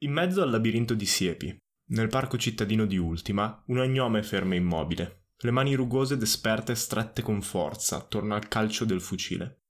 In 0.00 0.12
mezzo 0.12 0.42
al 0.42 0.50
labirinto 0.50 0.92
di 0.92 1.06
siepi, 1.06 1.58
nel 1.92 2.08
parco 2.08 2.36
cittadino 2.36 2.84
di 2.84 2.98
Ultima, 2.98 3.62
un 3.68 3.78
agnome 3.78 4.22
ferma 4.22 4.54
immobile, 4.54 5.28
le 5.38 5.50
mani 5.50 5.72
rugose 5.72 6.14
ed 6.14 6.22
esperte 6.22 6.74
strette 6.74 7.22
con 7.22 7.40
forza 7.40 7.96
attorno 7.96 8.34
al 8.34 8.46
calcio 8.46 8.84
del 8.84 9.00
fucile. 9.00 9.62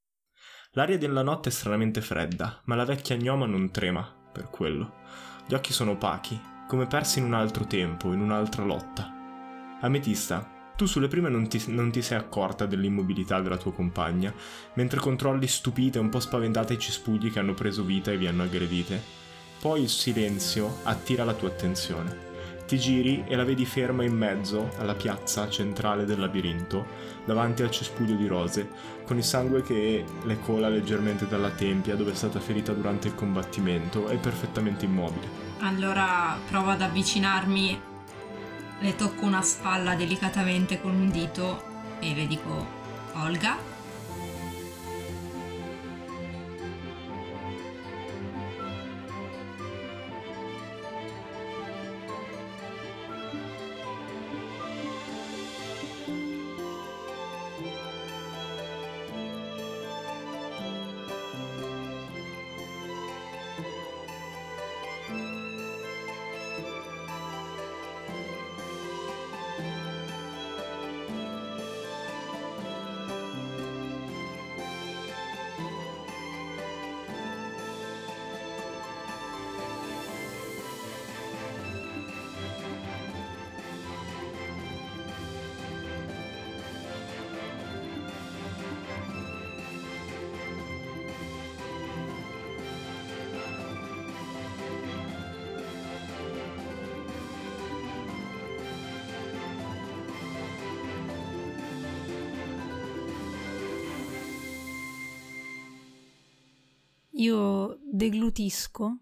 L'aria 0.72 0.98
della 0.98 1.22
notte 1.22 1.50
è 1.50 1.52
stranamente 1.52 2.00
fredda, 2.00 2.60
ma 2.64 2.74
la 2.74 2.84
vecchia 2.84 3.16
gnoma 3.16 3.46
non 3.46 3.70
trema 3.70 4.02
per 4.32 4.50
quello. 4.50 4.94
Gli 5.46 5.54
occhi 5.54 5.72
sono 5.72 5.92
opachi, 5.92 6.36
come 6.66 6.88
persi 6.88 7.20
in 7.20 7.26
un 7.26 7.34
altro 7.34 7.64
tempo, 7.64 8.12
in 8.12 8.20
un'altra 8.20 8.64
lotta. 8.64 9.08
Ametista, 9.80 10.72
tu 10.74 10.86
sulle 10.86 11.06
prime 11.06 11.28
non 11.28 11.46
ti, 11.46 11.62
non 11.68 11.92
ti, 11.92 12.02
sei 12.02 12.18
accorta 12.18 12.66
dell'immobilità 12.66 13.40
della 13.40 13.58
tua 13.58 13.72
compagna, 13.72 14.34
mentre 14.74 14.98
controlli 14.98 15.46
stupita 15.46 16.00
e 16.00 16.02
un 16.02 16.08
po' 16.08 16.18
spaventata 16.18 16.72
i 16.72 16.80
cespugli 16.80 17.30
che 17.30 17.38
hanno 17.38 17.54
preso 17.54 17.84
vita 17.84 18.10
e 18.10 18.18
vi 18.18 18.26
hanno 18.26 18.42
aggredite. 18.42 19.25
Poi 19.60 19.82
il 19.82 19.88
silenzio 19.88 20.78
attira 20.84 21.24
la 21.24 21.34
tua 21.34 21.48
attenzione. 21.48 22.24
Ti 22.66 22.78
giri 22.78 23.24
e 23.28 23.36
la 23.36 23.44
vedi 23.44 23.64
ferma 23.64 24.02
in 24.02 24.16
mezzo 24.16 24.70
alla 24.78 24.94
piazza 24.94 25.48
centrale 25.48 26.04
del 26.04 26.18
labirinto, 26.18 26.84
davanti 27.24 27.62
al 27.62 27.70
cespuglio 27.70 28.16
di 28.16 28.26
rose, 28.26 28.68
con 29.04 29.16
il 29.16 29.24
sangue 29.24 29.62
che 29.62 30.04
le 30.24 30.40
cola 30.40 30.68
leggermente 30.68 31.28
dalla 31.28 31.50
tempia 31.50 31.94
dove 31.94 32.10
è 32.10 32.14
stata 32.14 32.40
ferita 32.40 32.72
durante 32.72 33.06
il 33.06 33.14
combattimento 33.14 34.08
e 34.08 34.16
perfettamente 34.16 34.84
immobile. 34.84 35.28
Allora 35.60 36.36
provo 36.50 36.70
ad 36.70 36.82
avvicinarmi, 36.82 37.80
le 38.80 38.96
tocco 38.96 39.24
una 39.24 39.42
spalla 39.42 39.94
delicatamente 39.94 40.80
con 40.80 40.94
un 40.94 41.10
dito 41.10 41.62
e 42.00 42.14
le 42.14 42.26
dico 42.26 42.66
Olga. 43.14 43.75
Deglutisco, 107.96 108.98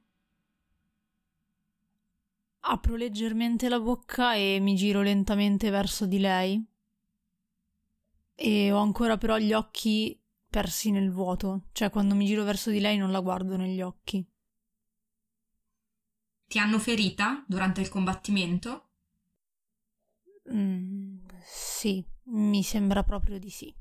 apro 2.67 2.97
leggermente 2.97 3.69
la 3.69 3.79
bocca 3.79 4.35
e 4.35 4.59
mi 4.61 4.75
giro 4.75 5.03
lentamente 5.03 5.71
verso 5.71 6.05
di 6.05 6.19
lei. 6.19 6.67
E 8.37 8.71
ho 8.71 8.79
ancora 8.79 9.17
però 9.19 9.39
gli 9.39 9.53
occhi 9.53 10.17
persi 10.49 10.91
nel 10.93 11.11
vuoto, 11.11 11.65
cioè 11.73 11.91
quando 11.91 12.15
mi 12.15 12.27
giro 12.27 12.45
verso 12.45 12.71
di 12.71 12.79
lei 12.79 12.97
non 12.97 13.11
la 13.11 13.21
guardo 13.21 13.57
negli 13.57 13.81
occhi. 13.81 14.25
Ti 16.47 16.59
hanno 16.59 16.79
ferita 16.79 17.45
durante 17.47 17.83
il 17.83 17.91
combattimento? 17.91 18.89
Mm, 20.51 21.19
sì, 21.45 22.03
mi 22.29 22.63
sembra 22.63 23.03
proprio 23.03 23.39
di 23.39 23.51
sì. 23.51 23.75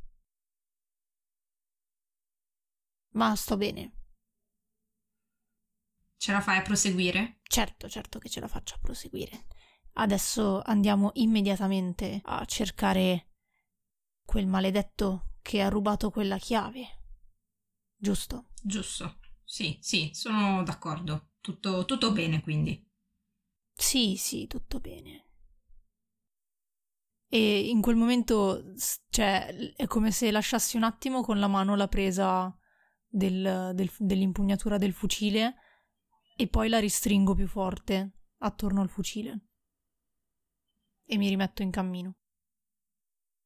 Ma 3.13 3.33
sto 3.35 3.57
bene. 3.57 3.91
Ce 6.23 6.31
la 6.31 6.39
fai 6.39 6.59
a 6.59 6.61
proseguire? 6.61 7.41
Certo, 7.43 7.89
certo 7.89 8.17
che 8.17 8.29
ce 8.29 8.39
la 8.39 8.47
faccio 8.47 8.75
a 8.75 8.79
proseguire. 8.81 9.45
Adesso 9.95 10.61
andiamo 10.63 11.11
immediatamente 11.15 12.21
a 12.23 12.45
cercare 12.45 13.33
quel 14.25 14.47
maledetto 14.47 15.33
che 15.41 15.61
ha 15.61 15.67
rubato 15.67 16.11
quella 16.11 16.37
chiave. 16.37 17.01
Giusto? 17.97 18.51
Giusto. 18.61 19.19
Sì, 19.43 19.77
sì, 19.81 20.11
sono 20.13 20.63
d'accordo. 20.63 21.31
Tutto, 21.41 21.83
tutto 21.83 22.13
bene, 22.13 22.41
quindi. 22.41 22.89
Sì, 23.73 24.15
sì, 24.15 24.47
tutto 24.47 24.79
bene. 24.79 25.25
E 27.27 27.67
in 27.67 27.81
quel 27.81 27.97
momento, 27.97 28.73
cioè, 29.09 29.73
è 29.75 29.87
come 29.87 30.11
se 30.11 30.31
lasciassi 30.31 30.77
un 30.77 30.83
attimo 30.83 31.21
con 31.21 31.37
la 31.37 31.49
mano 31.49 31.75
la 31.75 31.89
presa 31.89 32.57
del, 33.05 33.71
del, 33.75 33.91
dell'impugnatura 33.97 34.77
del 34.77 34.93
fucile 34.93 35.57
e 36.35 36.47
poi 36.47 36.69
la 36.69 36.79
ristringo 36.79 37.35
più 37.35 37.47
forte 37.47 38.11
attorno 38.39 38.81
al 38.81 38.89
fucile 38.89 39.47
e 41.05 41.17
mi 41.17 41.29
rimetto 41.29 41.61
in 41.61 41.71
cammino. 41.71 42.15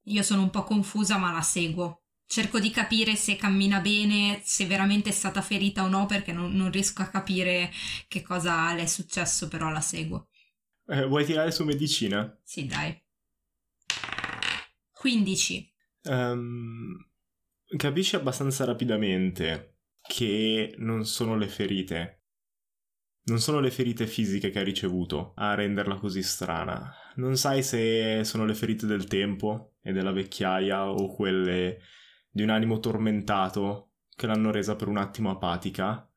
Io 0.03 0.23
sono 0.23 0.43
un 0.43 0.49
po' 0.49 0.63
confusa 0.63 1.17
ma 1.17 1.31
la 1.31 1.41
seguo. 1.41 2.03
Cerco 2.25 2.59
di 2.59 2.69
capire 2.71 3.15
se 3.15 3.35
cammina 3.35 3.79
bene, 3.79 4.41
se 4.43 4.65
veramente 4.65 5.09
è 5.09 5.13
stata 5.13 5.41
ferita 5.41 5.83
o 5.83 5.87
no, 5.87 6.05
perché 6.05 6.33
non, 6.33 6.53
non 6.53 6.71
riesco 6.71 7.01
a 7.01 7.07
capire 7.07 7.71
che 8.07 8.21
cosa 8.21 8.73
le 8.73 8.83
è 8.83 8.85
successo, 8.85 9.47
però 9.47 9.69
la 9.69 9.81
seguo. 9.81 10.27
Eh, 10.87 11.05
vuoi 11.05 11.25
tirare 11.25 11.51
su 11.51 11.63
medicina? 11.63 12.37
Sì, 12.43 12.65
dai. 12.65 13.01
15. 14.91 15.73
Um, 16.03 16.97
capisci 17.77 18.15
abbastanza 18.15 18.65
rapidamente 18.65 19.79
che 20.01 20.73
non 20.79 21.05
sono 21.05 21.35
le 21.35 21.47
ferite 21.47 22.23
non 23.27 23.39
sono 23.39 23.59
le 23.59 23.71
ferite 23.71 24.07
fisiche 24.07 24.49
che 24.49 24.59
ha 24.59 24.63
ricevuto 24.63 25.33
a 25.35 25.53
renderla 25.53 25.95
così 25.95 26.23
strana. 26.23 26.93
Non 27.15 27.35
sai 27.35 27.61
se 27.61 28.23
sono 28.23 28.45
le 28.45 28.53
ferite 28.53 28.85
del 28.85 29.05
tempo 29.05 29.75
e 29.81 29.91
della 29.91 30.11
vecchiaia 30.11 30.89
o 30.89 31.13
quelle 31.13 31.79
di 32.29 32.43
un 32.43 32.49
animo 32.49 32.79
tormentato 32.79 33.91
che 34.15 34.27
l'hanno 34.27 34.51
resa 34.51 34.75
per 34.75 34.87
un 34.87 34.97
attimo 34.97 35.29
apatica. 35.29 36.09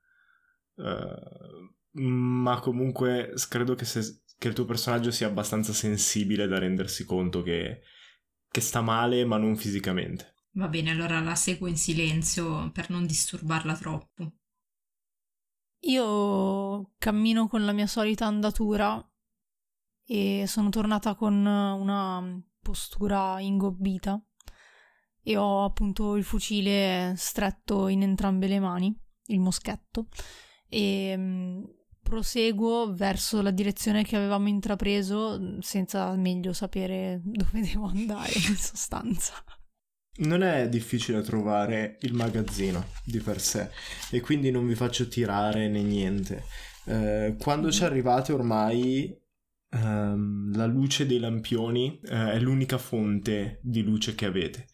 Uh, 0.75 2.01
ma 2.01 2.61
comunque 2.61 3.35
credo 3.49 3.75
che, 3.75 3.85
se, 3.85 4.23
che, 4.39 4.49
il 4.49 4.55
tuo 4.55 4.65
personaggio 4.65 5.11
sia 5.11 5.27
abbastanza 5.27 5.73
sensibile 5.73 6.47
da 6.47 6.59
rendersi 6.59 7.05
conto 7.05 7.43
che, 7.43 7.83
che 8.49 8.61
sta 8.61 8.81
male, 8.81 9.25
ma 9.25 9.37
non 9.37 9.57
fisicamente. 9.57 10.35
Va 10.53 10.69
bene, 10.69 10.91
allora 10.91 11.21
la 11.21 11.35
seguo 11.35 11.67
in 11.67 11.77
silenzio 11.77 12.71
per 12.71 12.91
non 12.91 13.05
disturbarla 13.05 13.77
troppo. 13.77 14.33
Io 15.85 16.93
cammino 16.99 17.49
con 17.49 17.65
la 17.65 17.73
mia 17.73 17.87
solita 17.87 18.27
andatura 18.27 19.03
e 20.05 20.45
sono 20.47 20.69
tornata 20.69 21.15
con 21.15 21.35
una 21.47 22.43
postura 22.61 23.41
ingobbita 23.41 24.23
e 25.23 25.37
ho 25.37 25.65
appunto 25.65 26.17
il 26.17 26.25
fucile 26.25 27.15
stretto 27.17 27.89
in 27.89 28.03
entrambe 28.03 28.47
le 28.47 28.59
mani, 28.59 28.95
il 29.27 29.41
moschetto, 29.41 30.09
e 30.69 31.17
mh, 31.17 31.75
proseguo 32.03 32.93
verso 32.95 33.41
la 33.43 33.51
direzione 33.51 34.03
che 34.03 34.17
avevamo 34.17 34.49
intrapreso 34.49 35.61
senza 35.63 36.15
meglio 36.17 36.53
sapere 36.53 37.21
dove 37.25 37.61
devo 37.61 37.87
andare 37.87 38.33
in 38.33 38.57
sostanza. 38.57 39.35
Non 40.21 40.43
è 40.43 40.69
difficile 40.69 41.23
trovare 41.23 41.97
il 42.01 42.13
magazzino 42.13 42.89
di 43.05 43.21
per 43.21 43.41
sé 43.41 43.71
e 44.11 44.21
quindi 44.21 44.51
non 44.51 44.67
vi 44.67 44.75
faccio 44.75 45.09
tirare 45.09 45.69
né 45.69 45.83
niente. 45.83 46.45
Eh, 46.85 47.37
quando 47.39 47.71
ci 47.71 47.85
arrivate 47.85 48.33
ormai 48.33 49.19
ehm, 49.71 50.55
la 50.55 50.67
luce 50.67 51.07
dei 51.07 51.19
lampioni 51.19 52.01
eh, 52.05 52.33
è 52.33 52.39
l'unica 52.39 52.77
fonte 52.77 53.61
di 53.63 53.83
luce 53.83 54.15
che 54.15 54.27
avete 54.27 54.67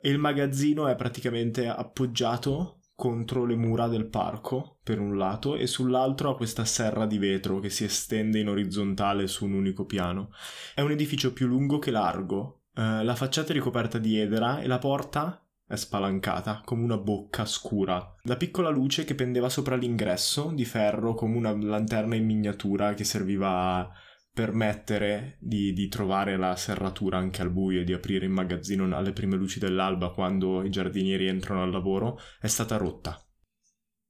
e 0.00 0.10
il 0.10 0.18
magazzino 0.18 0.86
è 0.86 0.94
praticamente 0.94 1.66
appoggiato 1.66 2.80
contro 2.94 3.44
le 3.46 3.56
mura 3.56 3.88
del 3.88 4.06
parco 4.06 4.78
per 4.84 5.00
un 5.00 5.16
lato 5.16 5.56
e 5.56 5.66
sull'altro 5.66 6.30
ha 6.30 6.36
questa 6.36 6.64
serra 6.64 7.06
di 7.06 7.18
vetro 7.18 7.58
che 7.58 7.70
si 7.70 7.82
estende 7.82 8.38
in 8.38 8.48
orizzontale 8.48 9.26
su 9.26 9.44
un 9.44 9.54
unico 9.54 9.86
piano. 9.86 10.30
È 10.72 10.82
un 10.82 10.92
edificio 10.92 11.32
più 11.32 11.48
lungo 11.48 11.80
che 11.80 11.90
largo 11.90 12.63
Uh, 12.74 13.04
la 13.04 13.14
facciata 13.14 13.50
è 13.50 13.52
ricoperta 13.52 13.98
di 13.98 14.18
edera 14.18 14.60
e 14.60 14.66
la 14.66 14.78
porta 14.78 15.44
è 15.66 15.76
spalancata, 15.76 16.60
come 16.64 16.82
una 16.82 16.98
bocca 16.98 17.44
scura. 17.44 18.14
La 18.22 18.36
piccola 18.36 18.68
luce 18.68 19.04
che 19.04 19.14
pendeva 19.14 19.48
sopra 19.48 19.76
l'ingresso, 19.76 20.50
di 20.52 20.64
ferro, 20.64 21.14
come 21.14 21.36
una 21.36 21.56
lanterna 21.56 22.14
in 22.14 22.26
miniatura 22.26 22.94
che 22.94 23.04
serviva 23.04 23.78
a 23.78 23.90
permettere 24.32 25.36
di, 25.40 25.72
di, 25.72 25.86
trovare 25.86 26.36
la 26.36 26.56
serratura 26.56 27.18
anche 27.18 27.40
al 27.40 27.52
buio 27.52 27.80
e 27.80 27.84
di 27.84 27.92
aprire 27.92 28.24
il 28.24 28.32
magazzino 28.32 28.84
alle 28.94 29.12
prime 29.12 29.36
luci 29.36 29.60
dell'alba 29.60 30.10
quando 30.10 30.64
i 30.64 30.70
giardinieri 30.70 31.28
entrano 31.28 31.62
al 31.62 31.70
lavoro, 31.70 32.18
è 32.40 32.48
stata 32.48 32.76
rotta. 32.76 33.16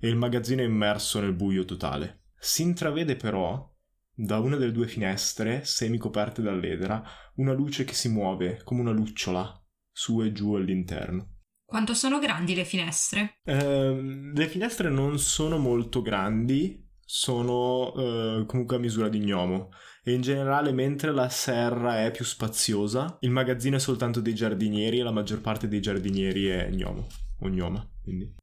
E 0.01 0.09
il 0.09 0.17
magazzino 0.17 0.63
è 0.63 0.65
immerso 0.65 1.21
nel 1.21 1.35
buio 1.35 1.67
totale. 1.67 2.23
Si 2.39 2.63
intravede 2.63 3.17
però, 3.17 3.74
da 4.15 4.39
una 4.39 4.57
delle 4.57 4.73
due 4.73 4.87
finestre, 4.87 5.65
semi 5.65 5.99
coperte 5.99 6.41
dall'edera, 6.41 7.03
una 7.37 7.53
luce 7.53 7.85
che 7.85 7.95
si 7.95 8.09
muove 8.09 8.61
come 8.65 8.81
una 8.81 8.93
lucciola 8.93 9.61
su 9.91 10.23
e 10.23 10.33
giù 10.33 10.55
all'interno. 10.55 11.33
Quanto 11.65 11.95
sono 11.95 12.19
grandi 12.19 12.55
le 12.55 12.65
finestre? 12.65 13.41
Eh, 13.45 14.31
le 14.33 14.49
finestre 14.49 14.91
non 14.91 15.19
sono 15.19 15.59
molto 15.59 16.03
grandi, 16.03 16.85
sono 17.05 17.93
eh, 17.97 18.45
comunque 18.47 18.77
a 18.77 18.79
misura 18.79 19.09
di 19.09 19.19
gnomo 19.19 19.71
e 20.03 20.13
in 20.13 20.21
generale 20.21 20.73
mentre 20.73 21.13
la 21.13 21.29
serra 21.29 22.05
è 22.05 22.11
più 22.11 22.25
spaziosa, 22.25 23.17
il 23.21 23.31
magazzino 23.31 23.77
è 23.77 23.81
soltanto 23.81 24.21
dei 24.21 24.35
giardinieri 24.35 24.99
e 24.99 25.03
la 25.03 25.11
maggior 25.11 25.41
parte 25.41 25.67
dei 25.67 25.81
giardinieri 25.81 26.47
è 26.47 26.71
gnomo 26.71 27.07
o 27.41 27.49
gnoma. 27.49 27.87
Quindi. 28.03 28.35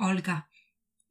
Olga, 0.00 0.46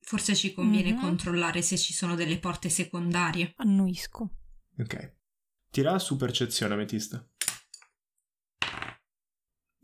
forse 0.06 0.36
ci 0.36 0.54
conviene 0.54 0.92
mm-hmm. 0.92 1.02
controllare 1.02 1.62
se 1.64 1.78
ci 1.78 1.92
sono 1.92 2.14
delle 2.14 2.38
porte 2.38 2.70
secondarie. 2.70 3.54
Annuisco. 3.58 4.30
Ok. 4.78 5.14
Tira 5.72 5.98
su 5.98 6.16
percezione, 6.16 6.76
Ametista. 6.76 7.28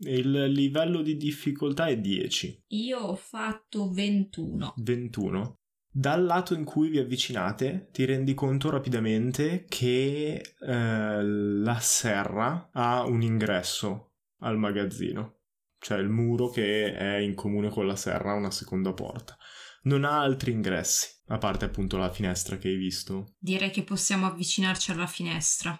Il 0.04 0.30
livello 0.46 1.02
di 1.02 1.16
difficoltà 1.16 1.86
è 1.86 1.98
10. 1.98 2.64
Io 2.68 2.98
ho 2.98 3.14
fatto 3.16 3.90
21. 3.90 4.74
21. 4.76 5.58
Dal 5.94 6.24
lato 6.24 6.54
in 6.54 6.64
cui 6.64 6.88
vi 6.88 6.98
avvicinate 6.98 7.88
ti 7.92 8.04
rendi 8.04 8.32
conto 8.32 8.70
rapidamente 8.70 9.64
che 9.68 10.54
eh, 10.58 11.22
la 11.22 11.78
serra 11.80 12.70
ha 12.72 13.04
un 13.04 13.22
ingresso 13.22 14.12
al 14.38 14.56
magazzino, 14.56 15.40
cioè 15.78 15.98
il 15.98 16.08
muro 16.08 16.48
che 16.48 16.94
è 16.94 17.16
in 17.18 17.34
comune 17.34 17.68
con 17.68 17.86
la 17.86 17.96
serra 17.96 18.32
ha 18.32 18.36
una 18.36 18.50
seconda 18.50 18.94
porta. 18.94 19.36
Non 19.82 20.04
ha 20.04 20.20
altri 20.20 20.52
ingressi, 20.52 21.08
a 21.26 21.38
parte 21.38 21.64
appunto 21.64 21.96
la 21.96 22.10
finestra 22.10 22.56
che 22.56 22.68
hai 22.68 22.76
visto. 22.76 23.34
Direi 23.38 23.70
che 23.70 23.82
possiamo 23.82 24.26
avvicinarci 24.26 24.92
alla 24.92 25.06
finestra 25.06 25.78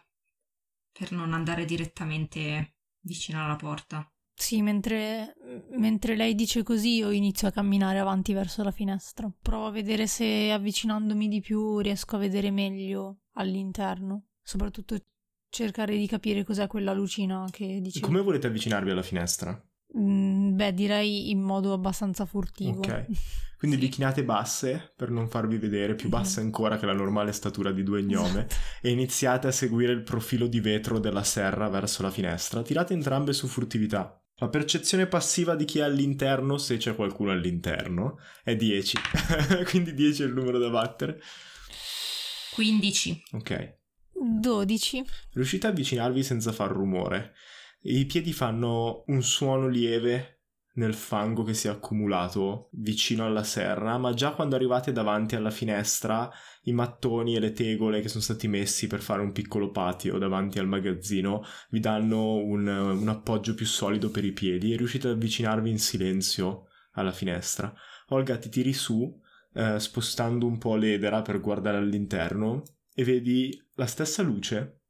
per 0.91 1.13
non 1.13 1.33
andare 1.33 1.65
direttamente 1.65 2.77
vicino 3.03 3.45
alla 3.45 3.57
porta. 3.57 4.07
Sì, 4.35 4.61
mentre, 4.61 5.35
mentre, 5.77 6.17
lei 6.17 6.35
dice 6.35 6.63
così 6.63 6.97
io 6.97 7.11
inizio 7.11 7.47
a 7.49 7.53
camminare 7.53 7.99
avanti 7.99 8.33
verso 8.33 8.63
la 8.63 8.71
finestra. 8.71 9.31
Provo 9.41 9.67
a 9.67 9.71
vedere 9.71 10.07
se 10.07 10.51
avvicinandomi 10.51 11.29
di 11.29 11.41
più 11.41 11.79
riesco 11.79 12.17
a 12.17 12.19
vedere 12.19 12.51
meglio 12.51 13.21
all'interno. 13.35 14.31
Soprattutto 14.43 14.99
cercare 15.49 15.97
di 15.97 16.07
capire 16.09 16.45
cos'è 16.45 16.67
quella 16.67 16.93
lucina 16.93 17.47
che 17.51 17.81
dice. 17.81 18.01
Come 18.01 18.21
volete 18.21 18.49
avvicinarvi 18.49 18.91
alla 18.91 19.03
finestra? 19.03 19.63
Mm, 19.99 20.57
beh, 20.57 20.75
direi 20.75 21.31
in 21.31 21.41
modo 21.41 21.73
abbastanza 21.73 22.25
furtivo. 22.25 22.79
Ok. 22.79 23.07
Quindi 23.63 23.79
sì. 23.79 23.85
di 23.85 23.91
chinate 23.91 24.25
basse 24.25 24.93
per 24.97 25.11
non 25.11 25.29
farvi 25.29 25.57
vedere, 25.57 25.95
più 25.95 26.09
basse 26.09 26.41
mm-hmm. 26.41 26.47
ancora 26.47 26.79
che 26.79 26.87
la 26.87 26.95
normale 26.95 27.31
statura 27.31 27.71
di 27.71 27.85
due 27.85 28.03
gnome, 28.03 28.47
esatto. 28.47 28.55
e 28.81 28.91
iniziate 28.91 29.47
a 29.47 29.53
seguire 29.53 29.93
il 29.93 30.03
profilo 30.03 30.49
di 30.49 30.59
vetro 30.59 30.99
della 30.99 31.23
serra 31.23 31.69
verso 31.69 32.03
la 32.03 32.11
finestra. 32.11 32.63
Tirate 32.63 32.93
entrambe 32.93 33.33
su 33.33 33.47
furtività. 33.47 34.21
La 34.37 34.49
percezione 34.49 35.07
passiva 35.07 35.55
di 35.55 35.65
chi 35.65 35.79
è 35.79 35.83
all'interno, 35.83 36.59
se 36.59 36.77
c'è 36.77 36.97
qualcuno 36.97 37.31
all'interno, 37.31 38.19
è 38.43 38.57
10. 38.57 38.99
Quindi 39.67 39.95
10 39.95 40.23
è 40.23 40.27
il 40.27 40.33
numero 40.33 40.59
da 40.59 40.69
battere. 40.69 41.21
15. 42.55 43.23
Ok. 43.35 43.77
12. 44.13 45.05
Riuscite 45.35 45.69
a 45.69 45.71
avvicinarvi 45.71 46.25
senza 46.25 46.51
far 46.51 46.73
rumore. 46.73 47.35
I 47.85 48.07
piedi 48.07 48.33
fanno 48.33 49.03
un 49.09 49.23
suono 49.23 49.67
lieve 49.67 50.43
nel 50.75 50.95
fango 50.95 51.43
che 51.43 51.53
si 51.53 51.67
è 51.67 51.71
accumulato 51.71 52.69
vicino 52.75 53.27
alla 53.27 53.43
serra, 53.43 53.99
ma 53.99 54.15
già 54.15 54.33
quando 54.33 54.55
arrivate 54.55 54.93
davanti 54.93 55.35
alla 55.35 55.51
finestra, 55.51 56.31
i 56.63 56.73
mattoni 56.73 57.35
e 57.35 57.41
le 57.41 57.53
tegole 57.53 58.01
che 58.01 58.09
sono 58.09 58.23
stati 58.23 58.47
messi 58.47 58.87
per 58.87 59.01
fare 59.01 59.21
un 59.21 59.33
piccolo 59.33 59.71
patio 59.71 60.17
davanti 60.19 60.59
al 60.61 60.69
magazzino 60.69 61.43
vi 61.71 61.81
danno 61.81 62.37
un, 62.37 62.67
un 62.67 63.09
appoggio 63.09 63.55
più 63.55 63.67
solido 63.67 64.11
per 64.11 64.25
i 64.25 64.33
piedi 64.33 64.73
e 64.73 64.77
riuscite 64.77 65.09
ad 65.09 65.15
avvicinarvi 65.15 65.69
in 65.69 65.79
silenzio 65.79 66.69
alla 66.93 67.13
finestra. 67.13 67.75
Olga 68.09 68.39
ti 68.39 68.49
tiri 68.49 68.73
su, 68.73 69.21
eh, 69.55 69.81
spostando 69.81 70.47
un 70.47 70.57
po' 70.57 70.77
l'edera 70.77 71.21
per 71.23 71.41
guardare 71.41 71.79
all'interno 71.79 72.63
e 72.95 73.05
vedi 73.05 73.61
la 73.75 73.87
stessa 73.87 74.23
luce 74.23 74.82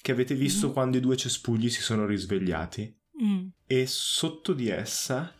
che 0.00 0.12
avete 0.12 0.34
visto 0.34 0.68
mm. 0.68 0.72
quando 0.72 0.96
i 0.96 1.00
due 1.00 1.16
cespugli 1.16 1.68
si 1.68 1.82
sono 1.82 2.06
risvegliati 2.06 2.96
mm. 3.22 3.46
e 3.66 3.86
sotto 3.86 4.52
di 4.52 4.68
essa 4.68 5.32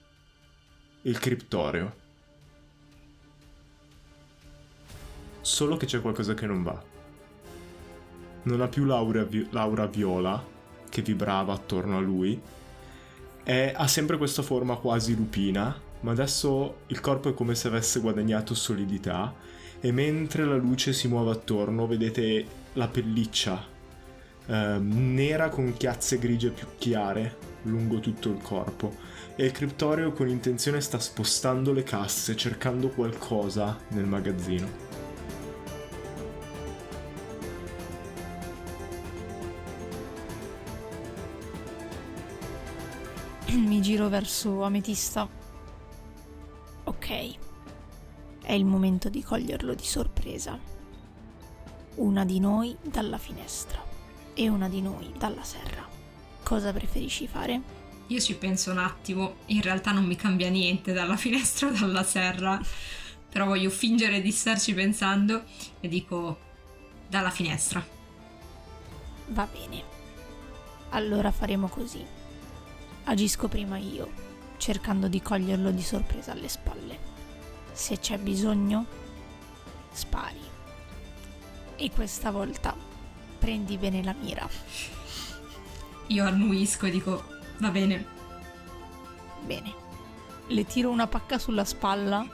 il 1.02 1.18
criptoreo. 1.18 2.06
Solo 5.40 5.76
che 5.76 5.86
c'è 5.86 6.00
qualcosa 6.00 6.34
che 6.34 6.46
non 6.46 6.62
va. 6.62 6.84
Non 8.42 8.60
ha 8.60 8.68
più 8.68 8.84
l'aura, 8.84 9.24
vi- 9.24 9.46
l'aura 9.50 9.86
viola 9.86 10.44
che 10.88 11.02
vibrava 11.02 11.54
attorno 11.54 11.96
a 11.96 12.00
lui. 12.00 12.38
È, 13.42 13.72
ha 13.74 13.86
sempre 13.86 14.18
questa 14.18 14.42
forma 14.42 14.76
quasi 14.76 15.14
lupina, 15.16 15.80
ma 16.00 16.10
adesso 16.10 16.80
il 16.88 17.00
corpo 17.00 17.30
è 17.30 17.34
come 17.34 17.54
se 17.54 17.68
avesse 17.68 18.00
guadagnato 18.00 18.54
solidità 18.54 19.34
e 19.80 19.92
mentre 19.92 20.44
la 20.44 20.56
luce 20.56 20.92
si 20.92 21.08
muove 21.08 21.30
attorno 21.30 21.86
vedete 21.86 22.44
la 22.74 22.88
pelliccia 22.88 23.76
eh, 24.48 24.78
nera 24.80 25.50
con 25.50 25.74
chiazze 25.76 26.18
grigie 26.18 26.50
più 26.50 26.66
chiare 26.78 27.36
lungo 27.62 28.00
tutto 28.00 28.30
il 28.30 28.40
corpo 28.40 28.96
e 29.36 29.44
il 29.44 29.52
criptoreo 29.52 30.12
con 30.12 30.28
intenzione 30.28 30.80
sta 30.80 30.98
spostando 30.98 31.72
le 31.72 31.82
casse 31.82 32.34
cercando 32.34 32.88
qualcosa 32.88 33.78
nel 33.88 34.06
magazzino. 34.06 34.86
Mi 43.50 43.80
giro 43.80 44.08
verso 44.08 44.62
Ametista. 44.62 45.28
Ok. 46.84 47.36
È 48.42 48.52
il 48.52 48.64
momento 48.64 49.08
di 49.08 49.22
coglierlo 49.22 49.74
di 49.74 49.84
sorpresa. 49.84 50.58
Una 51.96 52.24
di 52.24 52.40
noi 52.40 52.76
dalla 52.82 53.18
finestra 53.18 53.87
e 54.38 54.48
una 54.48 54.68
di 54.68 54.80
noi 54.80 55.12
dalla 55.18 55.42
serra. 55.42 55.84
Cosa 56.44 56.72
preferisci 56.72 57.26
fare? 57.26 57.60
Io 58.06 58.20
ci 58.20 58.36
penso 58.36 58.70
un 58.70 58.78
attimo, 58.78 59.38
in 59.46 59.60
realtà 59.60 59.90
non 59.90 60.04
mi 60.04 60.14
cambia 60.14 60.48
niente 60.48 60.92
dalla 60.92 61.16
finestra 61.18 61.68
o 61.68 61.72
dalla 61.72 62.04
serra, 62.04 62.60
però 63.28 63.46
voglio 63.46 63.68
fingere 63.68 64.20
di 64.20 64.30
starci 64.30 64.74
pensando 64.74 65.42
e 65.80 65.88
dico 65.88 66.38
dalla 67.08 67.30
finestra. 67.30 67.84
Va 69.26 69.48
bene. 69.50 69.82
Allora 70.90 71.32
faremo 71.32 71.66
così. 71.66 72.04
Agisco 73.04 73.48
prima 73.48 73.76
io, 73.76 74.08
cercando 74.56 75.08
di 75.08 75.20
coglierlo 75.20 75.72
di 75.72 75.82
sorpresa 75.82 76.30
alle 76.30 76.48
spalle. 76.48 76.98
Se 77.72 77.98
c'è 77.98 78.18
bisogno, 78.18 78.86
spari. 79.90 80.46
E 81.74 81.90
questa 81.90 82.30
volta 82.30 82.88
prendi 83.38 83.76
bene 83.76 84.02
la 84.02 84.14
mira. 84.20 84.48
Io 86.08 86.24
annuisco 86.24 86.86
e 86.86 86.90
dico, 86.90 87.24
va 87.58 87.70
bene. 87.70 88.06
Bene. 89.44 89.74
Le 90.48 90.64
tiro 90.64 90.90
una 90.90 91.06
pacca 91.06 91.38
sulla 91.38 91.64
spalla 91.64 92.26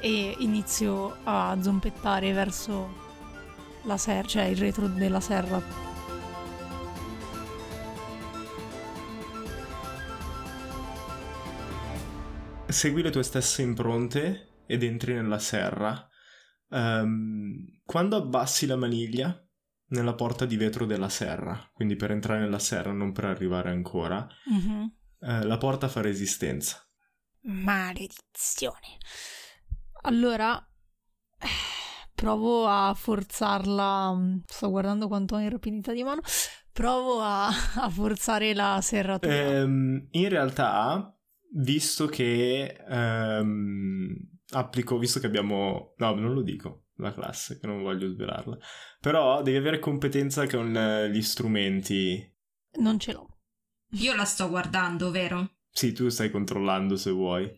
e 0.00 0.36
inizio 0.38 1.18
a 1.24 1.56
zompettare 1.60 2.32
verso 2.32 3.00
la 3.84 3.96
serra, 3.96 4.26
cioè 4.26 4.44
il 4.44 4.56
retro 4.56 4.88
della 4.88 5.20
serra. 5.20 5.90
Segui 12.66 13.02
le 13.02 13.10
tue 13.10 13.22
stesse 13.22 13.60
impronte 13.60 14.62
ed 14.66 14.82
entri 14.82 15.12
nella 15.12 15.38
serra. 15.38 16.08
Um, 16.68 17.80
quando 17.84 18.16
abbassi 18.16 18.64
la 18.64 18.76
maniglia, 18.76 19.38
nella 19.92 20.14
porta 20.14 20.44
di 20.44 20.56
vetro 20.56 20.84
della 20.84 21.08
serra, 21.08 21.70
quindi 21.72 21.96
per 21.96 22.10
entrare 22.10 22.40
nella 22.40 22.58
serra, 22.58 22.92
non 22.92 23.12
per 23.12 23.26
arrivare 23.26 23.70
ancora. 23.70 24.26
Mm-hmm. 24.50 24.82
Eh, 25.20 25.44
la 25.44 25.58
porta 25.58 25.88
fa 25.88 26.00
resistenza. 26.00 26.84
Maledizione. 27.42 28.98
Allora, 30.02 30.58
provo 32.14 32.66
a 32.66 32.92
forzarla. 32.94 34.42
Sto 34.46 34.70
guardando 34.70 35.08
quanto 35.08 35.36
ho 35.36 35.38
in 35.38 35.50
rapidità 35.50 35.92
di 35.92 36.02
mano. 36.02 36.20
Provo 36.72 37.20
a, 37.20 37.48
a 37.76 37.88
forzare 37.90 38.54
la 38.54 38.80
serratura. 38.82 39.34
Ehm, 39.34 40.08
in 40.10 40.28
realtà 40.28 41.14
visto 41.54 42.06
che 42.06 42.82
ehm, 42.88 44.16
applico, 44.52 44.98
visto 44.98 45.20
che 45.20 45.26
abbiamo... 45.26 45.92
No, 45.98 46.14
non 46.14 46.32
lo 46.32 46.40
dico, 46.40 46.81
la 46.96 47.12
classe, 47.12 47.58
che 47.58 47.66
non 47.66 47.82
voglio 47.82 48.08
svelarla. 48.08 48.56
Però 49.00 49.42
devi 49.42 49.56
avere 49.56 49.78
competenza 49.78 50.46
con 50.46 50.76
eh, 50.76 51.10
gli 51.10 51.22
strumenti. 51.22 52.30
Non 52.80 52.98
ce 52.98 53.12
l'ho. 53.12 53.28
Io 53.98 54.14
la 54.14 54.24
sto 54.24 54.48
guardando, 54.48 55.10
vero? 55.10 55.56
Sì, 55.70 55.92
tu 55.92 56.08
stai 56.08 56.30
controllando 56.30 56.96
se 56.96 57.10
vuoi. 57.10 57.50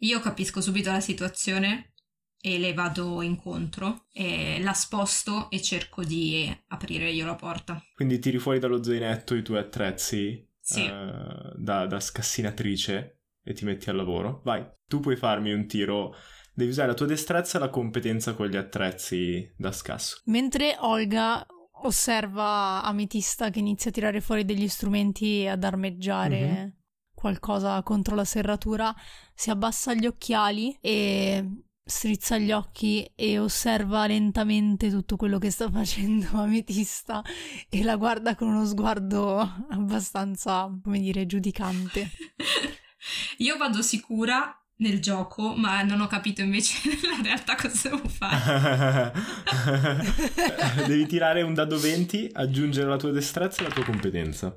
Io 0.00 0.20
capisco 0.20 0.60
subito 0.60 0.90
la 0.90 1.00
situazione 1.00 1.92
e 2.40 2.58
le 2.58 2.74
vado 2.74 3.22
incontro 3.22 4.06
e 4.12 4.60
la 4.60 4.72
sposto 4.72 5.50
e 5.50 5.60
cerco 5.62 6.04
di 6.04 6.54
aprire 6.68 7.10
io 7.10 7.24
la 7.26 7.34
porta. 7.34 7.82
Quindi 7.94 8.18
tiri 8.18 8.38
fuori 8.38 8.58
dallo 8.58 8.82
zainetto 8.82 9.34
i 9.34 9.42
tuoi 9.42 9.58
attrezzi 9.58 10.48
Sì. 10.60 10.84
eh, 10.84 11.52
da, 11.56 11.86
da 11.86 11.98
scassinatrice 12.00 13.22
e 13.42 13.52
ti 13.52 13.64
metti 13.64 13.90
al 13.90 13.96
lavoro. 13.96 14.42
Vai, 14.44 14.64
tu 14.86 15.00
puoi 15.00 15.16
farmi 15.16 15.52
un 15.52 15.66
tiro. 15.66 16.14
Devi 16.56 16.70
usare 16.70 16.88
la 16.88 16.94
tua 16.94 17.04
destrezza 17.04 17.58
e 17.58 17.60
la 17.60 17.68
competenza 17.68 18.32
con 18.32 18.46
gli 18.46 18.56
attrezzi 18.56 19.52
da 19.58 19.72
scasso. 19.72 20.22
Mentre 20.24 20.74
Olga 20.80 21.46
osserva 21.82 22.82
Ametista 22.82 23.50
che 23.50 23.58
inizia 23.58 23.90
a 23.90 23.92
tirare 23.92 24.22
fuori 24.22 24.46
degli 24.46 24.66
strumenti 24.66 25.42
e 25.42 25.48
ad 25.48 25.62
armeggiare 25.64 26.40
Mhm. 26.40 26.72
qualcosa 27.12 27.82
contro 27.82 28.14
la 28.14 28.24
serratura, 28.24 28.94
si 29.34 29.50
abbassa 29.50 29.92
gli 29.92 30.06
occhiali 30.06 30.78
e 30.80 31.44
strizza 31.84 32.38
gli 32.38 32.52
occhi 32.52 33.04
e 33.14 33.38
osserva 33.38 34.06
lentamente 34.06 34.88
tutto 34.88 35.16
quello 35.16 35.36
che 35.38 35.50
sta 35.50 35.68
facendo 35.70 36.38
Ametista 36.40 37.22
e 37.68 37.82
la 37.82 37.96
guarda 37.96 38.34
con 38.34 38.48
uno 38.48 38.64
sguardo 38.64 39.38
abbastanza, 39.68 40.70
come 40.82 41.00
dire, 41.00 41.26
giudicante. 41.26 42.10
Io 43.38 43.58
vado 43.58 43.82
sicura 43.82 44.58
nel 44.78 45.00
gioco, 45.00 45.54
ma 45.54 45.82
non 45.82 46.00
ho 46.00 46.06
capito 46.06 46.42
invece 46.42 46.76
nella 46.88 47.22
realtà 47.22 47.54
cosa 47.54 47.88
devo 47.90 48.08
fare. 48.08 49.12
Devi 50.86 51.06
tirare 51.06 51.42
un 51.42 51.54
dado 51.54 51.78
20, 51.78 52.30
aggiungere 52.32 52.88
la 52.88 52.96
tua 52.96 53.10
destrezza 53.10 53.60
e 53.62 53.68
la 53.68 53.74
tua 53.74 53.84
competenza. 53.84 54.56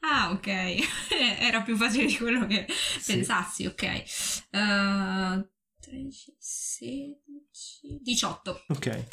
Ah, 0.00 0.30
ok. 0.30 0.46
Era 1.40 1.62
più 1.62 1.76
facile 1.76 2.06
di 2.06 2.16
quello 2.16 2.46
che 2.46 2.66
Sì. 2.68 3.14
pensassi, 3.14 3.66
ok. 3.66 4.02
Uh, 4.52 5.48
13, 5.80 6.36
16, 6.38 7.98
18. 8.02 8.64
Ok. 8.68 9.04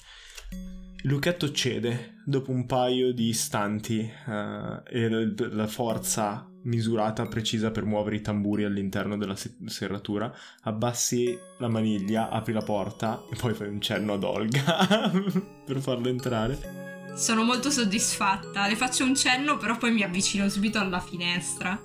Il 1.04 1.10
lucchetto 1.10 1.52
cede 1.52 2.22
dopo 2.26 2.52
un 2.52 2.66
paio 2.66 3.12
di 3.12 3.28
istanti 3.28 4.00
eh, 4.00 4.82
e 4.88 5.10
la 5.50 5.68
forza 5.68 6.48
misurata 6.64 7.26
precisa 7.28 7.72
per 7.72 7.86
muovere 7.86 8.18
i 8.18 8.22
tamburi 8.22 8.64
all'interno 8.64 9.18
della 9.18 9.36
se- 9.36 9.56
serratura. 9.66 10.34
Abbassi 10.62 11.38
la 11.60 11.68
maniglia, 11.70 12.30
apri 12.30 12.54
la 12.54 12.62
porta 12.62 13.24
e 13.32 13.36
poi 13.36 13.54
fai 13.54 13.70
un 13.70 13.82
cenno 13.82 14.14
ad 14.14 14.24
Olga 14.24 15.12
per 15.66 15.80
farlo 15.80 16.10
entrare. 16.10 16.82
Sono 17.16 17.44
molto 17.44 17.70
soddisfatta. 17.70 18.68
Le 18.68 18.76
faccio 18.76 19.04
un 19.04 19.16
cenno, 19.16 19.58
però 19.58 19.78
poi 19.78 19.92
mi 19.92 20.04
avvicino 20.04 20.50
subito 20.50 20.80
alla 20.80 21.00
finestra. 21.00 21.80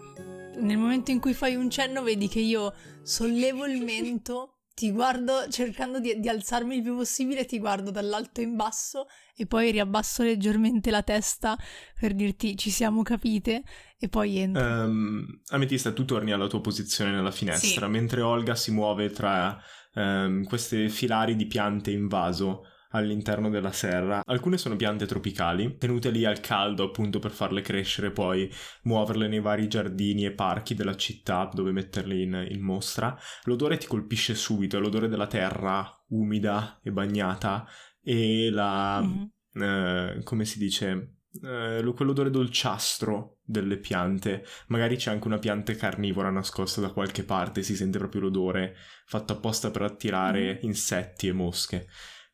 Nel 0.60 0.78
momento 0.78 1.10
in 1.10 1.20
cui 1.20 1.34
fai 1.34 1.54
un 1.54 1.70
cenno, 1.70 2.02
vedi 2.02 2.28
che 2.28 2.40
io 2.40 2.72
sollevo 3.02 3.66
il 3.66 3.84
mento, 3.84 4.57
ti 4.78 4.92
guardo 4.92 5.48
cercando 5.50 5.98
di, 5.98 6.20
di 6.20 6.28
alzarmi 6.28 6.76
il 6.76 6.82
più 6.82 6.94
possibile, 6.94 7.44
ti 7.46 7.58
guardo 7.58 7.90
dall'alto 7.90 8.40
in 8.40 8.54
basso 8.54 9.08
e 9.34 9.44
poi 9.44 9.72
riabbasso 9.72 10.22
leggermente 10.22 10.92
la 10.92 11.02
testa 11.02 11.56
per 11.98 12.14
dirti 12.14 12.56
ci 12.56 12.70
siamo 12.70 13.02
capite 13.02 13.64
e 13.98 14.08
poi 14.08 14.38
entro. 14.38 14.62
Ehm, 14.64 15.40
Ametista, 15.48 15.92
tu 15.92 16.04
torni 16.04 16.30
alla 16.30 16.46
tua 16.46 16.60
posizione 16.60 17.10
nella 17.10 17.32
finestra, 17.32 17.86
Sì. 17.86 17.90
mentre 17.92 18.20
Olga 18.20 18.54
si 18.54 18.70
muove 18.70 19.10
tra 19.10 19.60
ehm, 19.94 20.44
queste 20.44 20.88
filari 20.88 21.34
di 21.34 21.46
piante 21.46 21.90
in 21.90 22.06
vaso 22.06 22.62
all'interno 22.90 23.50
della 23.50 23.72
serra. 23.72 24.22
Alcune 24.24 24.58
sono 24.58 24.76
piante 24.76 25.06
tropicali, 25.06 25.76
tenute 25.78 26.10
lì 26.10 26.24
al 26.24 26.40
caldo 26.40 26.84
appunto 26.84 27.18
per 27.18 27.30
farle 27.30 27.60
crescere, 27.60 28.10
poi 28.10 28.50
muoverle 28.82 29.28
nei 29.28 29.40
vari 29.40 29.68
giardini 29.68 30.24
e 30.24 30.32
parchi 30.32 30.74
della 30.74 30.96
città 30.96 31.48
dove 31.52 31.72
metterle 31.72 32.20
in, 32.20 32.46
in 32.50 32.60
mostra. 32.60 33.18
L'odore 33.44 33.76
ti 33.78 33.86
colpisce 33.86 34.34
subito, 34.34 34.76
è 34.76 34.80
l'odore 34.80 35.08
della 35.08 35.26
terra 35.26 35.86
umida 36.08 36.78
e 36.82 36.90
bagnata 36.90 37.66
e 38.00 38.50
la... 38.50 39.00
Mhm. 39.02 39.30
eh, 39.62 40.20
come 40.22 40.44
si 40.44 40.58
dice? 40.58 41.14
Eh, 41.42 41.82
lo- 41.82 41.92
quell'odore 41.92 42.30
dolciastro 42.30 43.38
delle 43.42 43.78
piante. 43.78 44.44
Magari 44.68 44.96
c'è 44.96 45.10
anche 45.10 45.26
una 45.26 45.38
pianta 45.38 45.74
carnivora 45.74 46.30
nascosta 46.30 46.80
da 46.80 46.90
qualche 46.90 47.24
parte, 47.24 47.62
si 47.62 47.76
sente 47.76 47.98
proprio 47.98 48.22
l'odore 48.22 48.74
fatto 49.04 49.34
apposta 49.34 49.70
per 49.70 49.82
attirare 49.82 50.58
insetti 50.62 51.28
e 51.28 51.32
mosche. 51.32 51.86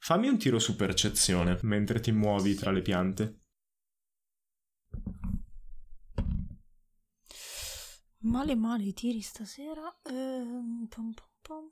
Fammi 0.06 0.28
un 0.28 0.36
tiro 0.36 0.58
su 0.58 0.76
percezione 0.76 1.58
mentre 1.62 1.98
ti 1.98 2.12
muovi 2.12 2.54
tra 2.54 2.70
le 2.70 2.82
piante. 2.82 3.40
Male 8.18 8.54
male 8.54 8.82
i 8.82 8.92
tiri 8.92 9.22
stasera. 9.22 9.98
Ehm, 10.02 10.88
pom 10.90 11.10
pom 11.14 11.28
pom. 11.40 11.70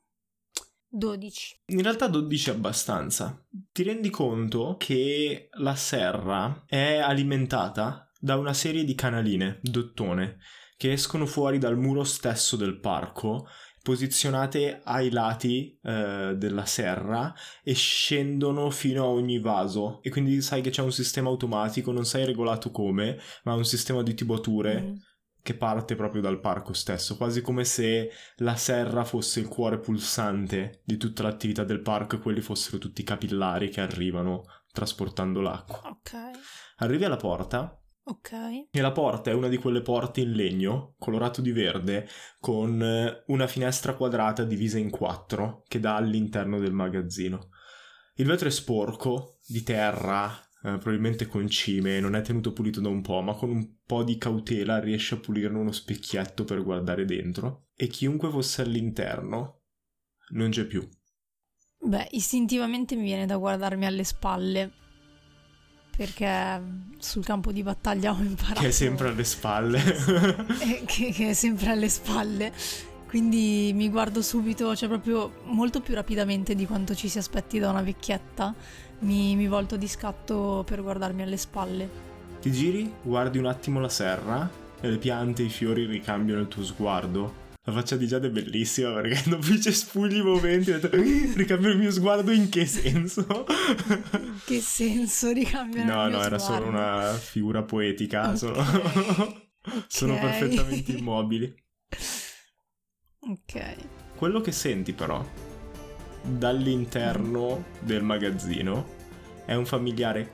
12. 0.89 1.65
In 1.67 1.83
realtà 1.83 2.07
12 2.07 2.49
è 2.49 2.53
abbastanza. 2.55 3.47
Ti 3.71 3.83
rendi 3.83 4.09
conto 4.09 4.77
che 4.79 5.51
la 5.59 5.75
serra 5.75 6.65
è 6.67 7.01
alimentata 7.01 8.11
da 8.19 8.39
una 8.39 8.55
serie 8.55 8.85
di 8.85 8.95
canaline, 8.95 9.61
dottone, 9.61 10.39
che 10.79 10.93
escono 10.93 11.27
fuori 11.27 11.59
dal 11.59 11.77
muro 11.77 12.03
stesso 12.03 12.57
del 12.57 12.81
parco, 12.81 13.47
posizionate 13.83 14.81
ai 14.85 15.11
lati 15.11 15.79
eh, 15.83 16.35
della 16.37 16.65
serra 16.65 17.35
e 17.63 17.75
scendono 17.75 18.71
fino 18.71 19.05
a 19.05 19.09
ogni 19.09 19.41
vaso. 19.41 20.01
E 20.03 20.11
quindi 20.11 20.41
sai 20.41 20.63
che 20.63 20.71
c'è 20.71 20.83
un 20.83 20.93
sistema 20.93 21.29
automatico, 21.29 21.93
non 21.93 22.05
sai 22.05 22.25
regolato 22.25 22.71
come, 22.71 23.19
ma 23.45 23.55
un 23.55 23.65
sistema 23.65 24.03
di 24.03 24.15
tubature 24.15 24.81
Mm. 24.83 24.95
che 25.43 25.55
parte 25.55 25.97
proprio 25.97 26.23
dal 26.23 26.39
parco 26.39 26.73
stesso, 26.73 27.17
quasi 27.17 27.41
come 27.41 27.65
se 27.65 28.11
la 28.37 28.55
serra 28.55 29.05
fosse 29.05 29.41
il 29.41 29.49
cuore 29.49 29.81
pulsante 29.81 30.83
di 30.85 30.97
tutta 30.97 31.25
l'attività 31.25 31.65
del 31.65 31.83
parco 31.83 32.15
e 32.15 32.21
quelli 32.21 32.41
fossero 32.41 32.79
tutti 32.79 33.01
i 33.01 33.05
capillari 33.05 33.69
che 33.69 33.81
arrivano 33.81 34.45
trasportando 34.73 35.41
l'acqua. 35.41 35.81
Ok. 35.91 36.13
Arrivi 36.77 37.05
alla 37.05 37.17
porta 37.17 37.77
Ok. 38.05 38.33
e 38.71 38.81
la 38.81 38.91
porta 38.91 39.31
è 39.31 39.35
una 39.35 39.49
di 39.49 39.59
quelle 39.59 39.81
porte 39.81 40.21
in 40.23 40.33
legno, 40.33 40.95
colorato 40.99 41.41
di 41.41 41.53
verde, 41.53 42.09
con 42.41 42.83
eh, 42.83 43.23
una 43.27 43.47
finestra 43.47 43.95
quadrata 43.95 44.45
divisa 44.45 44.79
in 44.79 44.91
quattro 44.91 45.63
che 45.69 45.79
dà 45.79 45.95
all'interno 45.95 46.59
del 46.59 46.73
magazzino. 46.73 47.51
Il 48.17 48.27
vetro 48.27 48.49
è 48.49 48.51
sporco, 48.51 49.39
di 49.47 49.63
terra, 49.63 50.31
eh, 50.65 50.79
probabilmente 50.79 51.27
con 51.27 51.49
cime, 51.49 52.01
non 52.01 52.15
è 52.15 52.23
tenuto 52.23 52.53
pulito 52.53 52.81
da 52.81 52.89
un 52.89 53.03
po', 53.03 53.21
ma 53.21 53.35
con 53.35 53.51
un 53.51 53.77
po' 53.85 54.03
di 54.03 54.19
cautela 54.19 54.79
riesce 54.81 55.15
a 55.15 55.19
pulirne 55.19 55.59
uno 55.59 55.73
specchietto 55.73 56.45
per 56.45 56.63
guardare 56.63 57.05
dentro. 57.05 57.69
E 57.75 57.87
chiunque 57.87 58.31
fosse 58.31 58.63
all'interno 58.63 59.63
non 60.31 60.51
c'è 60.51 60.65
più. 60.65 60.87
Beh, 61.85 62.09
istintivamente 62.13 62.95
mi 62.95 63.03
viene 63.03 63.27
da 63.27 63.37
guardarmi 63.37 63.87
alle 63.87 64.05
spalle. 64.05 64.73
Perché 65.95 66.59
mm, 66.59 66.93
sul 66.99 67.25
campo 67.25 67.53
di 67.53 67.63
battaglia 67.63 68.13
ho 68.13 68.21
imparato. 68.21 68.61
Che 68.61 68.69
è 68.69 68.71
sempre 68.71 69.09
alle 69.09 69.25
spalle. 69.25 69.81
Eh, 70.63 70.83
che, 70.87 71.11
che 71.13 71.31
è 71.31 71.33
sempre 71.33 71.71
alle 71.71 71.89
spalle. 71.89 72.53
Quindi 73.07 73.73
mi 73.75 73.91
guardo 73.91 74.23
subito, 74.23 74.75
cioè 74.75 74.89
proprio 74.89 75.43
molto 75.45 75.81
più 75.81 75.95
rapidamente 75.95 76.55
di 76.55 76.67
quanto 76.67 76.95
ci 76.95 77.09
si 77.09 77.19
aspetti 77.19 77.59
da 77.59 77.69
una 77.69 77.83
vecchietta. 77.83 78.55
Mi, 79.01 79.37
mi 79.37 79.49
volto 79.49 79.77
di 79.77 79.87
scatto 79.87 80.65
per 80.67 80.81
guardarmi 80.81 81.23
alle 81.23 81.37
spalle. 81.37 81.91
Ti 82.41 82.51
giri, 82.51 82.91
guardi 83.03 83.39
un 83.39 83.47
attimo 83.47 83.81
la 83.81 83.89
serra 83.89 84.49
e 84.81 84.89
le 84.89 84.97
piante 84.97 85.43
e 85.43 85.47
i 85.47 85.51
fiori 85.51 85.85
ricambiano 85.85 86.41
il 86.41 86.49
tuo 86.49 86.65
sguardo. 86.65 87.42
La 87.65 87.73
faccia 87.73 87.97
di 87.97 88.09
Giada 88.09 88.27
è 88.27 88.31
bellissima 88.31 88.93
perché 88.93 89.23
dopo 89.31 89.47
i 89.53 89.61
cespugli 89.61 90.17
i 90.17 90.23
momenti 90.23 90.73
ho 90.73 90.81
detto 90.81 90.97
ricambio 91.37 91.71
il 91.71 91.79
mio 91.79 91.93
sguardo 91.93 92.33
in 92.33 92.49
che 92.49 92.67
senso? 92.67 93.47
Che 94.45 94.61
senso 94.61 95.31
ricambiano 95.31 95.95
no, 95.95 96.03
il 96.03 96.09
mio 96.09 96.19
no, 96.19 96.25
era 96.25 96.39
sguardo? 96.39 96.65
solo 96.65 96.77
una 96.77 97.13
figura 97.15 97.63
poetica. 97.63 98.31
Ok. 98.31 98.37
Sono... 98.37 98.65
sono 99.87 100.15
Ok. 100.15 100.21
perfettamente 100.21 100.93
immobili. 100.93 101.55
Ok. 103.21 103.77
Quello 104.17 104.41
che 104.41 104.51
senti 104.51 104.93
però 104.93 105.25
dall'interno 106.21 107.65
del 107.81 108.03
magazzino 108.03 108.87
è 109.45 109.55
un 109.55 109.67
familiare 109.67 110.33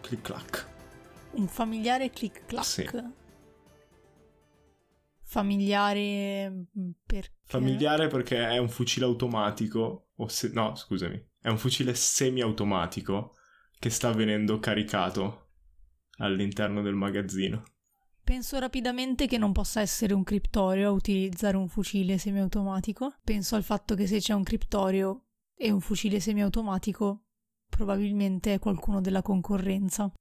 clic 0.00 0.20
clac. 0.20 0.66
Un 1.32 1.46
familiare 1.46 2.10
click 2.10 2.46
clack. 2.46 2.64
Sì. 2.66 2.90
Familiare 5.34 6.48
mm, 6.48 6.90
perché? 7.04 7.32
Familiare 7.42 8.06
perché 8.06 8.48
è 8.48 8.58
un 8.58 8.68
fucile 8.68 9.04
automatico, 9.04 10.10
o 10.14 10.28
se- 10.28 10.52
no, 10.52 10.76
scusami, 10.76 11.20
è 11.40 11.48
un 11.48 11.58
fucile 11.58 11.92
semiautomatico 11.92 13.34
che 13.76 13.90
sta 13.90 14.12
venendo 14.12 14.60
caricato 14.60 15.48
all'interno 16.18 16.82
del 16.82 16.94
magazzino. 16.94 17.64
Penso 18.22 18.60
rapidamente 18.60 19.26
che 19.26 19.36
non 19.36 19.50
possa 19.50 19.80
essere 19.80 20.14
un 20.14 20.22
criptorio 20.22 20.88
a 20.88 20.92
utilizzare 20.92 21.56
un 21.56 21.68
fucile 21.68 22.16
semiautomatico. 22.16 23.16
Penso 23.24 23.56
al 23.56 23.64
fatto 23.64 23.96
che 23.96 24.06
se 24.06 24.20
c'è 24.20 24.34
un 24.34 24.44
criptorio 24.44 25.24
e 25.56 25.72
un 25.72 25.80
fucile 25.80 26.20
semiautomatico, 26.20 27.24
probabilmente 27.68 28.54
è 28.54 28.58
qualcuno 28.60 29.00
della 29.00 29.20
concorrenza. 29.20 30.12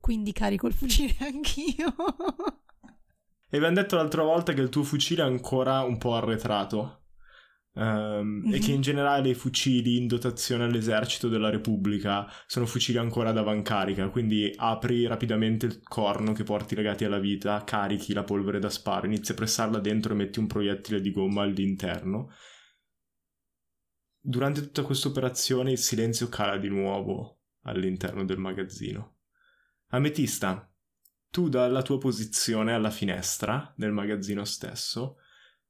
Quindi 0.00 0.32
carico 0.32 0.68
il 0.68 0.74
fucile 0.74 1.16
anch'io. 1.26 1.92
E 3.54 3.58
abbiamo 3.58 3.76
detto 3.76 3.94
l'altra 3.94 4.24
volta 4.24 4.52
che 4.52 4.60
il 4.60 4.68
tuo 4.68 4.82
fucile 4.82 5.22
è 5.22 5.26
ancora 5.26 5.82
un 5.82 5.96
po' 5.96 6.16
arretrato. 6.16 7.04
Um, 7.74 7.84
mm-hmm. 7.84 8.52
E 8.52 8.58
che 8.58 8.72
in 8.72 8.80
generale 8.80 9.28
i 9.28 9.34
fucili 9.34 9.96
in 9.96 10.08
dotazione 10.08 10.64
all'esercito 10.64 11.28
della 11.28 11.50
Repubblica 11.50 12.26
sono 12.48 12.66
fucili 12.66 12.98
ancora 12.98 13.28
ad 13.30 13.38
avancarica, 13.38 14.08
quindi 14.08 14.52
apri 14.56 15.06
rapidamente 15.06 15.66
il 15.66 15.82
corno 15.84 16.32
che 16.32 16.42
porti 16.42 16.74
legati 16.74 17.04
alla 17.04 17.20
vita, 17.20 17.62
carichi 17.62 18.12
la 18.12 18.24
polvere 18.24 18.58
da 18.58 18.70
sparo, 18.70 19.06
inizi 19.06 19.30
a 19.30 19.36
pressarla 19.36 19.78
dentro 19.78 20.14
e 20.14 20.16
metti 20.16 20.40
un 20.40 20.48
proiettile 20.48 21.00
di 21.00 21.12
gomma 21.12 21.42
all'interno. 21.42 22.32
Durante 24.18 24.62
tutta 24.62 24.82
questa 24.82 25.06
operazione 25.06 25.70
il 25.70 25.78
silenzio 25.78 26.28
cala 26.28 26.56
di 26.56 26.68
nuovo 26.68 27.42
all'interno 27.62 28.24
del 28.24 28.38
magazzino. 28.38 29.18
Ametista, 29.90 30.73
tu 31.34 31.48
dalla 31.48 31.82
tua 31.82 31.98
posizione 31.98 32.72
alla 32.72 32.92
finestra 32.92 33.74
del 33.76 33.90
magazzino 33.90 34.44
stesso 34.44 35.16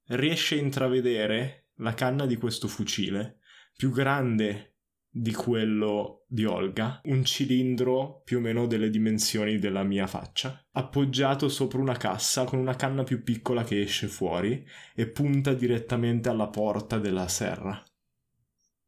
riesci 0.08 0.56
a 0.56 0.60
intravedere 0.60 1.68
la 1.76 1.94
canna 1.94 2.26
di 2.26 2.36
questo 2.36 2.68
fucile, 2.68 3.38
più 3.74 3.90
grande 3.90 4.74
di 5.08 5.32
quello 5.32 6.26
di 6.28 6.44
Olga, 6.44 7.00
un 7.04 7.24
cilindro 7.24 8.20
più 8.26 8.36
o 8.36 8.40
meno 8.42 8.66
delle 8.66 8.90
dimensioni 8.90 9.58
della 9.58 9.84
mia 9.84 10.06
faccia, 10.06 10.62
appoggiato 10.72 11.48
sopra 11.48 11.78
una 11.78 11.96
cassa 11.96 12.44
con 12.44 12.58
una 12.58 12.76
canna 12.76 13.02
più 13.02 13.22
piccola 13.22 13.64
che 13.64 13.80
esce 13.80 14.06
fuori 14.06 14.68
e 14.94 15.08
punta 15.08 15.54
direttamente 15.54 16.28
alla 16.28 16.48
porta 16.48 16.98
della 16.98 17.26
serra. 17.26 17.82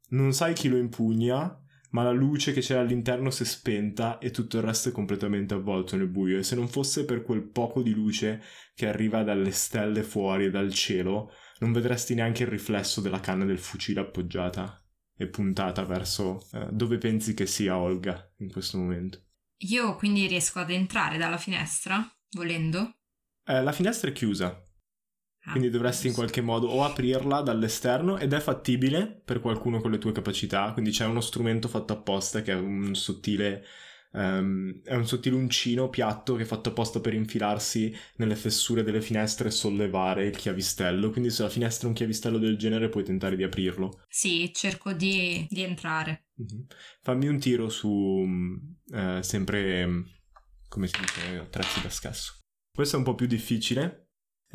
Non 0.08 0.34
sai 0.34 0.52
chi 0.52 0.68
lo 0.68 0.76
impugna, 0.76 1.58
ma 1.90 2.02
la 2.02 2.10
luce 2.10 2.52
che 2.52 2.60
c'era 2.60 2.80
all'interno 2.80 3.30
si 3.30 3.42
è 3.42 3.46
spenta 3.46 4.18
e 4.18 4.30
tutto 4.30 4.56
il 4.56 4.62
resto 4.62 4.88
è 4.88 4.92
completamente 4.92 5.54
avvolto 5.54 5.96
nel 5.96 6.08
buio 6.08 6.38
e 6.38 6.42
se 6.42 6.54
non 6.54 6.68
fosse 6.68 7.04
per 7.04 7.22
quel 7.22 7.42
poco 7.42 7.82
di 7.82 7.92
luce 7.92 8.42
che 8.74 8.88
arriva 8.88 9.22
dalle 9.22 9.50
stelle 9.50 10.02
fuori 10.02 10.50
dal 10.50 10.72
cielo, 10.72 11.32
non 11.58 11.72
vedresti 11.72 12.14
neanche 12.14 12.42
il 12.42 12.48
riflesso 12.48 13.00
della 13.00 13.20
canna 13.20 13.44
del 13.44 13.58
fucile 13.58 14.00
appoggiata 14.00 14.82
e 15.16 15.28
puntata 15.28 15.84
verso 15.84 16.46
eh, 16.52 16.68
dove 16.70 16.98
pensi 16.98 17.34
che 17.34 17.46
sia 17.46 17.78
Olga 17.78 18.30
in 18.38 18.50
questo 18.50 18.78
momento. 18.78 19.22
Io 19.60 19.96
quindi 19.96 20.26
riesco 20.26 20.58
ad 20.58 20.70
entrare 20.70 21.16
dalla 21.16 21.38
finestra, 21.38 22.06
volendo? 22.32 22.96
Eh, 23.44 23.62
la 23.62 23.72
finestra 23.72 24.10
è 24.10 24.12
chiusa, 24.12 24.65
quindi 25.50 25.70
dovresti 25.70 26.08
in 26.08 26.12
qualche 26.12 26.40
modo 26.40 26.68
o 26.68 26.84
aprirla 26.84 27.40
dall'esterno 27.40 28.18
ed 28.18 28.32
è 28.32 28.40
fattibile 28.40 29.20
per 29.24 29.40
qualcuno 29.40 29.80
con 29.80 29.90
le 29.90 29.98
tue 29.98 30.12
capacità, 30.12 30.72
quindi 30.72 30.90
c'è 30.90 31.04
uno 31.04 31.20
strumento 31.20 31.68
fatto 31.68 31.92
apposta 31.92 32.42
che 32.42 32.52
è 32.52 32.56
un 32.56 32.94
sottile 32.94 33.64
Um, 34.16 34.80
è 34.82 34.94
un 34.94 35.06
sottile 35.06 35.36
uncino 35.36 35.90
piatto 35.90 36.36
che 36.36 36.44
è 36.44 36.46
fatto 36.46 36.70
apposta 36.70 37.00
per 37.00 37.12
infilarsi 37.12 37.94
nelle 38.16 38.34
fessure 38.34 38.82
delle 38.82 39.02
finestre 39.02 39.48
e 39.48 39.50
sollevare 39.50 40.24
il 40.24 40.36
chiavistello. 40.36 41.10
Quindi, 41.10 41.28
se 41.28 41.42
la 41.42 41.50
finestra 41.50 41.84
è 41.86 41.90
un 41.90 41.96
chiavistello 41.96 42.38
del 42.38 42.56
genere, 42.56 42.88
puoi 42.88 43.04
tentare 43.04 43.36
di 43.36 43.42
aprirlo. 43.42 44.00
Sì, 44.08 44.50
cerco 44.54 44.94
di, 44.94 45.46
di 45.50 45.62
entrare. 45.62 46.28
Mm-hmm. 46.40 46.62
Fammi 47.02 47.28
un 47.28 47.38
tiro 47.38 47.68
su 47.68 47.88
uh, 47.88 49.20
sempre 49.20 50.04
come 50.68 50.86
si 50.86 50.98
dice 50.98 51.38
attrezzi 51.38 51.82
da 51.82 51.90
scasso. 51.90 52.38
Questo 52.72 52.96
è 52.96 52.98
un 52.98 53.04
po' 53.04 53.14
più 53.14 53.26
difficile. 53.26 54.05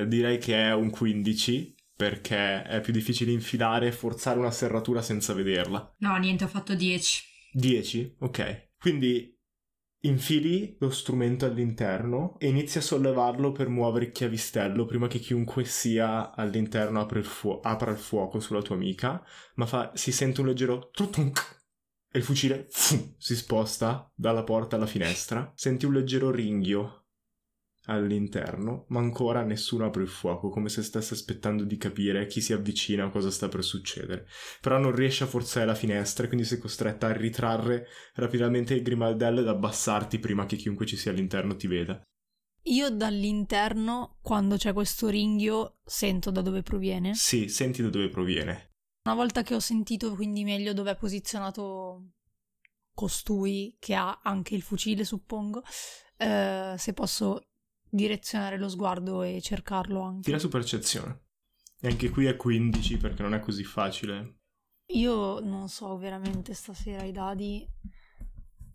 Direi 0.07 0.37
che 0.37 0.55
è 0.55 0.73
un 0.73 0.89
15 0.89 1.75
perché 1.95 2.63
è 2.63 2.81
più 2.81 2.91
difficile 2.91 3.31
infilare 3.31 3.87
e 3.87 3.91
forzare 3.91 4.39
una 4.39 4.51
serratura 4.51 5.01
senza 5.01 5.33
vederla. 5.33 5.95
No, 5.99 6.17
niente, 6.17 6.45
ho 6.45 6.47
fatto 6.47 6.73
10. 6.73 7.23
10? 7.53 8.15
Ok. 8.19 8.69
Quindi 8.77 9.37
Infili 10.03 10.77
lo 10.79 10.89
strumento 10.89 11.45
all'interno 11.45 12.35
e 12.39 12.47
inizi 12.47 12.79
a 12.79 12.81
sollevarlo 12.81 13.51
per 13.51 13.69
muovere 13.69 14.05
il 14.05 14.11
chiavistello 14.11 14.85
prima 14.85 15.05
che 15.05 15.19
chiunque 15.19 15.63
sia 15.63 16.33
all'interno 16.33 16.99
apra 16.99 17.19
il, 17.19 17.25
fu- 17.25 17.59
apra 17.61 17.91
il 17.91 17.97
fuoco 17.97 18.39
sulla 18.39 18.63
tua 18.63 18.73
amica, 18.73 19.23
ma 19.55 19.67
fa- 19.67 19.91
si 19.93 20.11
sente 20.11 20.41
un 20.41 20.47
leggero 20.47 20.89
trutunk 20.89 21.65
e 22.11 22.17
il 22.17 22.23
fucile 22.23 22.65
fu, 22.71 23.13
si 23.19 23.35
sposta 23.35 24.11
dalla 24.15 24.43
porta 24.43 24.75
alla 24.75 24.87
finestra. 24.87 25.51
Senti 25.53 25.85
un 25.85 25.93
leggero 25.93 26.31
ringhio 26.31 27.00
all'interno, 27.85 28.85
ma 28.89 28.99
ancora 28.99 29.43
nessuno 29.43 29.85
apre 29.85 30.03
il 30.03 30.07
fuoco, 30.07 30.49
come 30.49 30.69
se 30.69 30.83
stesse 30.83 31.13
aspettando 31.13 31.63
di 31.63 31.77
capire 31.77 32.27
chi 32.27 32.41
si 32.41 32.53
avvicina 32.53 33.05
o 33.05 33.09
cosa 33.09 33.31
sta 33.31 33.47
per 33.47 33.63
succedere. 33.63 34.27
Però 34.59 34.77
non 34.77 34.93
riesce 34.93 35.23
a 35.23 35.27
forzare 35.27 35.65
la 35.65 35.75
finestra, 35.75 36.27
quindi 36.27 36.45
sei 36.45 36.59
costretta 36.59 37.07
a 37.07 37.13
ritrarre 37.13 37.87
rapidamente 38.15 38.73
il 38.73 38.83
grimaldello 38.83 39.39
ed 39.41 39.47
abbassarti 39.47 40.19
prima 40.19 40.45
che 40.45 40.57
chiunque 40.57 40.85
ci 40.85 40.97
sia 40.97 41.11
all'interno 41.11 41.55
ti 41.55 41.67
veda. 41.67 42.01
Io 42.65 42.89
dall'interno, 42.91 44.19
quando 44.21 44.55
c'è 44.55 44.71
questo 44.71 45.07
ringhio, 45.07 45.79
sento 45.83 46.29
da 46.29 46.41
dove 46.41 46.61
proviene. 46.61 47.15
Sì, 47.15 47.47
senti 47.47 47.81
da 47.81 47.89
dove 47.89 48.09
proviene. 48.09 48.69
Una 49.03 49.15
volta 49.15 49.41
che 49.41 49.55
ho 49.55 49.59
sentito 49.59 50.13
quindi 50.13 50.43
meglio 50.43 50.73
dove 50.73 50.91
è 50.91 50.95
posizionato 50.95 52.11
costui, 52.93 53.75
che 53.79 53.95
ha 53.95 54.19
anche 54.21 54.53
il 54.53 54.61
fucile, 54.61 55.03
suppongo, 55.03 55.63
eh, 56.17 56.75
se 56.77 56.93
posso 56.93 57.41
direzionare 57.91 58.57
lo 58.57 58.69
sguardo 58.69 59.21
e 59.21 59.41
cercarlo 59.41 60.01
anche. 60.01 60.21
Tira 60.21 60.39
su 60.39 60.47
percezione. 60.47 61.25
E 61.79 61.89
anche 61.89 62.09
qui 62.09 62.25
è 62.25 62.35
15 62.35 62.97
perché 62.97 63.21
non 63.21 63.33
è 63.33 63.39
così 63.39 63.63
facile. 63.63 64.37
Io 64.93 65.39
non 65.39 65.67
so 65.67 65.97
veramente 65.97 66.53
stasera 66.53 67.03
i 67.03 67.11
dadi. 67.11 67.67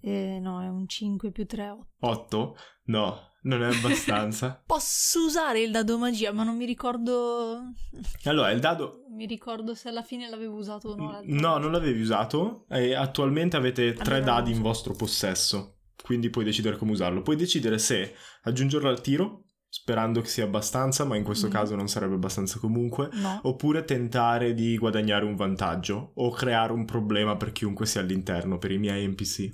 Eh, 0.00 0.38
no, 0.40 0.62
è 0.62 0.68
un 0.68 0.86
5 0.86 1.30
più 1.30 1.46
3, 1.46 1.70
8. 1.70 1.86
8? 1.98 2.56
No, 2.84 3.32
non 3.42 3.62
è 3.62 3.74
abbastanza. 3.74 4.62
Posso 4.66 5.24
usare 5.24 5.60
il 5.60 5.70
dado 5.70 5.98
magia, 5.98 6.32
ma 6.32 6.44
non 6.44 6.56
mi 6.56 6.64
ricordo. 6.64 7.72
Allora, 8.24 8.50
il 8.50 8.60
dado. 8.60 9.04
Mi 9.10 9.26
ricordo 9.26 9.74
se 9.74 9.88
alla 9.88 10.02
fine 10.02 10.28
l'avevo 10.28 10.56
usato 10.56 10.90
o 10.90 10.96
no. 10.96 11.20
No, 11.24 11.58
non 11.58 11.72
l'avevi 11.72 12.00
usato. 12.00 12.66
E 12.68 12.94
attualmente 12.94 13.56
avete 13.56 13.92
tre 13.94 14.16
allora, 14.16 14.34
dadi 14.34 14.52
in 14.52 14.62
vostro 14.62 14.94
possesso 14.94 15.75
quindi 16.06 16.30
puoi 16.30 16.44
decidere 16.44 16.76
come 16.76 16.92
usarlo. 16.92 17.22
Puoi 17.22 17.34
decidere 17.34 17.78
se 17.78 18.14
aggiungerlo 18.42 18.88
al 18.88 19.00
tiro, 19.00 19.46
sperando 19.68 20.20
che 20.20 20.28
sia 20.28 20.44
abbastanza, 20.44 21.04
ma 21.04 21.16
in 21.16 21.24
questo 21.24 21.48
mm. 21.48 21.50
caso 21.50 21.74
non 21.74 21.88
sarebbe 21.88 22.14
abbastanza 22.14 22.60
comunque, 22.60 23.08
no. 23.14 23.40
oppure 23.42 23.84
tentare 23.84 24.54
di 24.54 24.78
guadagnare 24.78 25.24
un 25.24 25.34
vantaggio 25.34 26.12
o 26.14 26.30
creare 26.30 26.72
un 26.72 26.84
problema 26.84 27.36
per 27.36 27.50
chiunque 27.50 27.86
sia 27.86 28.02
all'interno, 28.02 28.56
per 28.56 28.70
i 28.70 28.78
miei 28.78 29.04
NPC. 29.08 29.50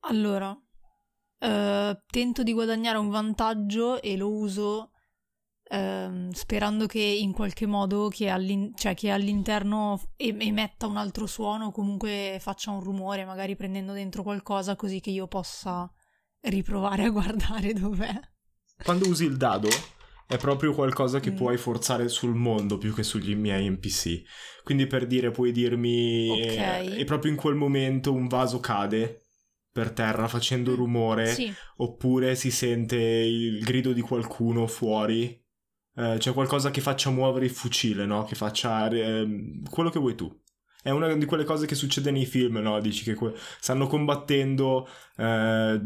Allora, 0.00 0.54
eh, 1.38 2.02
tento 2.06 2.42
di 2.42 2.52
guadagnare 2.52 2.98
un 2.98 3.08
vantaggio 3.08 4.02
e 4.02 4.14
lo 4.18 4.30
uso 4.30 4.90
ehm, 5.68 6.30
sperando 6.30 6.86
che 6.86 7.00
in 7.00 7.32
qualche 7.32 7.66
modo 7.66 8.08
che, 8.08 8.28
all'in- 8.28 8.72
cioè 8.74 8.94
che 8.94 9.10
all'interno 9.10 10.00
emetta 10.16 10.86
un 10.86 10.96
altro 10.96 11.26
suono 11.26 11.66
o 11.66 11.72
comunque 11.72 12.38
faccia 12.40 12.70
un 12.70 12.80
rumore, 12.80 13.24
magari 13.24 13.56
prendendo 13.56 13.92
dentro 13.92 14.22
qualcosa 14.22 14.76
così 14.76 15.00
che 15.00 15.10
io 15.10 15.26
possa 15.26 15.90
riprovare 16.42 17.04
a 17.04 17.10
guardare 17.10 17.72
dov'è. 17.72 18.18
Quando 18.82 19.08
usi 19.08 19.24
il 19.24 19.36
dado 19.36 19.68
è 20.26 20.36
proprio 20.36 20.74
qualcosa 20.74 21.20
che 21.20 21.32
mm. 21.32 21.36
puoi 21.36 21.56
forzare 21.56 22.08
sul 22.08 22.34
mondo 22.34 22.78
più 22.78 22.94
che 22.94 23.02
sugli 23.02 23.34
miei 23.34 23.68
NPC. 23.68 24.22
Quindi 24.62 24.86
per 24.86 25.06
dire, 25.06 25.30
puoi 25.30 25.52
dirmi... 25.52 26.28
Okay. 26.28 26.98
E 26.98 27.04
proprio 27.04 27.30
in 27.30 27.36
quel 27.36 27.54
momento 27.54 28.12
un 28.12 28.26
vaso 28.26 28.60
cade 28.60 29.22
per 29.72 29.90
terra 29.90 30.28
facendo 30.28 30.72
mm. 30.72 30.74
rumore, 30.74 31.26
sì. 31.32 31.52
oppure 31.76 32.34
si 32.34 32.50
sente 32.50 32.96
il 32.96 33.60
grido 33.60 33.92
di 33.92 34.00
qualcuno 34.00 34.66
fuori 34.66 35.46
eh, 35.98 36.16
c'è 36.18 36.32
qualcosa 36.32 36.70
che 36.70 36.80
faccia 36.80 37.10
muovere 37.10 37.46
il 37.46 37.50
fucile, 37.50 38.06
no? 38.06 38.22
Che 38.22 38.36
faccia 38.36 38.88
eh, 38.88 39.60
quello 39.68 39.90
che 39.90 39.98
vuoi 39.98 40.14
tu. 40.14 40.32
È 40.80 40.90
una 40.90 41.12
di 41.12 41.24
quelle 41.24 41.42
cose 41.42 41.66
che 41.66 41.74
succede 41.74 42.12
nei 42.12 42.24
film, 42.24 42.58
no? 42.58 42.78
Dici 42.80 43.02
che 43.02 43.14
que- 43.14 43.34
stanno 43.58 43.88
combattendo, 43.88 44.88
eh, 45.16 45.80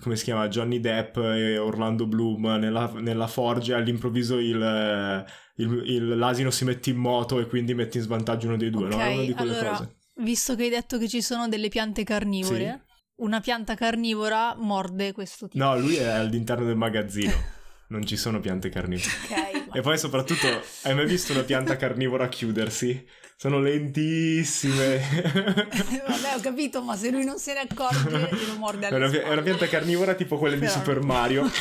come 0.00 0.16
si 0.16 0.24
chiama, 0.24 0.46
Johnny 0.46 0.78
Depp 0.78 1.16
e 1.16 1.58
Orlando 1.58 2.06
Bloom 2.06 2.46
nella, 2.60 2.92
nella 3.00 3.26
forge 3.26 3.74
all'improvviso 3.74 4.38
il, 4.38 5.24
il, 5.56 5.82
il, 5.86 6.16
l'asino 6.16 6.52
si 6.52 6.64
mette 6.64 6.90
in 6.90 6.96
moto 6.98 7.40
e 7.40 7.46
quindi 7.46 7.74
mette 7.74 7.98
in 7.98 8.04
svantaggio 8.04 8.46
uno 8.46 8.56
dei 8.56 8.70
due, 8.70 8.86
okay, 8.86 8.96
no? 8.96 9.04
È 9.04 9.14
una 9.14 9.24
di 9.24 9.34
quelle 9.34 9.58
allora, 9.58 9.76
cose. 9.76 9.96
Visto 10.20 10.54
che 10.54 10.62
hai 10.62 10.70
detto 10.70 10.98
che 10.98 11.08
ci 11.08 11.20
sono 11.20 11.48
delle 11.48 11.68
piante 11.68 12.04
carnivore, 12.04 12.84
sì. 12.86 13.02
una 13.22 13.40
pianta 13.40 13.74
carnivora 13.74 14.54
morde 14.56 15.10
questo 15.10 15.48
tipo. 15.48 15.64
No, 15.64 15.76
lui 15.76 15.96
è 15.96 16.06
all'interno 16.06 16.64
del 16.64 16.76
magazzino. 16.76 17.56
non 17.88 18.04
ci 18.04 18.16
sono 18.16 18.40
piante 18.40 18.68
carnivore. 18.68 19.10
Ok. 19.30 19.47
E 19.72 19.80
poi 19.80 19.98
soprattutto, 19.98 20.46
hai 20.82 20.94
mai 20.94 21.06
visto 21.06 21.32
una 21.32 21.42
pianta 21.42 21.76
carnivora 21.76 22.28
chiudersi? 22.28 23.06
Sono 23.36 23.60
lentissime. 23.60 24.98
Vabbè, 26.08 26.34
ho 26.36 26.40
capito, 26.40 26.82
ma 26.82 26.96
se 26.96 27.10
lui 27.10 27.24
non 27.24 27.38
se 27.38 27.52
ne 27.52 27.60
accorge, 27.60 28.28
glielo 28.34 28.56
morde 28.56 28.86
alle 28.86 28.96
è 28.96 29.08
una, 29.08 29.22
è 29.22 29.32
una 29.32 29.42
pianta 29.42 29.68
carnivora 29.68 30.14
tipo 30.14 30.38
quelle 30.38 30.56
Però... 30.56 30.72
di 30.72 30.78
Super 30.78 31.00
Mario. 31.00 31.48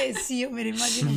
Eh 0.00 0.14
sì, 0.14 0.36
io 0.36 0.50
me 0.50 0.62
lo 0.62 0.68
immagino 0.68 1.10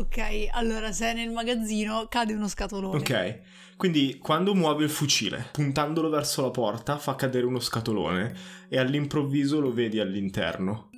ok, 0.00 0.48
allora 0.52 0.92
se 0.92 1.10
è 1.10 1.14
nel 1.14 1.30
magazzino 1.30 2.06
cade 2.08 2.32
uno 2.32 2.48
scatolone. 2.48 2.98
Ok, 2.98 3.40
quindi 3.76 4.18
quando 4.18 4.54
muove 4.54 4.84
il 4.84 4.90
fucile, 4.90 5.48
puntandolo 5.52 6.08
verso 6.08 6.42
la 6.42 6.50
porta, 6.50 6.96
fa 6.96 7.14
cadere 7.14 7.44
uno 7.44 7.60
scatolone 7.60 8.34
e 8.68 8.78
all'improvviso 8.78 9.60
lo 9.60 9.72
vedi 9.72 10.00
all'interno. 10.00 10.88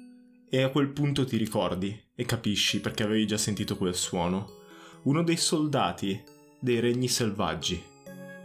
E 0.49 0.63
a 0.63 0.69
quel 0.69 0.89
punto 0.89 1.25
ti 1.25 1.37
ricordi 1.37 1.99
e 2.15 2.25
capisci 2.25 2.81
perché 2.81 3.03
avevi 3.03 3.27
già 3.27 3.39
sentito 3.39 3.77
quel 3.77 3.95
suono. 3.95 4.61
Uno 5.05 5.23
dei 5.25 5.37
soldati 5.37 6.23
dei 6.61 6.79
regni 6.79 7.09
selvaggi, 7.09 7.83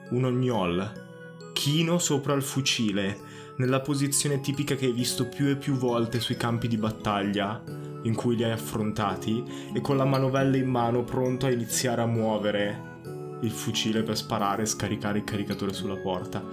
un 0.10 0.24
ognol, 0.24 1.52
chino 1.54 2.00
sopra 2.00 2.34
il 2.34 2.42
fucile, 2.42 3.36
nella 3.58 3.82
posizione 3.82 4.40
tipica 4.40 4.76
che 4.76 4.86
hai 4.86 4.92
visto 4.92 5.28
più 5.28 5.48
e 5.50 5.56
più 5.56 5.74
volte 5.74 6.20
sui 6.20 6.38
campi 6.38 6.68
di 6.68 6.78
battaglia 6.78 7.62
in 8.08 8.16
cui 8.16 8.36
li 8.36 8.44
hai 8.44 8.52
affrontati 8.52 9.44
e 9.74 9.82
con 9.82 9.98
la 9.98 10.06
manovella 10.06 10.58
in 10.58 10.70
mano 10.70 11.04
pronto 11.04 11.46
a 11.46 11.52
iniziare 11.52 12.02
a 12.02 12.08
muovere 12.08 12.96
il 13.42 13.52
fucile 13.52 14.02
per 14.02 14.18
sparare 14.18 14.64
e 14.64 14.66
scaricare 14.66 15.20
il 15.20 15.24
caricatore 15.24 15.74
sulla 15.74 15.98
porta. 15.98 16.44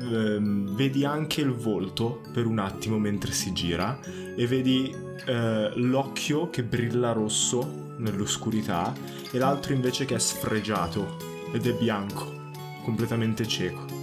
Ehm, 0.00 0.74
vedi 0.74 1.04
anche 1.04 1.40
il 1.40 1.52
volto 1.52 2.22
per 2.32 2.46
un 2.46 2.58
attimo 2.58 2.98
mentre 2.98 3.32
si 3.32 3.52
gira 3.52 3.98
e 4.36 4.46
vedi 4.46 4.94
eh, 5.26 5.72
l'occhio 5.74 6.48
che 6.48 6.62
brilla 6.62 7.12
rosso 7.12 7.94
nell'oscurità 7.98 8.94
e 9.30 9.38
l'altro 9.38 9.74
invece 9.74 10.04
che 10.04 10.14
è 10.14 10.18
sfregiato 10.18 11.16
ed 11.52 11.66
è 11.66 11.74
bianco, 11.74 12.50
completamente 12.84 13.46
cieco. 13.46 13.99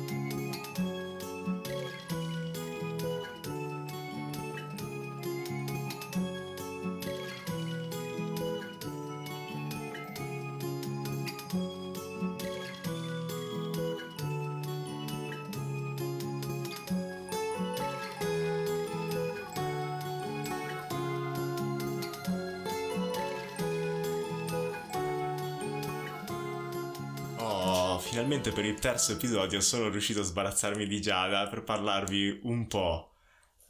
Per 28.58 28.66
il 28.66 28.80
terzo 28.80 29.12
episodio 29.12 29.62
sono 29.62 29.88
riuscito 29.88 30.22
a 30.22 30.24
sbarazzarmi 30.24 30.88
di 30.88 31.00
Giada 31.00 31.46
per 31.46 31.62
parlarvi 31.62 32.40
un 32.46 32.66
po' 32.66 33.12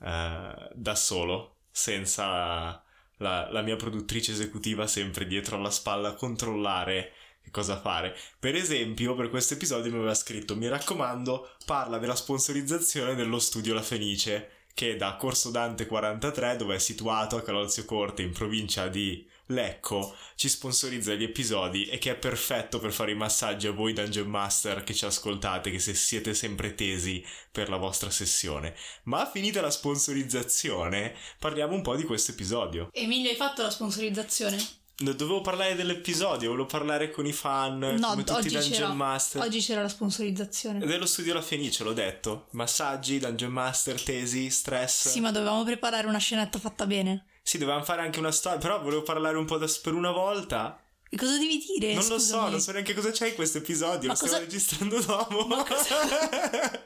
eh, 0.01 0.69
da 0.73 0.95
solo, 0.95 1.57
senza 1.69 2.81
la, 3.17 3.51
la 3.51 3.61
mia 3.63 3.75
produttrice 3.75 4.31
esecutiva 4.31 4.87
sempre 4.87 5.27
dietro 5.27 5.57
alla 5.57 5.71
spalla 5.71 6.07
a 6.07 6.13
controllare 6.13 7.11
che 7.43 7.51
cosa 7.51 7.77
fare. 7.81 8.15
Per 8.39 8.55
esempio, 8.55 9.13
per 9.13 9.29
questo 9.29 9.55
episodio 9.55 9.91
mi 9.91 9.97
aveva 9.97 10.13
scritto: 10.13 10.55
Mi 10.55 10.69
raccomando, 10.69 11.57
parla 11.65 11.97
della 11.97 12.15
sponsorizzazione 12.15 13.13
dello 13.15 13.39
studio 13.39 13.73
La 13.73 13.81
Fenice, 13.81 14.67
che 14.73 14.95
da 14.95 15.17
Corso 15.17 15.51
Dante 15.51 15.85
43, 15.85 16.55
dove 16.55 16.75
è 16.75 16.79
situato 16.79 17.35
a 17.35 17.41
Calolzio 17.41 17.83
Corte, 17.83 18.21
in 18.21 18.31
provincia 18.31 18.87
di 18.87 19.27
Lecco, 19.47 20.13
ci 20.35 20.49
sponsorizza 20.49 21.13
gli 21.13 21.23
episodi 21.23 21.85
e 21.85 21.97
che 21.99 22.11
è 22.11 22.15
perfetto 22.15 22.79
per 22.79 22.91
fare 22.91 23.11
i 23.11 23.15
massaggi 23.15 23.67
a 23.67 23.71
voi 23.71 23.93
Dungeon 23.93 24.27
Master 24.27 24.83
che 24.83 24.93
ci 24.93 25.05
ascoltate, 25.05 25.71
che 25.71 25.79
se 25.79 25.93
siete 25.93 26.33
sempre 26.33 26.75
tesi 26.75 27.23
per 27.51 27.69
la 27.69 27.77
vostra 27.77 28.09
sessione. 28.09 28.75
Ma 29.03 29.29
finita 29.29 29.61
la 29.61 29.71
sponsorizzazione, 29.71 31.15
parliamo 31.39 31.73
un 31.73 31.81
po' 31.81 31.95
di 31.95 32.03
questo 32.03 32.31
episodio. 32.31 32.89
Emilio, 32.91 33.29
hai 33.29 33.35
fatto 33.37 33.61
la 33.61 33.69
sponsorizzazione? 33.69 34.57
Dovevo 34.99 35.41
parlare 35.41 35.75
dell'episodio, 35.75 36.49
volevo 36.49 36.65
parlare 36.65 37.11
con 37.11 37.25
i 37.27 37.31
fan, 37.31 37.77
No, 37.77 38.09
come 38.09 38.23
tutti 38.23 38.47
i 38.47 38.49
Dungeon 38.49 38.71
c'era, 38.71 38.93
Master. 38.93 39.41
oggi 39.43 39.59
c'era 39.61 39.83
la 39.83 39.89
sponsorizzazione. 39.89 40.83
Dello 40.85 41.05
studio 41.05 41.35
La 41.35 41.41
Fenice, 41.43 41.83
l'ho 41.83 41.93
detto. 41.93 42.47
Massaggi, 42.51 43.19
Dungeon 43.19 43.51
Master, 43.51 44.01
tesi, 44.01 44.49
stress. 44.49 45.07
Sì, 45.09 45.19
ma 45.19 45.31
dovevamo 45.31 45.63
preparare 45.63 46.07
una 46.07 46.17
scenetta 46.17 46.57
fatta 46.57 46.87
bene. 46.87 47.25
Sì, 47.47 47.57
dovevamo 47.57 47.85
fare 47.85 48.01
anche 48.01 48.19
una 48.19 48.33
storia, 48.33 48.57
però 48.59 48.81
volevo 48.81 49.03
parlare 49.03 49.37
un 49.37 49.45
po' 49.45 49.57
da, 49.57 49.67
per 49.81 49.93
una 49.93 50.11
volta. 50.11 50.83
E 51.09 51.15
cosa 51.15 51.37
devi 51.37 51.63
dire? 51.77 51.93
non 51.93 52.03
lo 52.05 52.19
so, 52.19 52.19
Scusami. 52.19 52.51
non 52.51 52.59
so 52.59 52.71
neanche 52.73 52.93
cosa 52.93 53.09
c'è 53.11 53.29
in 53.29 53.35
questo 53.35 53.59
episodio, 53.59 54.09
Ma 54.09 54.13
lo 54.13 54.15
stiamo 54.15 54.33
cosa- 54.33 54.43
registrando 54.43 54.99
dopo. 55.01 55.47
Ma 55.47 55.63
cosa- 55.63 56.85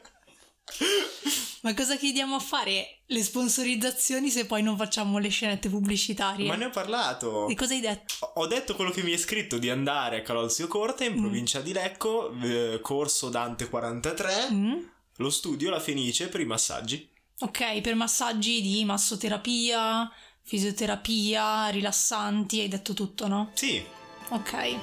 Ma 1.62 1.74
cosa 1.74 1.96
chiediamo 1.96 2.36
a 2.36 2.38
fare? 2.40 3.00
Le 3.06 3.22
sponsorizzazioni 3.24 4.30
se 4.30 4.46
poi 4.46 4.62
non 4.62 4.76
facciamo 4.76 5.18
le 5.18 5.28
scenette 5.30 5.68
pubblicitarie? 5.68 6.46
Ma 6.46 6.54
ne 6.54 6.66
ho 6.66 6.70
parlato. 6.70 7.48
E 7.48 7.56
cosa 7.56 7.74
hai 7.74 7.80
detto? 7.80 8.14
Ho- 8.20 8.42
Ho 8.42 8.46
detto 8.46 8.76
quello 8.76 8.90
che 8.92 9.02
mi 9.02 9.10
è 9.12 9.16
scritto 9.16 9.58
di 9.58 9.68
andare 9.68 10.18
a 10.18 10.22
Calolzio 10.22 10.68
Corte 10.68 11.06
in 11.06 11.14
Mm. 11.14 11.20
provincia 11.20 11.60
di 11.60 11.72
Lecco, 11.72 12.32
eh, 12.40 12.78
corso 12.80 13.28
Dante 13.30 13.68
43, 13.68 14.48
Mm? 14.52 14.78
lo 15.16 15.30
studio 15.30 15.70
La 15.70 15.80
Fenice 15.80 16.28
per 16.28 16.40
i 16.40 16.46
massaggi. 16.46 17.10
Ok, 17.40 17.80
per 17.80 17.96
massaggi 17.96 18.60
di 18.62 18.84
massoterapia, 18.84 20.08
fisioterapia, 20.42 21.68
rilassanti, 21.68 22.60
hai 22.60 22.68
detto 22.68 22.94
tutto, 22.94 23.28
no? 23.28 23.50
Sì, 23.54 23.84
Ok. 24.28 24.76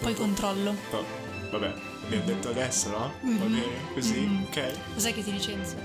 Poi 0.00 0.14
controllo. 0.14 0.74
oh, 0.92 1.04
vabbè, 1.50 1.74
l'abbiamo 2.02 2.24
detto 2.24 2.48
adesso, 2.50 2.88
no? 2.90 3.12
Va 3.20 3.28
Mhm. 3.28 3.50
bene, 3.50 3.92
così, 3.94 4.20
Mhm. 4.20 4.44
ok. 4.48 4.94
Cos'è 4.94 5.12
che 5.12 5.22
ti 5.24 5.32
licenzio? 5.32 5.76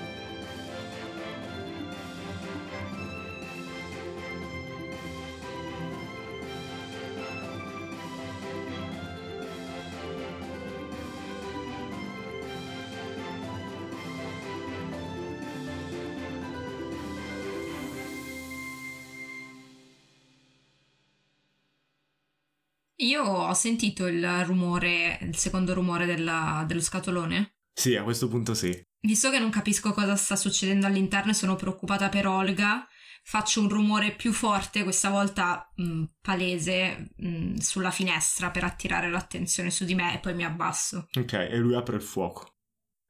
Io 23.04 23.24
ho 23.24 23.54
sentito 23.54 24.08
il 24.08 24.46
rumore, 24.46 25.20
il 25.22 25.36
secondo 25.36 25.74
rumore 25.74 26.06
della- 26.06 26.64
dello 26.68 26.82
scatolone. 26.82 27.56
Sì, 27.74 27.96
a 27.96 28.04
questo 28.04 28.28
punto 28.28 28.54
sì. 28.54 28.82
Visto 29.02 29.30
che 29.30 29.40
non 29.40 29.50
capisco 29.50 29.92
cosa 29.92 30.16
sta 30.16 30.36
succedendo 30.36 30.86
all'interno 30.86 31.32
e 31.32 31.34
sono 31.36 31.56
preoccupata 31.56 32.08
per 32.08 32.28
Olga, 32.28 32.88
faccio 33.24 33.62
un 33.62 33.68
rumore 33.68 34.12
più 34.12 34.32
forte, 34.32 34.84
questa 34.84 35.10
volta 35.10 35.70
mh, 35.76 36.04
palese, 36.22 37.10
mh, 37.16 37.56
sulla 37.56 37.92
finestra 37.92 38.52
per 38.52 38.64
attirare 38.64 39.10
l'attenzione 39.10 39.72
su 39.72 39.84
di 39.84 39.96
me 39.96 40.16
e 40.16 40.20
poi 40.20 40.34
mi 40.36 40.46
abbasso. 40.46 41.08
Ok, 41.18 41.34
e 41.34 41.58
lui 41.58 41.76
apre 41.76 41.98
il 41.98 42.02
fuoco. 42.02 42.56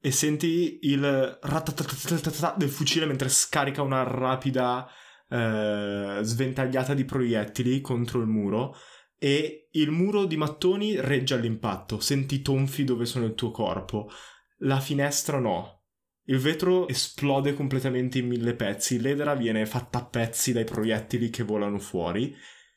E 0.02 0.12
senti 0.12 0.80
il 0.82 1.40
del 2.58 2.70
fucile 2.70 3.06
mentre 3.06 3.30
scarica 3.30 3.82
una 3.82 4.04
rapida 4.04 4.86
eh, 5.30 6.20
sventagliata 6.22 6.94
di 6.94 7.06
proiettili 7.06 7.80
contro 7.80 8.20
il 8.20 8.28
muro. 8.28 8.76
E 9.24 9.70
il 9.72 9.90
muro 9.90 10.26
di 10.26 10.36
mattoni 10.36 11.00
regge 11.00 11.36
all'impatto. 11.36 12.02
Senti 12.02 12.42
tonfi 12.42 12.84
dove 12.84 13.06
sono 13.06 13.24
il 13.24 13.36
tuo 13.36 13.52
corpo. 13.52 14.10
La 14.58 14.82
finestra 14.82 15.40
no. 15.40 15.86
Il 16.24 16.40
vetro 16.40 16.90
esplode 16.90 17.54
completamente 17.54 18.18
in 18.18 18.28
mille 18.28 18.54
pezzi. 18.54 19.00
L'edera 19.00 19.34
viene 19.34 19.66
fatta 19.66 20.00
a 20.00 20.06
pezzi 20.06 20.52
dai 20.52 20.66
proiettili 20.66 21.30
che 21.30 21.44
volano 21.44 21.80
fuori. 21.80 22.36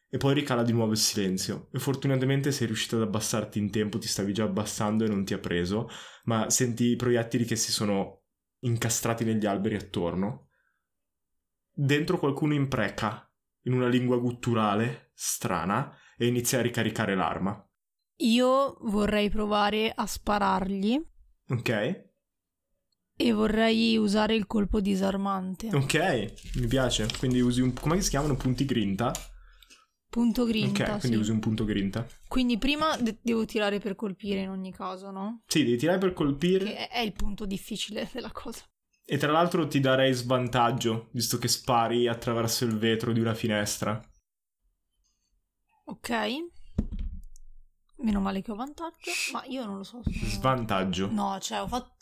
E 0.09 0.19
poi 0.19 0.35
ricala 0.35 0.63
di 0.63 0.71
nuovo 0.71 0.93
il 0.93 0.99
silenzio. 0.99 1.69
E 1.73 1.81
fortunatamente 1.81 2.53
sei 2.53 2.69
riuscito 2.69 2.95
ad 2.95 3.03
abbassarti 3.03 3.59
in 3.59 3.73
tempo, 3.73 3.99
ti 3.99 4.07
stavi 4.07 4.33
già 4.33 4.45
abbassando 4.45 5.05
e 5.05 5.09
non 5.09 5.25
ti 5.25 5.35
ha 5.35 5.39
preso, 5.39 5.89
ma 6.27 6.49
senti 6.49 6.85
i 6.85 6.97
proiettili 6.97 7.45
che 7.45 7.57
si 7.57 7.73
sono 7.73 8.23
incastrati 8.61 9.25
negli 9.25 9.47
alberi 9.47 9.75
attorno. 9.75 10.51
Dentro 11.73 12.21
qualcuno 12.21 12.55
impreca, 12.55 13.29
in 13.63 13.73
una 13.73 13.89
lingua 13.89 14.17
gutturale, 14.19 15.11
strana, 15.13 15.93
e 16.17 16.27
inizia 16.27 16.59
a 16.59 16.63
ricaricare 16.63 17.15
l'arma. 17.15 17.61
Io 18.21 18.79
vorrei 18.83 19.29
provare 19.29 19.93
a 19.95 20.07
sparargli 20.07 21.01
Ok? 21.49 22.05
e 23.19 23.33
vorrei 23.33 23.97
usare 23.97 24.35
il 24.35 24.47
colpo 24.47 24.81
disarmante. 24.81 25.69
Ok, 25.75 26.33
mi 26.57 26.67
piace. 26.67 27.07
Quindi 27.19 27.41
usi 27.41 27.61
un... 27.61 27.73
come 27.73 28.01
si 28.01 28.11
chiamano? 28.11 28.37
Punti 28.37 28.65
grinta? 28.65 29.13
Punto 30.09 30.45
grinta, 30.45 30.85
ok, 30.85 30.93
sì. 30.93 30.99
quindi 31.01 31.17
usi 31.19 31.31
un 31.31 31.41
punto 31.41 31.65
grinta. 31.65 32.07
Quindi 32.29 32.59
prima 32.59 32.97
de- 32.97 33.19
devo 33.21 33.45
tirare 33.45 33.81
per 33.81 33.95
colpire 33.95 34.41
in 34.41 34.49
ogni 34.49 34.73
caso, 34.73 35.11
no? 35.11 35.43
Sì, 35.47 35.65
devi 35.65 35.77
tirare 35.77 35.99
per 35.99 36.13
colpire. 36.13 36.65
Che 36.65 36.89
è 36.89 37.01
il 37.01 37.13
punto 37.13 37.45
difficile 37.45 38.09
della 38.13 38.31
cosa. 38.33 38.63
E 39.05 39.19
tra 39.19 39.31
l'altro 39.33 39.67
ti 39.69 39.79
darei 39.81 40.13
svantaggio, 40.13 41.09
visto 41.13 41.39
che 41.39 41.49
spari 41.49 42.09
attraverso 42.09 42.65
il 42.65 42.77
vetro 42.79 43.13
di 43.13 43.21
una 43.21 43.35
finestra. 43.35 44.01
Ok. 45.87 46.11
Meno 47.99 48.21
male 48.21 48.43
che 48.43 48.51
ho 48.53 48.55
vantaggio, 48.55 49.11
ma 49.33 49.45
io 49.47 49.65
non 49.65 49.79
lo 49.79 49.83
so. 49.83 50.01
se- 50.05 50.13
Svantaggio. 50.27 51.11
No, 51.11 51.39
cioè 51.41 51.61
ho 51.63 51.67
fatto... 51.69 51.95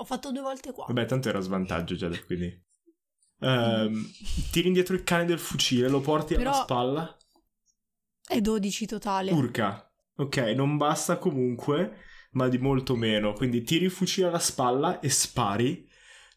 Ho 0.00 0.04
fatto 0.04 0.30
due 0.30 0.42
volte 0.42 0.72
qua. 0.72 0.84
Vabbè, 0.86 1.06
tanto 1.06 1.28
era 1.28 1.40
svantaggio 1.40 1.94
già, 1.96 2.08
quindi... 2.24 2.64
Ehm, 3.40 4.04
tiri 4.50 4.66
indietro 4.66 4.96
il 4.96 5.04
cane 5.04 5.24
del 5.24 5.38
fucile, 5.38 5.88
lo 5.88 6.00
porti 6.00 6.34
Però- 6.34 6.50
alla 6.50 6.60
spalla. 6.62 7.16
È 8.26 8.40
12 8.40 8.86
totale. 8.86 9.30
Urca. 9.30 9.88
Ok, 10.16 10.38
non 10.56 10.76
basta 10.76 11.18
comunque, 11.18 11.98
ma 12.32 12.48
di 12.48 12.58
molto 12.58 12.96
meno. 12.96 13.32
Quindi 13.34 13.62
tiri 13.62 13.84
il 13.84 13.92
fucile 13.92 14.26
alla 14.26 14.40
spalla 14.40 14.98
e 14.98 15.08
spari. 15.08 15.87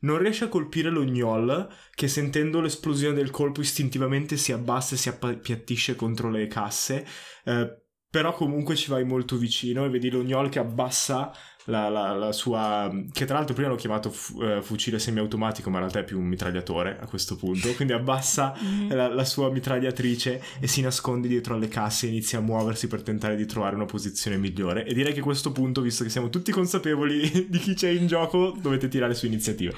Non 0.01 0.17
riesci 0.17 0.43
a 0.43 0.47
colpire 0.49 0.89
lo 0.89 1.03
gnoll, 1.03 1.67
che 1.93 2.07
sentendo 2.07 2.59
l'esplosione 2.59 3.15
del 3.15 3.29
colpo 3.31 3.61
istintivamente 3.61 4.37
si 4.37 4.51
abbassa 4.51 4.95
e 4.95 4.97
si 4.97 5.09
appiattisce 5.09 5.95
contro 5.95 6.29
le 6.29 6.47
casse. 6.47 7.05
eh, 7.45 7.81
però 8.11 8.33
comunque 8.33 8.75
ci 8.75 8.89
vai 8.89 9.05
molto 9.05 9.37
vicino 9.37 9.85
e 9.85 9.89
vedi 9.89 10.09
lo 10.09 10.21
gnoll 10.21 10.49
che 10.49 10.59
abbassa 10.59 11.31
la, 11.65 11.89
la- 11.89 12.13
la 12.13 12.31
sua... 12.31 12.89
che 13.11 13.25
tra 13.25 13.35
l'altro 13.37 13.53
prima 13.53 13.69
l'ho 13.69 13.75
chiamato 13.75 14.09
fu- 14.09 14.41
eh, 14.41 14.61
fucile 14.61 14.99
semiautomatico, 14.99 15.69
ma 15.69 15.75
in 15.77 15.81
realtà 15.83 15.99
è 15.99 16.03
più 16.03 16.19
un 16.19 16.25
mitragliatore 16.25 16.97
a 16.99 17.05
questo 17.07 17.35
punto. 17.35 17.71
Quindi 17.75 17.93
abbassa 17.93 18.53
Mhm. 18.59 18.93
la, 18.95 19.07
la 19.13 19.25
sua 19.25 19.49
mitragliatrice 19.51 20.41
e 20.59 20.67
si 20.67 20.81
nasconde 20.81 21.27
dietro 21.27 21.55
alle 21.55 21.67
casse 21.67 22.05
e 22.05 22.09
inizia 22.09 22.39
a 22.39 22.41
muoversi 22.41 22.87
per 22.87 23.01
tentare 23.03 23.35
di 23.35 23.45
trovare 23.45 23.75
una 23.75 23.85
posizione 23.85 24.37
migliore. 24.37 24.85
E 24.85 24.93
direi 24.93 25.13
che 25.13 25.19
a 25.19 25.23
questo 25.23 25.51
punto, 25.51 25.81
visto 25.81 26.03
che 26.03 26.09
siamo 26.09 26.29
tutti 26.29 26.51
consapevoli 26.51 27.47
di 27.49 27.59
chi 27.59 27.73
c'è 27.73 27.89
in 27.89 28.07
gioco, 28.07 28.55
dovete 28.59 28.87
tirare 28.87 29.13
su 29.13 29.25
iniziativa. 29.25 29.73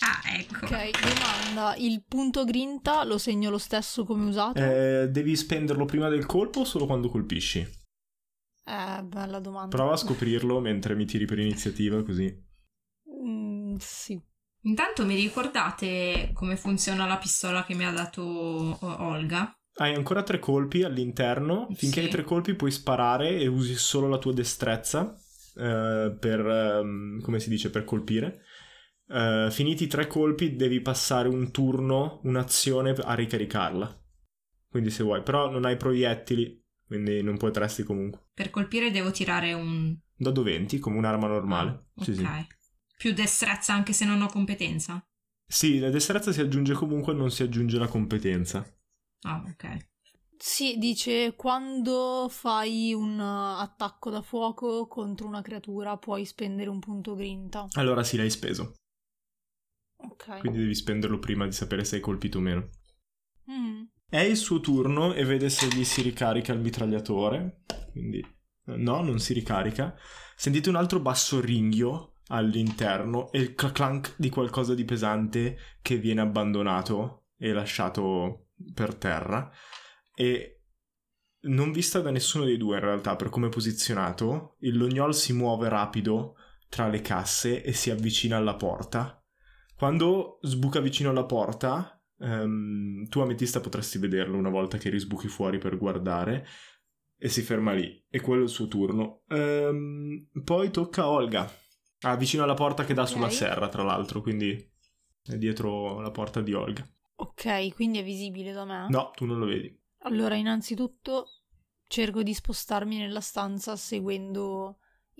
Ah, 0.00 0.36
ecco. 0.38 0.64
Ok, 0.64 0.90
domanda. 1.00 1.74
Il 1.76 2.02
punto 2.06 2.44
grinta 2.44 3.02
lo 3.04 3.18
segno 3.18 3.50
lo 3.50 3.58
stesso 3.58 4.04
come 4.04 4.26
usato? 4.28 4.58
Eh, 4.60 5.08
devi 5.10 5.34
spenderlo 5.34 5.84
prima 5.86 6.08
del 6.08 6.24
colpo 6.24 6.60
o 6.60 6.64
solo 6.64 6.86
quando 6.86 7.08
colpisci? 7.08 7.66
Eh, 8.68 9.02
bella 9.02 9.38
domanda. 9.38 9.74
Prova 9.74 9.94
a 9.94 9.96
scoprirlo 9.96 10.60
mentre 10.60 10.94
mi 10.94 11.06
tiri 11.06 11.24
per 11.24 11.38
iniziativa, 11.38 12.02
così. 12.02 12.46
Mm, 13.24 13.76
sì. 13.78 14.20
Intanto 14.62 15.06
mi 15.06 15.14
ricordate 15.14 16.30
come 16.34 16.56
funziona 16.56 17.06
la 17.06 17.16
pistola 17.16 17.64
che 17.64 17.74
mi 17.74 17.86
ha 17.86 17.92
dato 17.92 18.22
Olga? 18.80 19.50
Hai 19.76 19.94
ancora 19.94 20.22
tre 20.22 20.38
colpi 20.38 20.82
all'interno. 20.82 21.68
Finché 21.72 22.00
Sì. 22.00 22.06
hai 22.06 22.08
tre 22.08 22.24
colpi 22.24 22.54
puoi 22.54 22.70
sparare 22.70 23.38
e 23.38 23.46
usi 23.46 23.74
solo 23.76 24.08
la 24.08 24.18
tua 24.18 24.34
destrezza 24.34 25.16
eh, 25.56 26.16
per, 26.20 26.40
ehm, 26.46 27.20
come 27.22 27.40
si 27.40 27.48
dice, 27.48 27.70
per 27.70 27.84
colpire. 27.84 28.42
Eh, 29.08 29.48
finiti 29.50 29.84
i 29.84 29.86
tre 29.86 30.06
colpi 30.06 30.56
devi 30.56 30.80
passare 30.82 31.28
un 31.28 31.50
turno, 31.50 32.20
un'azione 32.24 32.90
a 32.90 33.14
ricaricarla. 33.14 34.02
Quindi 34.68 34.90
se 34.90 35.02
vuoi, 35.04 35.22
però 35.22 35.48
non 35.50 35.64
hai 35.64 35.76
proiettili, 35.76 36.62
quindi 36.88 37.22
non 37.22 37.36
potresti 37.36 37.84
comunque. 37.84 38.22
Per 38.34 38.50
colpire 38.50 38.90
devo 38.90 39.12
tirare 39.12 39.52
un... 39.52 39.96
Dado 40.16 40.42
20 40.42 40.80
come 40.80 40.96
un'arma 40.98 41.28
normale. 41.28 41.70
Ah, 41.70 42.04
Sì, 42.04 42.10
ok. 42.10 42.16
sì. 42.16 42.46
Più 42.96 43.12
destrezza 43.12 43.74
anche 43.74 43.92
se 43.92 44.04
non 44.04 44.22
ho 44.22 44.26
competenza? 44.26 45.00
Sì, 45.46 45.78
la 45.78 45.90
destrezza 45.90 46.32
si 46.32 46.40
aggiunge 46.40 46.72
comunque, 46.72 47.14
non 47.14 47.30
si 47.30 47.42
aggiunge 47.44 47.78
la 47.78 47.86
competenza. 47.86 48.66
Ah, 49.22 49.42
ok. 49.46 49.86
Sì, 50.36 50.76
dice 50.78 51.34
quando 51.36 52.28
fai 52.30 52.92
un 52.94 53.18
uh, 53.18 53.60
attacco 53.60 54.08
da 54.10 54.22
fuoco 54.22 54.86
contro 54.86 55.26
una 55.26 55.42
creatura 55.42 55.96
puoi 55.96 56.24
spendere 56.24 56.70
un 56.70 56.78
punto 56.78 57.14
grinta. 57.14 57.66
Allora 57.72 58.02
sì, 58.02 58.16
l'hai 58.16 58.30
speso. 58.30 58.74
Ok. 59.96 60.38
Quindi 60.38 60.58
devi 60.58 60.74
spenderlo 60.74 61.18
prima 61.18 61.44
di 61.44 61.52
sapere 61.52 61.84
se 61.84 61.96
hai 61.96 62.00
colpito 62.00 62.38
o 62.38 62.40
meno. 62.40 62.68
È 64.10 64.20
il 64.20 64.38
suo 64.38 64.58
turno 64.60 65.12
e 65.12 65.22
vede 65.24 65.50
se 65.50 65.68
gli 65.68 65.84
si 65.84 66.00
ricarica 66.00 66.54
il 66.54 66.60
mitragliatore. 66.60 67.64
Quindi 67.92 68.24
no, 68.64 69.02
non 69.02 69.18
si 69.18 69.34
ricarica. 69.34 69.94
Sentite 70.34 70.70
un 70.70 70.76
altro 70.76 70.98
basso 70.98 71.40
ringhio 71.40 72.14
all'interno 72.28 73.30
e 73.32 73.40
il 73.40 73.54
clank 73.54 74.14
di 74.16 74.30
qualcosa 74.30 74.74
di 74.74 74.86
pesante 74.86 75.58
che 75.82 75.98
viene 75.98 76.22
abbandonato 76.22 77.26
e 77.36 77.52
lasciato 77.52 78.46
per 78.72 78.94
terra. 78.94 79.50
E 80.14 80.62
non 81.40 81.70
vista 81.70 82.00
da 82.00 82.10
nessuno 82.10 82.44
dei 82.44 82.56
due 82.56 82.76
in 82.76 82.84
realtà 82.84 83.14
per 83.14 83.28
come 83.28 83.48
è 83.48 83.50
posizionato, 83.50 84.56
il 84.60 84.78
lognol 84.78 85.14
si 85.14 85.34
muove 85.34 85.68
rapido 85.68 86.36
tra 86.70 86.88
le 86.88 87.02
casse 87.02 87.62
e 87.62 87.74
si 87.74 87.90
avvicina 87.90 88.38
alla 88.38 88.56
porta. 88.56 89.22
Quando 89.76 90.38
sbuca 90.40 90.80
vicino 90.80 91.10
alla 91.10 91.26
porta, 91.26 91.97
ehm, 92.20 93.08
tu 93.08 93.20
Ametista 93.20 93.60
potresti 93.60 93.98
vederlo 93.98 94.36
una 94.36 94.50
volta 94.50 94.78
che 94.78 94.90
risbuchi 94.90 95.28
fuori 95.28 95.58
per 95.58 95.76
guardare 95.78 96.46
e 97.16 97.28
si 97.28 97.42
ferma 97.42 97.72
lì. 97.72 98.04
E 98.08 98.20
quello 98.20 98.42
è 98.42 98.44
il 98.44 98.50
suo 98.50 98.68
turno. 98.68 99.22
Ehm, 99.28 100.28
poi 100.44 100.70
tocca 100.70 101.02
a 101.02 101.10
Olga. 101.10 101.50
Ah, 102.02 102.16
vicino 102.16 102.44
alla 102.44 102.54
porta 102.54 102.84
che 102.84 102.94
dà 102.94 103.06
sulla 103.06 103.26
Ok. 103.26 103.32
serra, 103.32 103.68
tra 103.68 103.82
l'altro, 103.82 104.20
quindi 104.20 104.54
è 105.24 105.36
dietro 105.36 106.00
la 106.00 106.10
porta 106.10 106.40
di 106.40 106.54
Olga. 106.54 106.86
Ok, 107.16 107.74
quindi 107.74 107.98
è 107.98 108.02
visibile 108.02 108.52
da 108.52 108.64
me. 108.64 108.88
No, 108.88 109.10
tu 109.16 109.24
non 109.26 109.38
lo 109.38 109.46
vedi. 109.46 109.76
Allora, 110.02 110.34
innanzitutto 110.34 111.26
cerco 111.86 112.22
di 112.22 112.34
spostarmi 112.34 112.98
nella 112.98 113.20
stanza 113.20 113.76
seguendo 113.76 114.78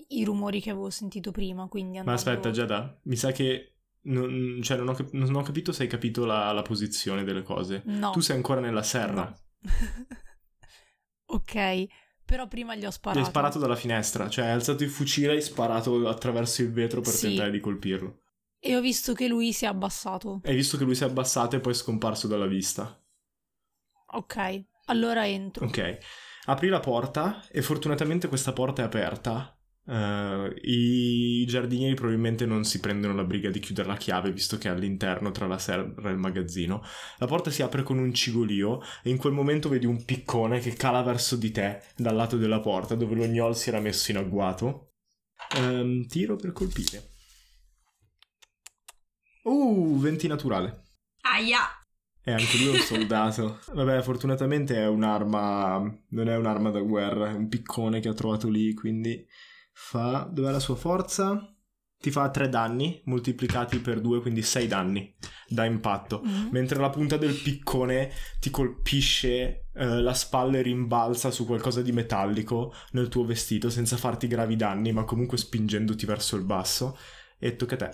i 0.08 0.24
rumori 0.24 0.60
che 0.60 0.70
avevo 0.70 0.90
sentito 0.90 1.30
prima, 1.30 1.68
quindi 1.68 1.98
Ma 2.02 2.12
andando... 2.12 2.14
aspetta, 2.14 2.50
Giada, 2.50 2.98
mi 3.04 3.16
sa 3.16 3.30
che 3.32 3.77
non, 4.08 4.60
cioè, 4.62 4.76
non, 4.76 4.88
ho, 4.88 4.94
cap- 4.94 5.12
non 5.12 5.34
ho 5.34 5.42
capito 5.42 5.72
se 5.72 5.82
hai 5.84 5.88
capito 5.88 6.24
la, 6.24 6.50
la 6.52 6.62
posizione 6.62 7.24
delle 7.24 7.42
cose. 7.42 7.82
No. 7.86 8.10
Tu 8.10 8.20
sei 8.20 8.36
ancora 8.36 8.60
nella 8.60 8.82
serra. 8.82 9.24
No. 9.24 9.36
ok, 11.26 11.86
però 12.24 12.46
prima 12.48 12.74
gli 12.74 12.84
ho 12.84 12.90
sparato. 12.90 13.20
hai 13.20 13.26
sparato 13.26 13.58
dalla 13.58 13.76
finestra, 13.76 14.28
cioè 14.28 14.46
hai 14.46 14.52
alzato 14.52 14.82
il 14.84 14.90
fucile 14.90 15.32
e 15.32 15.36
hai 15.36 15.42
sparato 15.42 16.08
attraverso 16.08 16.62
il 16.62 16.72
vetro 16.72 17.00
per 17.00 17.12
Sì. 17.12 17.28
tentare 17.28 17.50
di 17.50 17.60
colpirlo. 17.60 18.22
E 18.60 18.76
ho 18.76 18.80
visto 18.80 19.12
che 19.12 19.28
lui 19.28 19.52
si 19.52 19.64
è 19.64 19.68
abbassato. 19.68 20.40
Hai 20.44 20.54
visto 20.54 20.76
che 20.76 20.84
lui 20.84 20.94
si 20.94 21.04
è 21.04 21.06
abbassato 21.06 21.56
e 21.56 21.60
poi 21.60 21.72
è 21.72 21.76
scomparso 21.76 22.26
dalla 22.26 22.46
vista. 22.46 23.00
Ok, 24.10 24.64
allora 24.86 25.26
entro. 25.28 25.66
Ok. 25.66 25.98
Apri 26.46 26.68
la 26.68 26.80
porta 26.80 27.46
e 27.50 27.60
fortunatamente 27.62 28.26
questa 28.28 28.52
porta 28.52 28.82
è 28.82 28.84
aperta. 28.86 29.57
Eh, 29.88 30.60
I 30.62 31.46
giardinieri 31.46 31.94
probabilmente 31.94 32.44
non 32.44 32.64
si 32.64 32.78
prendono 32.78 33.14
la 33.14 33.24
briga 33.24 33.50
di 33.50 33.58
chiudere 33.58 33.88
la 33.88 33.96
chiave 33.96 34.30
visto 34.30 34.58
che 34.58 34.68
è 34.68 34.70
all'interno 34.70 35.30
tra 35.30 35.46
la 35.46 35.58
serra 35.58 36.10
e 36.10 36.12
il 36.12 36.18
magazzino. 36.18 36.82
La 37.18 37.26
porta 37.26 37.50
si 37.50 37.62
apre 37.62 37.82
con 37.82 37.98
un 37.98 38.12
cigolio 38.12 38.82
e 39.02 39.10
in 39.10 39.16
quel 39.16 39.32
momento 39.32 39.68
vedi 39.68 39.86
un 39.86 40.04
piccone 40.04 40.60
che 40.60 40.74
cala 40.74 41.02
verso 41.02 41.36
di 41.36 41.50
te 41.50 41.82
dal 41.96 42.14
lato 42.14 42.36
della 42.36 42.60
porta 42.60 42.94
dove 42.94 43.14
lo 43.14 43.26
gnol 43.26 43.56
si 43.56 43.70
era 43.70 43.80
messo 43.80 44.10
in 44.10 44.18
agguato. 44.18 44.92
Ehm, 45.56 46.06
tiro 46.06 46.36
per 46.36 46.52
colpire. 46.52 47.16
Uh, 49.44 49.98
20 49.98 50.26
naturale. 50.26 50.82
Aia! 51.22 51.60
E 52.22 52.32
anche 52.32 52.58
lui 52.58 52.66
è 52.66 52.70
un 52.72 52.78
soldato. 52.80 53.60
Vabbè, 53.72 54.02
fortunatamente 54.02 54.76
è 54.76 54.86
un'arma. 54.86 55.78
Non 56.10 56.28
è 56.28 56.36
un'arma 56.36 56.68
da 56.70 56.80
guerra, 56.80 57.30
è 57.30 57.32
un 57.32 57.48
piccone 57.48 58.00
che 58.00 58.08
ha 58.08 58.14
trovato 58.14 58.50
lì. 58.50 58.74
Quindi 58.74 59.26
fa. 59.78 60.28
Dov'è 60.30 60.50
la 60.50 60.58
sua 60.58 60.74
forza? 60.74 61.40
Ti 62.00 62.10
fa 62.10 62.30
3 62.30 62.48
danni 62.48 63.00
moltiplicati 63.04 63.78
per 63.78 64.00
2, 64.00 64.20
quindi 64.20 64.42
6 64.42 64.66
danni 64.66 65.16
da 65.48 65.64
impatto. 65.64 66.22
Mm. 66.24 66.48
Mentre 66.50 66.78
la 66.78 66.90
punta 66.90 67.16
del 67.16 67.34
piccone 67.34 68.12
ti 68.40 68.50
colpisce 68.50 69.68
eh, 69.72 70.00
la 70.00 70.14
spalla 70.14 70.58
e 70.58 70.62
rimbalza 70.62 71.30
su 71.30 71.46
qualcosa 71.46 71.80
di 71.80 71.92
metallico 71.92 72.72
nel 72.90 73.08
tuo 73.08 73.24
vestito 73.24 73.70
senza 73.70 73.96
farti 73.96 74.26
gravi 74.26 74.56
danni, 74.56 74.92
ma 74.92 75.04
comunque 75.04 75.38
spingendoti 75.38 76.06
verso 76.06 76.36
il 76.36 76.44
basso. 76.44 76.98
E 77.38 77.56
tocca 77.56 77.74
a 77.74 77.78
te. 77.78 77.90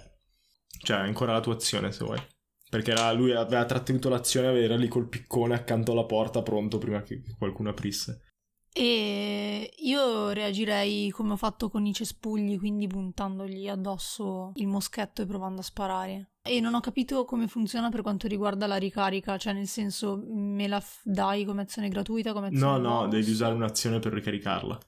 Cioè, 0.83 0.97
ancora 0.97 1.33
la 1.33 1.41
tua 1.41 1.55
azione 1.55 1.93
se 1.93 2.05
vuoi. 2.05 2.21
Perché 2.69 2.91
era- 2.91 3.13
lui 3.13 3.33
aveva 3.33 3.65
trattenuto 3.65 4.09
l'azione, 4.09 4.59
era 4.59 4.77
lì 4.77 4.89
col 4.89 5.09
piccone 5.09 5.55
accanto 5.55 5.93
alla 5.93 6.07
porta, 6.07 6.43
pronto 6.43 6.79
prima 6.79 7.03
che 7.03 7.23
qualcuno 7.39 7.71
aprisse. 7.71 8.34
E 8.77 9.73
io 9.79 10.31
reagirei 10.31 11.09
come 11.11 11.33
ho 11.35 11.37
fatto 11.37 11.71
con 11.71 11.87
i 11.87 11.93
cespugli, 11.95 12.59
quindi 12.59 12.89
puntandogli 12.89 13.69
addosso 13.69 14.51
il 14.57 14.67
moschetto 14.67 15.23
e 15.23 15.27
provando 15.27 15.61
a 15.61 15.65
sparare. 15.65 16.31
E 16.43 16.59
non 16.61 16.75
ho 16.75 16.81
capito 16.81 17.25
come 17.25 17.47
funziona 17.47 17.89
per 17.89 18.03
quanto 18.03 18.27
riguarda 18.27 18.67
la 18.67 18.77
ricarica, 18.77 19.39
cioè 19.39 19.53
nel 19.53 19.69
senso 19.69 20.21
me 20.27 20.67
la 20.67 20.81
f- 20.81 21.01
dai 21.05 21.45
come 21.45 21.63
azione 21.63 21.89
gratuita, 21.89 22.33
come 22.33 22.49
azione 22.49 22.73
No, 22.73 22.79
no, 22.79 22.97
bonus? 22.99 23.15
devi 23.15 23.31
usare 23.31 23.55
un'azione 23.55 23.99
per 24.01 24.13
ricaricarla. 24.13 24.79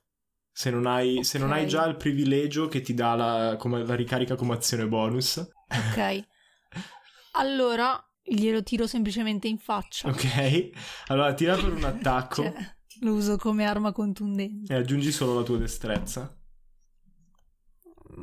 Se 0.52 0.70
non 0.70 0.86
hai, 0.86 1.22
se 1.22 1.38
non 1.38 1.52
hai 1.52 1.66
già 1.68 1.84
il 1.86 1.96
privilegio 1.96 2.66
che 2.68 2.80
ti 2.80 2.92
dà 2.92 3.14
la, 3.14 3.56
come- 3.56 3.84
la 3.84 3.94
ricarica 3.94 4.34
come 4.34 4.54
azione 4.54 4.86
bonus, 4.88 5.36
Ok. 5.68 6.26
Allora 7.32 8.02
glielo 8.22 8.62
tiro 8.62 8.86
semplicemente 8.86 9.46
in 9.48 9.58
faccia. 9.58 10.08
ok? 10.08 10.70
Allora 11.08 11.34
tira 11.34 11.54
per 11.54 11.72
un 11.72 11.84
attacco 11.84 12.42
Cioè, 12.42 12.75
lo 13.00 13.14
uso 13.14 13.36
come 13.36 13.64
arma 13.64 13.92
contundente. 13.92 14.72
e 14.72 14.76
aggiungi 14.76 15.10
solo 15.12 15.34
la 15.34 15.42
tua 15.42 15.58
destrezza. 15.58 16.30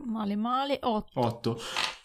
Male 0.05 0.35
male. 0.35 0.79
8. 0.81 1.19
8. 1.19 1.59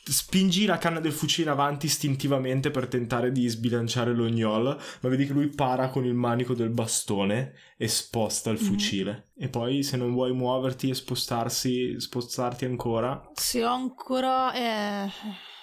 Spingi 0.04 0.64
la 0.66 0.78
canna 0.78 1.00
del 1.00 1.12
fucile 1.12 1.50
avanti 1.50 1.86
istintivamente 1.86 2.70
per 2.70 2.86
tentare 2.88 3.30
di 3.30 3.46
sbilanciare 3.46 4.14
lo 4.14 4.26
gnol, 4.28 4.64
ma 5.00 5.08
vedi 5.08 5.26
che 5.26 5.32
lui 5.32 5.48
para 5.48 5.88
con 5.90 6.04
il 6.04 6.14
manico 6.14 6.54
del 6.54 6.70
bastone 6.70 7.52
e 7.76 7.88
sposta 7.88 8.50
il 8.50 8.58
Mhm. 8.60 8.64
fucile. 8.66 9.30
E 9.36 9.48
poi 9.48 9.82
se 9.82 9.96
non 9.96 10.12
vuoi 10.12 10.32
muoverti 10.32 10.88
e 10.90 10.94
spostarsi, 10.94 11.98
spostarti 12.00 12.64
ancora, 12.64 13.30
Se 13.34 13.64
ho 13.64 13.72
ancora... 13.72 14.52
Eh, 14.54 15.10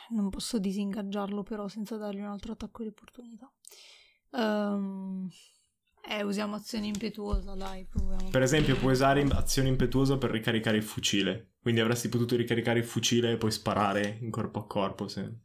non 0.10 0.30
posso 0.30 0.60
disingaggiarlo 0.60 1.41
però 1.44 1.68
senza 1.68 1.98
dargli 1.98 2.20
un 2.20 2.26
altro 2.28 2.54
attacco 2.54 2.84
di 2.84 2.89
opportunità. 2.89 3.52
Ehm, 4.34 5.28
eh, 6.08 6.24
usiamo 6.24 6.56
azione 6.56 6.88
impetuosa, 6.88 7.54
dai, 7.56 7.86
proviamo. 7.89 8.30
Per 8.30 8.41
esempio, 8.41 8.76
puoi 8.76 8.94
usare 8.94 9.22
azione 9.32 9.70
impetuosa 9.70 10.18
per 10.18 10.32
ricaricare 10.32 10.78
il 10.78 10.84
fucile. 10.84 11.54
Quindi 11.62 11.82
avresti 11.82 12.10
potuto 12.10 12.36
ricaricare 12.36 12.80
il 12.80 12.86
fucile 12.86 13.32
e 13.32 13.38
poi 13.38 13.52
sparare 13.52 14.18
in 14.22 14.30
corpo 14.30 14.60
a 14.60 14.68
corpo. 14.68 15.08
Se... 15.08 15.39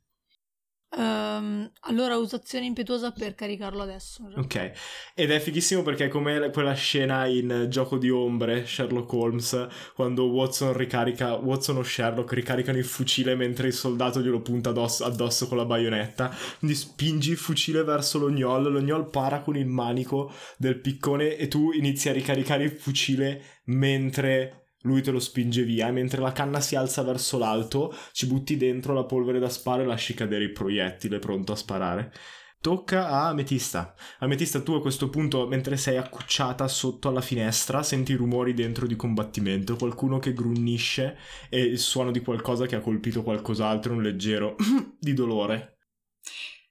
Ehm, 0.96 1.70
allora 1.82 2.16
uso 2.16 2.36
azione 2.36 2.66
impetuosa 2.66 3.12
per 3.12 3.34
caricarlo 3.34 3.82
adesso. 3.82 4.28
Ok, 4.36 4.72
ed 5.14 5.30
è 5.30 5.38
fighissimo 5.38 5.82
perché 5.82 6.06
è 6.06 6.08
come 6.08 6.50
quella 6.50 6.72
scena 6.74 7.26
in 7.26 7.66
Gioco 7.68 7.96
di 7.96 8.10
Ombre, 8.10 8.66
Sherlock 8.66 9.12
Holmes, 9.12 9.68
quando 9.94 10.24
Watson 10.26 10.72
ricarica, 10.72 11.34
Watson 11.34 11.76
o 11.76 11.82
Sherlock 11.82 12.32
ricaricano 12.32 12.78
il 12.78 12.84
fucile 12.84 13.36
mentre 13.36 13.68
il 13.68 13.72
soldato 13.72 14.20
glielo 14.20 14.40
punta 14.40 14.70
addosso, 14.70 15.04
addosso 15.04 15.46
con 15.46 15.56
la 15.56 15.64
baionetta. 15.64 16.34
Quindi 16.58 16.76
spingi 16.76 17.30
il 17.30 17.36
fucile 17.36 17.84
verso 17.84 18.18
l'ognol, 18.18 18.70
l'ognol 18.70 19.08
para 19.10 19.40
con 19.40 19.56
il 19.56 19.66
manico 19.66 20.32
del 20.56 20.80
piccone 20.80 21.36
e 21.36 21.46
tu 21.46 21.70
inizi 21.72 22.08
a 22.08 22.12
ricaricare 22.12 22.64
il 22.64 22.72
fucile 22.72 23.42
mentre 23.66 24.59
lui 24.82 25.02
te 25.02 25.10
lo 25.10 25.18
spinge 25.18 25.62
via 25.62 25.88
e 25.88 25.92
mentre 25.92 26.20
la 26.20 26.32
canna 26.32 26.60
si 26.60 26.74
alza 26.76 27.02
verso 27.02 27.38
l'alto 27.38 27.94
ci 28.12 28.26
butti 28.26 28.56
dentro 28.56 28.94
la 28.94 29.04
polvere 29.04 29.38
da 29.38 29.48
sparo 29.48 29.82
e 29.82 29.86
lasci 29.86 30.14
cadere 30.14 30.44
il 30.44 30.52
proiettile 30.52 31.18
pronto 31.18 31.52
a 31.52 31.56
sparare. 31.56 32.12
Tocca 32.60 33.08
a 33.08 33.28
Ametista. 33.28 33.94
Ametista, 34.18 34.60
tu 34.60 34.72
a 34.72 34.82
questo 34.82 35.08
punto, 35.08 35.46
mentre 35.46 35.78
sei 35.78 35.96
accucciata 35.96 36.68
sotto 36.68 37.08
alla 37.08 37.22
finestra, 37.22 37.82
senti 37.82 38.12
rumori 38.12 38.52
dentro 38.52 38.86
di 38.86 38.96
combattimento, 38.96 39.76
qualcuno 39.76 40.18
che 40.18 40.34
grunnisce 40.34 41.16
e 41.48 41.62
il 41.62 41.78
suono 41.78 42.10
di 42.10 42.20
qualcosa 42.20 42.66
che 42.66 42.76
ha 42.76 42.80
colpito 42.80 43.22
qualcos'altro, 43.22 43.94
un 43.94 44.02
leggero 44.02 44.56
di 45.00 45.14
dolore. 45.14 45.79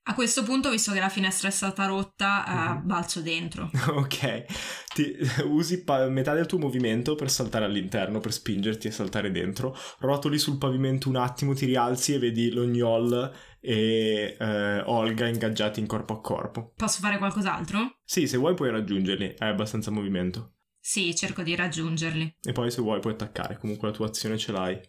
A 0.04 0.16
questo 0.16 0.44
punto, 0.44 0.72
visto 0.72 0.92
che 0.92 1.00
la 1.00 1.10
finestra 1.10 1.50
è 1.50 1.52
stata 1.52 1.86
rotta, 1.86 2.46
eh, 2.48 2.74
Mhm. 2.80 2.86
balzo 2.88 3.22
dentro. 3.22 3.70
ok, 3.94 4.46
Ti- 4.96 5.16
usi 5.46 5.84
pa- 5.84 6.08
metà 6.10 6.34
del 6.34 6.48
tuo 6.48 6.58
movimento 6.58 7.14
per 7.16 7.30
saltare 7.30 7.66
all'interno, 7.66 8.20
per 8.20 8.34
spingerti 8.34 8.88
e 8.88 8.92
saltare 8.92 9.30
dentro, 9.30 9.78
rotoli 10.00 10.40
sul 10.40 10.58
pavimento 10.58 11.10
un 11.10 11.16
attimo, 11.18 11.54
ti 11.54 11.66
rialzi 11.68 12.14
e 12.14 12.20
vedi 12.20 12.50
l'ognol 12.52 13.32
e 13.60 14.36
eh, 14.40 14.80
Olga 14.86 15.28
ingaggiati 15.28 15.80
in 15.80 15.86
corpo 15.86 16.14
a 16.14 16.22
corpo. 16.22 16.74
Posso 16.76 17.00
fare 17.02 17.20
qualcos'altro? 17.20 18.00
Sì, 18.04 18.26
se 18.26 18.38
vuoi 18.38 18.56
puoi 18.56 18.72
raggiungerli, 18.72 19.36
hai 19.38 19.50
abbastanza 19.50 19.92
movimento. 19.92 20.54
Sì, 20.82 21.14
cerco 21.14 21.44
di 21.44 21.56
raggiungerli. 21.56 22.38
E 22.42 22.52
poi 22.52 22.72
se 22.72 22.82
vuoi 22.82 23.00
puoi 23.00 23.14
attaccare, 23.14 23.58
comunque 23.60 23.90
la 23.90 23.94
tua 23.94 24.08
azione 24.08 24.38
ce 24.40 24.52
l'hai. 24.52 24.80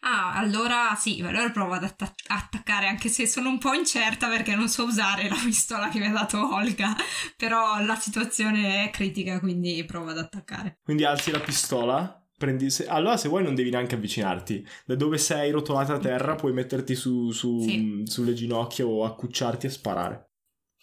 Ah, 0.00 0.34
allora 0.34 0.94
sì, 0.96 1.20
allora 1.20 1.50
provo 1.50 1.74
ad 1.74 1.84
atta- 1.84 2.12
attaccare, 2.28 2.86
anche 2.86 3.08
se 3.08 3.26
sono 3.26 3.48
un 3.48 3.58
po' 3.58 3.72
incerta 3.74 4.28
perché 4.28 4.54
non 4.54 4.68
so 4.68 4.84
usare 4.84 5.28
la 5.28 5.36
pistola 5.42 5.88
che 5.88 5.98
mi 5.98 6.06
ha 6.06 6.12
dato 6.12 6.54
Olga, 6.54 6.94
però 7.36 7.80
la 7.84 7.96
situazione 7.96 8.84
è 8.84 8.90
critica, 8.90 9.38
quindi 9.40 9.84
provo 9.84 10.10
ad 10.10 10.18
attaccare. 10.18 10.78
Quindi 10.82 11.04
alzi 11.04 11.30
la 11.30 11.40
pistola, 11.40 12.24
prendi... 12.38 12.70
se- 12.70 12.86
Allora 12.86 13.16
se 13.16 13.28
vuoi 13.28 13.42
non 13.42 13.54
devi 13.54 13.70
neanche 13.70 13.94
avvicinarti. 13.96 14.66
Da 14.86 14.94
dove 14.94 15.18
sei 15.18 15.50
rotolata 15.50 15.94
a 15.94 15.98
terra 15.98 16.34
puoi 16.36 16.52
metterti 16.52 16.94
su, 16.94 17.30
su- 17.32 17.60
Sì. 17.60 18.02
sulle 18.06 18.34
ginocchia 18.34 18.86
o 18.86 19.04
accucciarti 19.04 19.66
e 19.66 19.70
sparare. 19.70 20.30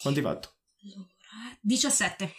Quanto 0.00 0.20
hai 0.20 0.26
fatto? 0.26 0.48
Allora, 0.84 1.08
17. 1.60 2.32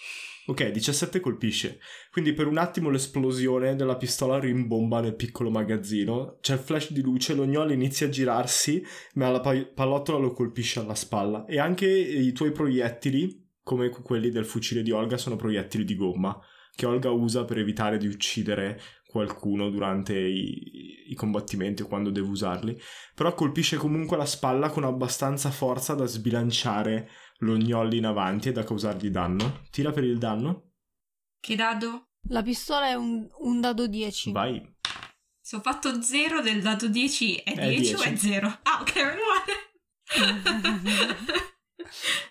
Ok, 0.48 0.70
17 0.70 1.20
colpisce. 1.22 1.80
Quindi 2.12 2.34
per 2.34 2.46
un 2.46 2.58
attimo 2.58 2.92
l'esplosione 2.92 3.76
della 3.76 3.98
pistola 3.98 4.38
rimbomba 4.38 5.02
nel 5.02 5.16
piccolo 5.16 5.50
magazzino. 5.50 6.38
C'è 6.40 6.54
il 6.54 6.60
flash 6.60 6.92
di 6.92 7.02
luce, 7.02 7.34
l'ognolo 7.34 7.74
inizia 7.74 8.06
a 8.06 8.12
girarsi, 8.12 8.86
ma 9.16 9.32
la 9.32 9.40
pa- 9.40 9.66
pallottola 9.66 10.20
lo 10.20 10.34
colpisce 10.34 10.80
alla 10.80 10.94
spalla. 10.94 11.46
E 11.46 11.58
anche 11.58 11.88
i 11.88 12.32
tuoi 12.32 12.52
proiettili, 12.52 13.44
come 13.64 13.90
quelli 13.90 14.30
del 14.30 14.46
fucile 14.46 14.84
di 14.84 14.92
Olga, 14.92 15.18
sono 15.18 15.36
proiettili 15.36 15.84
di 15.84 15.96
gomma, 15.96 16.40
che 16.76 16.86
Olga 16.86 17.10
usa 17.10 17.44
per 17.44 17.58
evitare 17.58 17.98
di 17.98 18.06
uccidere 18.06 18.80
qualcuno 19.16 19.70
durante 19.70 20.14
i, 20.16 21.06
i 21.08 21.16
combattimenti 21.16 21.82
o 21.82 21.88
quando 21.88 22.12
deve 22.12 22.28
usarli. 22.28 22.78
Però 23.16 23.34
colpisce 23.34 23.78
comunque 23.78 24.18
la 24.18 24.26
spalla 24.26 24.70
con 24.70 24.84
abbastanza 24.84 25.50
forza 25.50 25.96
da 25.96 26.06
sbilanciare 26.06 27.10
l'ognolli 27.40 27.98
in 27.98 28.06
avanti 28.06 28.50
e 28.50 28.52
da 28.52 28.64
causargli 28.64 29.10
danno. 29.10 29.62
Tira 29.70 29.92
per 29.92 30.04
il 30.04 30.18
danno. 30.18 30.72
Che 31.40 31.56
dado? 31.56 32.10
La 32.30 32.42
pistola 32.42 32.88
è 32.88 32.94
un, 32.94 33.28
un 33.40 33.62
dado 33.62 33.88
10. 33.88 34.32
Vai. 34.32 34.74
Se 35.40 35.56
ho 35.58 35.62
fatto 35.62 36.02
0 36.02 36.42
del 36.42 36.62
dado 36.62 36.88
10 36.88 37.36
è 37.36 37.54
È 37.56 37.70
10 37.70 37.94
o 37.94 37.98
10. 37.98 38.12
è 38.12 38.16
0? 38.16 38.48
Ah, 38.64 38.82
ok, 38.82 38.96
meno 38.96 39.22
male. 39.34 39.54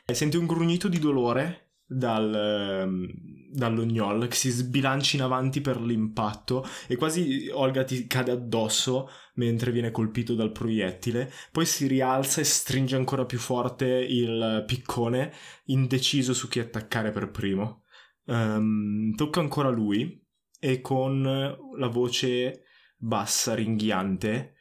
E 0.06 0.14
Senti 0.14 0.36
un 0.36 0.46
grugnito 0.46 0.88
di 0.88 0.98
dolore 0.98 1.74
dal, 1.86 2.34
ehm, 2.34 3.06
dall'ognol 3.54 4.26
che 4.26 4.34
si 4.34 4.50
sbilancia 4.50 5.16
in 5.16 5.22
avanti 5.22 5.60
per 5.60 5.80
l'impatto 5.80 6.66
e 6.88 6.96
quasi 6.96 7.48
Olga 7.52 7.84
ti 7.84 8.06
cade 8.06 8.32
addosso 8.32 9.08
mentre 9.34 9.70
viene 9.70 9.90
colpito 9.90 10.34
dal 10.34 10.52
proiettile. 10.52 11.32
Poi 11.52 11.64
si 11.64 11.86
rialza 11.86 12.40
e 12.40 12.44
stringe 12.44 12.96
ancora 12.96 13.24
più 13.24 13.38
forte 13.38 13.86
il 13.86 14.64
piccone, 14.66 15.32
indeciso 15.66 16.34
su 16.34 16.48
chi 16.48 16.58
attaccare 16.58 17.10
per 17.10 17.30
primo. 17.30 17.84
Ehm, 18.26 19.14
tocca 19.14 19.40
ancora 19.40 19.68
lui 19.68 20.20
e 20.58 20.80
con 20.80 21.22
la 21.22 21.88
voce 21.88 22.64
bassa, 22.96 23.54
ringhiante 23.54 24.54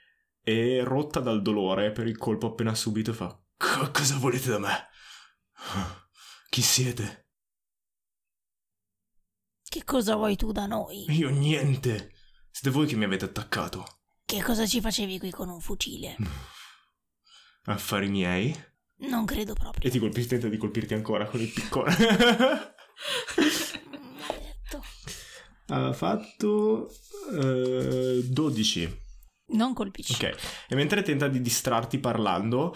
e 0.44 0.84
rotta 0.84 1.20
dal 1.20 1.42
dolore 1.42 1.92
per 1.92 2.06
il 2.06 2.18
colpo 2.18 2.48
appena 2.48 2.76
subito 2.76 3.14
fa 3.14 3.28
"Co- 3.58 3.90
Cosa 3.92 4.18
volete 4.18 4.50
da 4.50 4.60
me? 4.60 4.88
Chi 6.50 6.62
siete? 6.62 7.23
Che 9.74 9.84
cosa 9.86 10.14
vuoi 10.18 10.36
tu 10.36 10.52
da 10.52 10.68
noi? 10.68 11.06
Io 11.16 11.32
niente. 11.32 12.12
Siete 12.52 12.70
voi 12.70 12.86
che 12.86 12.96
mi 12.96 13.06
avete 13.06 13.26
attaccato. 13.26 13.84
Che 14.24 14.40
cosa 14.44 14.68
ci 14.68 14.80
facevi 14.80 15.18
qui 15.18 15.32
con 15.32 15.50
un 15.50 15.60
fucile? 15.60 16.16
Affari 17.66 18.08
miei. 18.08 18.56
Non 19.10 19.26
credo 19.26 19.56
proprio. 19.56 19.84
E 19.84 19.92
ti 19.92 19.98
colpisci, 19.98 20.28
tenta 20.28 20.48
di 20.48 20.58
colpirti 20.58 20.94
ancora 20.94 21.26
con 21.26 21.42
il 21.42 21.50
piccone. 21.50 21.96
Maledetto. 24.20 24.84
ha 25.70 25.92
fatto 25.92 26.92
eh, 27.32 28.22
12. 28.30 29.02
Non 29.46 29.74
colpisci. 29.74 30.14
Ok, 30.14 30.36
e 30.70 30.76
mentre 30.76 31.02
tenta 31.02 31.28
di 31.28 31.42
distrarti 31.42 32.00
parlando, 32.00 32.74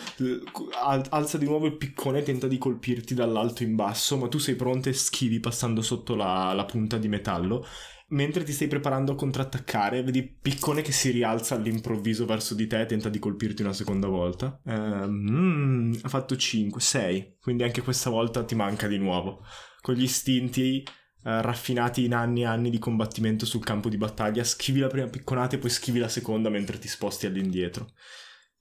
al- 0.83 1.05
alza 1.09 1.37
di 1.37 1.45
nuovo 1.45 1.65
il 1.65 1.77
piccone 1.77 2.19
e 2.19 2.23
tenta 2.23 2.47
di 2.47 2.57
colpirti 2.57 3.13
dall'alto 3.13 3.63
in 3.63 3.75
basso, 3.75 4.17
ma 4.17 4.27
tu 4.27 4.37
sei 4.37 4.55
pronto 4.55 4.89
e 4.89 4.93
schivi 4.93 5.39
passando 5.39 5.81
sotto 5.81 6.15
la, 6.15 6.53
la 6.53 6.65
punta 6.65 6.97
di 6.97 7.07
metallo. 7.07 7.65
Mentre 8.09 8.43
ti 8.43 8.53
stai 8.53 8.67
preparando 8.67 9.13
a 9.13 9.15
contrattaccare, 9.15 10.01
vedi 10.01 10.19
il 10.19 10.37
piccone 10.39 10.81
che 10.81 10.93
si 10.93 11.09
rialza 11.11 11.55
all'improvviso 11.55 12.25
verso 12.25 12.53
di 12.53 12.65
te 12.65 12.81
e 12.81 12.85
tenta 12.85 13.09
di 13.09 13.19
colpirti 13.19 13.63
una 13.63 13.73
seconda 13.73 14.07
volta. 14.07 14.61
Ehm, 14.65 15.29
mm, 15.29 15.93
ha 16.03 16.09
fatto 16.09 16.37
5, 16.37 16.79
6, 16.79 17.37
quindi 17.41 17.63
anche 17.63 17.81
questa 17.81 18.09
volta 18.09 18.45
ti 18.45 18.55
manca 18.55 18.87
di 18.87 18.97
nuovo. 18.97 19.43
Con 19.81 19.95
gli 19.95 20.03
istinti 20.03 20.83
eh, 21.27 21.41
raffinati 21.41 22.05
in 22.05 22.13
anni 22.13 22.41
e 22.41 22.45
anni 22.45 22.69
di 22.69 22.79
combattimento 22.79 23.45
sul 23.45 23.63
campo 23.63 23.89
di 23.89 23.97
battaglia, 23.97 24.43
schivi 24.45 24.79
la 24.79 24.87
prima 24.87 25.07
picconata 25.07 25.55
e 25.55 25.59
poi 25.59 25.69
schivi 25.69 25.99
la 25.99 26.07
seconda 26.07 26.49
mentre 26.49 26.79
ti 26.79 26.87
sposti 26.87 27.25
all'indietro. 27.25 27.91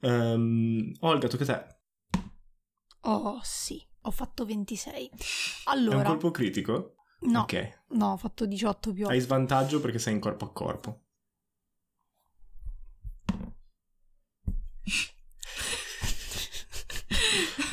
Ehm, 0.01 0.93
Olga, 1.01 1.29
tocca 1.29 1.45
a 1.45 1.47
te. 1.47 1.75
Oh, 3.03 3.41
sì. 3.43 3.85
Ho 4.03 4.11
fatto 4.11 4.45
26. 4.45 5.07
È 5.09 5.13
un 5.15 5.19
Allora, 5.67 6.03
colpo 6.03 6.31
critico? 6.31 6.97
no, 7.21 7.41
Ok. 7.41 7.81
no, 7.91 8.13
ho 8.13 8.17
fatto 8.17 8.47
18 8.47 8.93
più. 8.93 9.07
Hai 9.07 9.21
svantaggio 9.21 9.81
perché 9.81 9.99
sei 9.99 10.15
in 10.15 10.21
corpo 10.21 10.45
a 10.45 10.53
corpo. 10.53 11.01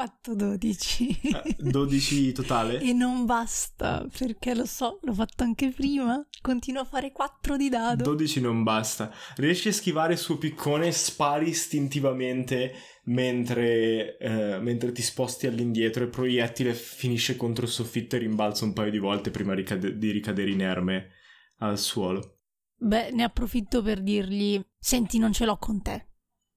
Ho 0.00 0.02
fatto 0.02 0.34
12. 0.34 1.20
Eh, 1.20 1.56
12 1.58 2.32
totale? 2.32 2.80
E 2.80 2.94
non 2.94 3.26
basta, 3.26 4.06
perché 4.16 4.54
lo 4.54 4.64
so, 4.64 4.98
l'ho 5.02 5.12
fatto 5.12 5.42
anche 5.42 5.68
prima. 5.68 6.26
Continuo 6.40 6.80
a 6.80 6.84
fare 6.86 7.12
4 7.12 7.58
di 7.58 7.68
dado. 7.68 8.02
12 8.04 8.40
non 8.40 8.62
basta. 8.62 9.12
Riesci 9.36 9.68
a 9.68 9.72
schivare 9.74 10.14
il 10.14 10.18
suo 10.18 10.38
piccone 10.38 10.86
e 10.86 10.92
spari 10.92 11.50
istintivamente 11.50 12.72
mentre, 13.04 14.16
eh, 14.16 14.58
mentre 14.58 14.92
ti 14.92 15.02
sposti 15.02 15.46
all'indietro 15.46 16.00
e 16.00 16.06
il 16.06 16.10
proiettile 16.10 16.72
finisce 16.72 17.36
contro 17.36 17.66
il 17.66 17.70
soffitto 17.70 18.16
e 18.16 18.20
rimbalza 18.20 18.64
un 18.64 18.72
paio 18.72 18.90
di 18.90 18.98
volte 18.98 19.30
prima 19.30 19.52
ricade- 19.52 19.98
di 19.98 20.10
ricadere 20.12 20.50
inerme 20.50 21.10
al 21.58 21.78
suolo. 21.78 22.38
Beh, 22.74 23.10
ne 23.10 23.22
approfitto 23.22 23.82
per 23.82 24.00
dirgli: 24.00 24.58
Senti, 24.78 25.18
non 25.18 25.34
ce 25.34 25.44
l'ho 25.44 25.58
con 25.58 25.82
te. 25.82 26.06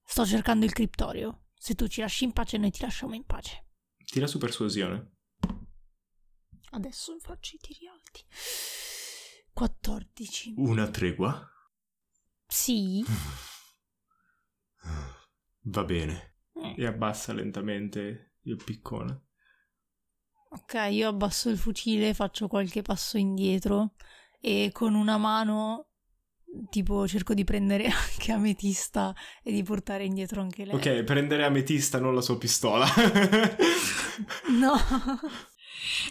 Sto 0.02 0.24
cercando 0.24 0.64
il 0.64 0.72
criptorio. 0.72 1.40
Se 1.64 1.74
tu 1.74 1.86
ci 1.86 2.02
lasci 2.02 2.24
in 2.24 2.34
pace, 2.34 2.58
noi 2.58 2.70
ti 2.70 2.82
lasciamo 2.82 3.14
in 3.14 3.24
pace. 3.24 3.68
Tira 4.04 4.26
su 4.26 4.36
persuasione. 4.36 5.12
Adesso 6.72 7.16
faccio 7.20 7.56
i 7.56 7.58
tiri 7.58 7.88
alti. 7.88 8.22
14. 9.54 10.52
Una 10.58 10.90
tregua? 10.90 11.42
Sì, 12.46 13.02
Va 15.72 15.84
bene. 15.84 16.36
Mm. 16.58 16.74
E 16.76 16.84
abbassa 16.84 17.32
lentamente 17.32 18.34
il 18.42 18.62
piccone. 18.62 19.28
Ok, 20.50 20.88
io 20.90 21.08
abbasso 21.08 21.48
il 21.48 21.56
fucile, 21.56 22.12
faccio 22.12 22.46
qualche 22.46 22.82
passo 22.82 23.16
indietro 23.16 23.94
e 24.38 24.68
con 24.70 24.92
una 24.92 25.16
mano 25.16 25.93
tipo 26.70 27.06
cerco 27.06 27.34
di 27.34 27.44
prendere 27.44 27.86
anche 27.88 28.32
Ametista 28.32 29.14
e 29.42 29.52
di 29.52 29.62
portare 29.62 30.04
indietro 30.04 30.40
anche 30.40 30.64
lei. 30.64 30.74
Ok, 30.74 31.02
prendere 31.04 31.44
Ametista, 31.44 31.98
non 31.98 32.14
la 32.14 32.20
sua 32.20 32.38
pistola. 32.38 32.86
No. 34.46 34.78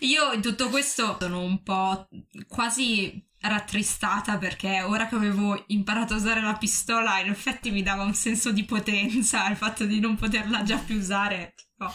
Io 0.02 0.34
in 0.34 0.42
tutto 0.42 0.68
questo 0.68 1.18
sono 1.20 1.40
un 1.40 1.64
po' 1.64 2.10
quasi 2.48 3.26
rattristata 3.40 4.38
perché 4.38 4.82
ora 4.82 5.08
che 5.08 5.16
avevo 5.16 5.64
imparato 5.68 6.14
a 6.14 6.18
usare 6.18 6.42
la 6.42 6.56
pistola 6.56 7.20
in 7.20 7.30
effetti 7.30 7.72
mi 7.72 7.84
dava 7.84 8.04
un 8.04 8.14
senso 8.14 8.52
di 8.52 8.66
potenza 8.66 9.50
il 9.50 9.56
fatto 9.56 9.86
di 9.86 10.00
non 10.00 10.16
poterla 10.16 10.64
già 10.64 10.78
più 10.78 10.98
usare. 10.98 11.54
Tipo, 11.56 11.94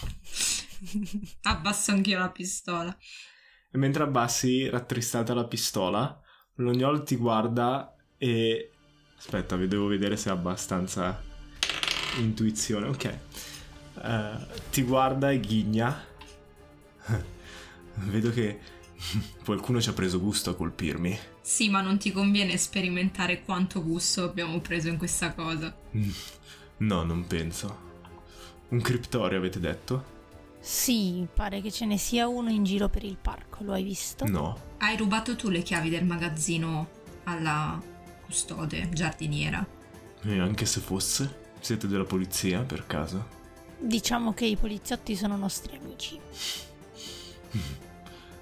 abbasso 1.42 1.90
anch'io 1.90 2.18
la 2.18 2.30
pistola. 2.30 2.96
E 3.70 3.78
mentre 3.78 4.02
abbassi, 4.02 4.68
rattristata 4.68 5.34
la 5.34 5.46
pistola, 5.46 6.18
l'ognol 6.56 7.02
ti 7.02 7.16
guarda 7.16 7.94
e... 8.18 8.70
Aspetta, 9.16 9.56
devo 9.56 9.86
vedere 9.86 10.16
se 10.16 10.28
ha 10.28 10.32
abbastanza 10.32 11.20
intuizione. 12.18 12.86
Ok. 12.86 13.18
Eh, 14.02 14.36
ti 14.70 14.82
guarda 14.82 15.30
e 15.30 15.40
ghigna. 15.40 16.04
Vedo 17.94 18.30
che 18.30 18.60
qualcuno 19.44 19.80
ci 19.80 19.88
ha 19.88 19.92
preso 19.92 20.20
gusto 20.20 20.50
a 20.50 20.54
colpirmi. 20.54 21.18
Sì, 21.40 21.68
ma 21.70 21.80
non 21.80 21.98
ti 21.98 22.12
conviene 22.12 22.56
sperimentare 22.56 23.42
quanto 23.42 23.82
gusto 23.82 24.24
abbiamo 24.24 24.60
preso 24.60 24.88
in 24.88 24.98
questa 24.98 25.32
cosa. 25.32 25.74
No, 26.80 27.02
non 27.02 27.26
penso. 27.26 27.76
Un 28.68 28.80
criptorio 28.80 29.38
avete 29.38 29.58
detto? 29.58 30.04
Sì, 30.60 31.26
pare 31.34 31.60
che 31.60 31.72
ce 31.72 31.86
ne 31.86 31.98
sia 31.98 32.28
uno 32.28 32.50
in 32.50 32.62
giro 32.62 32.88
per 32.88 33.02
il 33.02 33.16
parco, 33.20 33.64
lo 33.64 33.72
hai 33.72 33.82
visto? 33.82 34.24
No. 34.26 34.56
Hai 34.78 34.96
rubato 34.96 35.34
tu 35.34 35.48
le 35.48 35.62
chiavi 35.62 35.90
del 35.90 36.04
magazzino 36.04 36.88
alla 37.24 37.82
custode 38.28 38.90
giardiniera. 38.90 39.66
E 40.22 40.38
anche 40.38 40.66
se 40.66 40.80
fosse? 40.80 41.46
Siete 41.60 41.88
della 41.88 42.04
polizia, 42.04 42.60
per 42.60 42.86
caso? 42.86 43.36
Diciamo 43.78 44.34
che 44.34 44.44
i 44.44 44.56
poliziotti 44.56 45.16
sono 45.16 45.36
nostri 45.36 45.76
amici. 45.76 46.20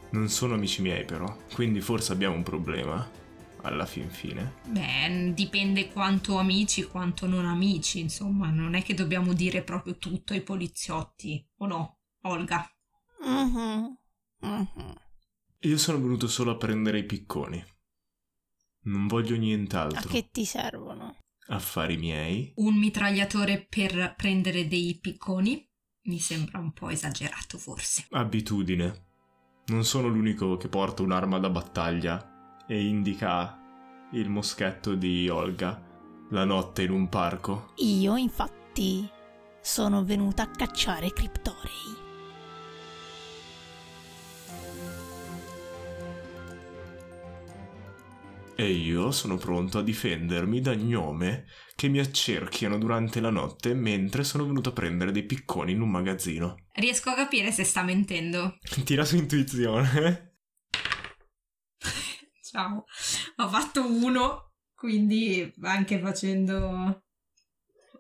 Non 0.09 0.29
sono 0.29 0.55
amici 0.55 0.83
miei, 0.83 1.05
però. 1.05 1.37
Quindi 1.53 1.81
forse 1.81 2.13
abbiamo 2.13 2.37
un 2.37 2.43
problema. 2.43 3.07
Alla 3.63 3.85
fin 3.85 4.09
fine. 4.09 4.55
Beh, 4.65 5.33
dipende 5.35 5.89
quanto 5.91 6.39
amici, 6.39 6.85
quanto 6.85 7.27
non 7.27 7.45
amici, 7.45 7.99
insomma, 7.99 8.49
non 8.49 8.75
è 8.75 8.83
che 8.83 8.95
dobbiamo 8.95 9.33
dire 9.33 9.63
proprio 9.63 9.99
tutto 9.99 10.33
ai 10.33 10.43
poliziotti, 10.43 11.45
o 11.57 11.67
no, 11.67 11.99
Olga? 12.23 12.65
Mhm, 13.25 13.99
mhm. 14.41 14.95
Io 15.61 15.79
sono 15.79 16.01
venuto 16.01 16.29
solo 16.29 16.53
a 16.53 16.57
prendere 16.57 17.01
i 17.01 17.05
picconi. 17.05 17.63
Non 18.87 19.07
voglio 19.07 19.35
A 19.35 19.39
nient'altro. 19.39 20.09
che 20.09 20.29
ti 20.31 20.45
servono? 20.45 21.17
Affari 21.49 21.97
miei? 21.97 22.53
Un 22.57 22.75
mitragliatore 22.75 23.67
per 23.69 24.15
prendere 24.17 24.67
dei 24.67 24.99
picconi? 25.01 25.65
Mi 26.07 26.19
sembra 26.19 26.59
un 26.59 26.73
po' 26.73 26.89
esagerato, 26.89 27.59
forse. 27.59 28.07
Abitudine. 28.11 29.05
Non 29.67 29.85
sono 29.85 30.09
l'unico 30.09 30.57
che 30.57 30.69
porta 30.69 31.03
un'arma 31.03 31.39
da 31.39 31.51
battaglia 31.51 32.65
e 32.67 32.87
indica 32.87 33.61
il 34.13 34.29
moschetto 34.29 34.95
di 34.95 35.29
Olga 35.29 35.83
la 36.31 36.45
notte 36.45 36.83
in 36.83 36.91
un 36.91 37.09
parco. 37.09 37.73
Io, 37.77 38.17
infatti, 38.17 39.09
sono 39.61 40.05
venuta 40.05 40.43
a 40.45 40.51
cacciare 40.51 41.13
criptorei. 41.13 41.96
E 48.59 48.71
io 48.71 49.11
sono 49.11 49.37
pronto 49.37 49.79
a 49.79 49.83
difendermi 49.83 50.63
da 50.63 50.75
gnome 50.75 51.45
che 51.75 51.89
mi 51.89 51.99
accerchiano 51.99 52.79
durante 52.79 53.21
la 53.21 53.29
notte 53.29 53.75
mentre 53.75 54.25
sono 54.25 54.47
venuto 54.47 54.71
a 54.71 54.73
prendere 54.73 55.13
dei 55.13 55.25
picconi 55.25 55.73
in 55.73 55.83
un 55.83 55.91
magazzino. 55.91 56.57
Riesco 56.73 57.11
a 57.11 57.15
capire 57.15 57.53
se 57.53 57.65
sta 57.65 57.83
mentendo. 57.83 58.57
Tira 58.85 59.05
su 59.05 59.17
intuizione. 59.17 60.39
Ciao. 62.41 62.85
Ho 63.37 63.49
fatto 63.49 63.87
uno, 63.87 64.55
quindi 64.75 65.53
anche 65.61 65.99
facendo 66.01 67.05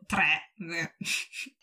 tre. 0.06 0.52
eh. 0.72 0.94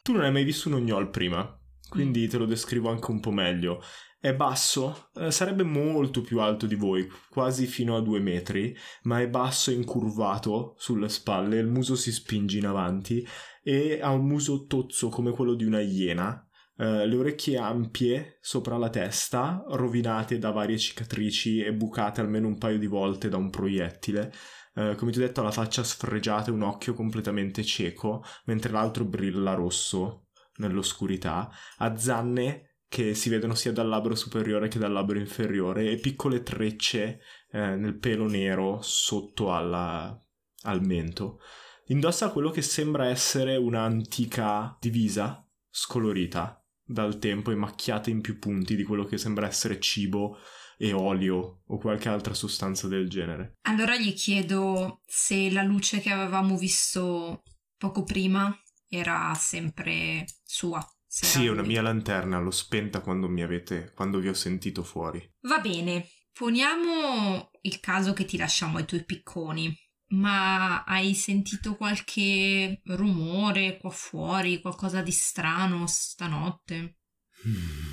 Tu 0.04 0.12
non 0.12 0.22
hai 0.22 0.32
mai 0.32 0.44
visto 0.44 0.68
un 0.70 0.76
ognol 0.76 1.10
prima, 1.10 1.60
quindi 1.90 2.28
te 2.28 2.38
lo 2.38 2.46
descrivo 2.46 2.92
anche 2.92 3.10
un 3.10 3.20
po' 3.20 3.32
meglio. 3.32 3.82
È 4.24 4.34
basso, 4.34 5.10
eh, 5.16 5.32
sarebbe 5.32 5.64
molto 5.64 6.22
più 6.22 6.40
alto 6.40 6.66
di 6.66 6.76
voi, 6.76 7.12
quasi 7.30 7.66
fino 7.66 7.98
a 7.98 8.02
due 8.02 8.22
metri, 8.22 8.74
ma 9.02 9.20
è 9.20 9.28
basso 9.28 9.70
e 9.70 9.74
incurvato 9.74 10.76
sulle 10.78 11.10
spalle, 11.10 11.58
il 11.58 11.68
muso 11.68 11.98
si 11.98 12.10
spinge 12.14 12.58
in 12.58 12.66
avanti 12.66 13.28
e 13.62 14.00
ha 14.02 14.12
un 14.12 14.26
muso 14.26 14.66
tozzo 14.66 15.10
come 15.10 15.32
quello 15.32 15.56
di 15.56 15.66
una 15.66 15.82
iena. 15.82 16.42
eh, 16.78 17.06
le 17.06 17.16
orecchie 17.18 17.58
ampie 17.58 18.38
sopra 18.40 18.78
la 18.78 18.90
testa, 18.90 19.62
rovinate 19.68 20.38
da 20.38 20.52
varie 20.52 20.78
cicatrici 20.78 21.60
e 21.60 21.74
bucate 21.74 22.22
almeno 22.22 22.48
un 22.48 22.58
paio 22.58 22.80
di 22.80 22.88
volte 22.88 23.28
da 23.28 23.36
un 23.36 23.50
proiettile. 23.50 24.32
Eh, 24.74 24.96
come 24.96 25.12
ti 25.12 25.18
ho 25.18 25.22
detto, 25.22 25.42
ha 25.42 25.44
la 25.44 25.52
faccia 25.52 25.84
sfregiata 25.84 26.50
e 26.50 26.54
un 26.54 26.62
occhio 26.62 26.94
completamente 26.94 27.62
cieco, 27.62 28.24
mentre 28.46 28.72
l'altro 28.72 29.04
brilla 29.04 29.54
rosso 29.54 30.28
nell'oscurità. 30.60 31.50
Ha 31.80 31.98
zanne 31.98 32.70
che 32.94 33.16
si 33.16 33.30
vedono 33.30 33.56
sia 33.56 33.72
dal 33.72 33.88
labbro 33.88 34.14
superiore 34.14 34.68
che 34.68 34.78
dal 34.78 34.92
labbro 34.92 35.18
inferiore 35.18 35.90
e 35.90 35.98
piccole 35.98 36.44
trecce 36.44 37.22
eh, 37.52 37.76
nel 37.76 37.98
pelo 37.98 38.28
nero 38.28 38.82
sotto 38.84 39.52
alla- 39.52 40.16
al 40.62 40.86
mento. 40.86 41.40
Indossa 41.88 42.30
quello 42.30 42.52
che 42.52 42.62
sembra 42.62 43.08
essere 43.08 43.56
un'antica 43.56 44.78
divisa 44.80 45.44
scolorita 45.72 46.64
dal 46.84 47.18
tempo 47.18 47.50
e 47.50 47.56
macchiata 47.56 48.12
in 48.12 48.22
più 48.22 48.38
punti 48.38 48.76
di 48.76 48.84
quello 48.84 49.06
che 49.06 49.18
sembra 49.18 49.48
essere 49.48 49.80
cibo 49.80 50.38
e 50.78 50.94
olio 50.94 51.64
o 51.66 51.78
qualche 51.80 52.10
altra 52.10 52.36
sostanza 52.36 52.88
del 52.88 53.10
genere. 53.10 53.56
Allora 53.62 53.98
gli 53.98 54.14
chiedo 54.14 55.02
se 55.08 55.50
la 55.50 55.64
luce 55.64 56.00
che 56.00 56.12
avevamo 56.12 56.60
visto 56.60 57.42
poco 57.76 58.04
prima 58.04 58.56
era 58.88 59.34
sempre 59.34 60.26
sua. 60.44 60.80
Sì, 61.22 61.46
è 61.46 61.50
una 61.50 61.62
mia 61.62 61.82
lanterna, 61.82 62.40
l'ho 62.40 62.50
spenta 62.52 63.02
quando 63.02 63.30
mi 63.30 63.44
avete 63.44 63.92
quando 63.94 64.20
vi 64.20 64.30
ho 64.30 64.34
sentito 64.34 64.84
fuori. 64.84 65.24
Va 65.42 65.60
bene, 65.60 66.08
poniamo 66.32 67.52
il 67.62 67.80
caso 67.80 68.14
che 68.14 68.26
ti 68.26 68.36
lasciamo 68.36 68.78
ai 68.78 68.86
tuoi 68.86 69.06
picconi. 69.06 69.76
Ma 70.14 70.84
hai 70.84 71.14
sentito 71.14 71.76
qualche 71.76 72.82
rumore 72.86 73.78
qua 73.78 73.90
fuori, 73.90 74.62
qualcosa 74.62 75.02
di 75.02 75.12
strano 75.12 75.86
stanotte? 75.88 77.00
Hmm. 77.46 77.92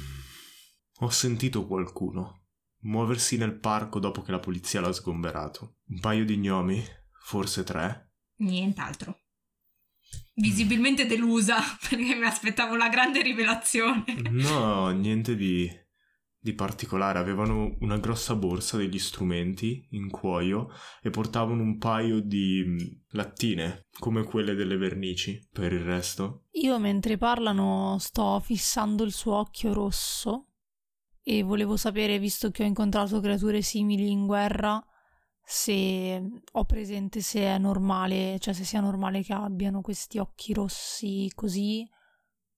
Ho 1.00 1.08
sentito 1.10 1.66
qualcuno 1.66 2.40
muoversi 2.82 3.36
nel 3.36 3.58
parco 3.58 3.98
dopo 3.98 4.22
che 4.22 4.30
la 4.30 4.40
polizia 4.40 4.80
l'ha 4.80 4.92
sgomberato. 4.92 5.78
Un 5.88 6.00
paio 6.00 6.24
di 6.24 6.36
gnomi, 6.36 6.82
forse 7.22 7.64
tre. 7.64 8.12
Nient'altro. 8.36 9.18
Visibilmente 10.34 11.06
delusa 11.06 11.58
perché 11.88 12.14
mi 12.14 12.24
aspettavo 12.24 12.76
la 12.76 12.88
grande 12.88 13.22
rivelazione. 13.22 14.04
No, 14.30 14.88
niente 14.90 15.36
di, 15.36 15.70
di 16.38 16.54
particolare. 16.54 17.18
Avevano 17.18 17.76
una 17.80 17.98
grossa 17.98 18.34
borsa 18.34 18.76
degli 18.76 18.98
strumenti 18.98 19.86
in 19.90 20.08
cuoio 20.08 20.68
e 21.02 21.11
portavano 21.11 21.62
un 21.62 21.76
paio 21.76 22.20
di 22.20 22.64
mh, 22.64 23.16
lattine, 23.16 23.86
come 23.98 24.24
quelle 24.24 24.54
delle 24.54 24.76
vernici. 24.76 25.46
Per 25.52 25.72
il 25.72 25.80
resto, 25.80 26.46
Io 26.52 26.78
mentre 26.78 27.18
parlano 27.18 27.98
sto 27.98 28.40
fissando 28.40 29.04
il 29.04 29.12
suo 29.12 29.34
occhio 29.36 29.72
rosso 29.74 30.46
e 31.22 31.42
volevo 31.42 31.76
sapere, 31.76 32.18
visto 32.18 32.50
che 32.50 32.62
ho 32.62 32.66
incontrato 32.66 33.20
creature 33.20 33.61
simili 33.61 34.11
in 34.11 34.26
guerra, 34.26 34.82
se 35.53 36.22
ho 36.53 36.64
presente 36.64 37.20
se 37.20 37.40
è 37.40 37.59
normale, 37.59 38.38
cioè 38.38 38.55
se 38.55 38.62
sia 38.62 38.80
normale 38.80 39.22
che 39.22 39.32
abbiano 39.32 39.80
questi 39.80 40.18
occhi 40.18 40.53
rossi 40.53 41.28
così 41.34 41.84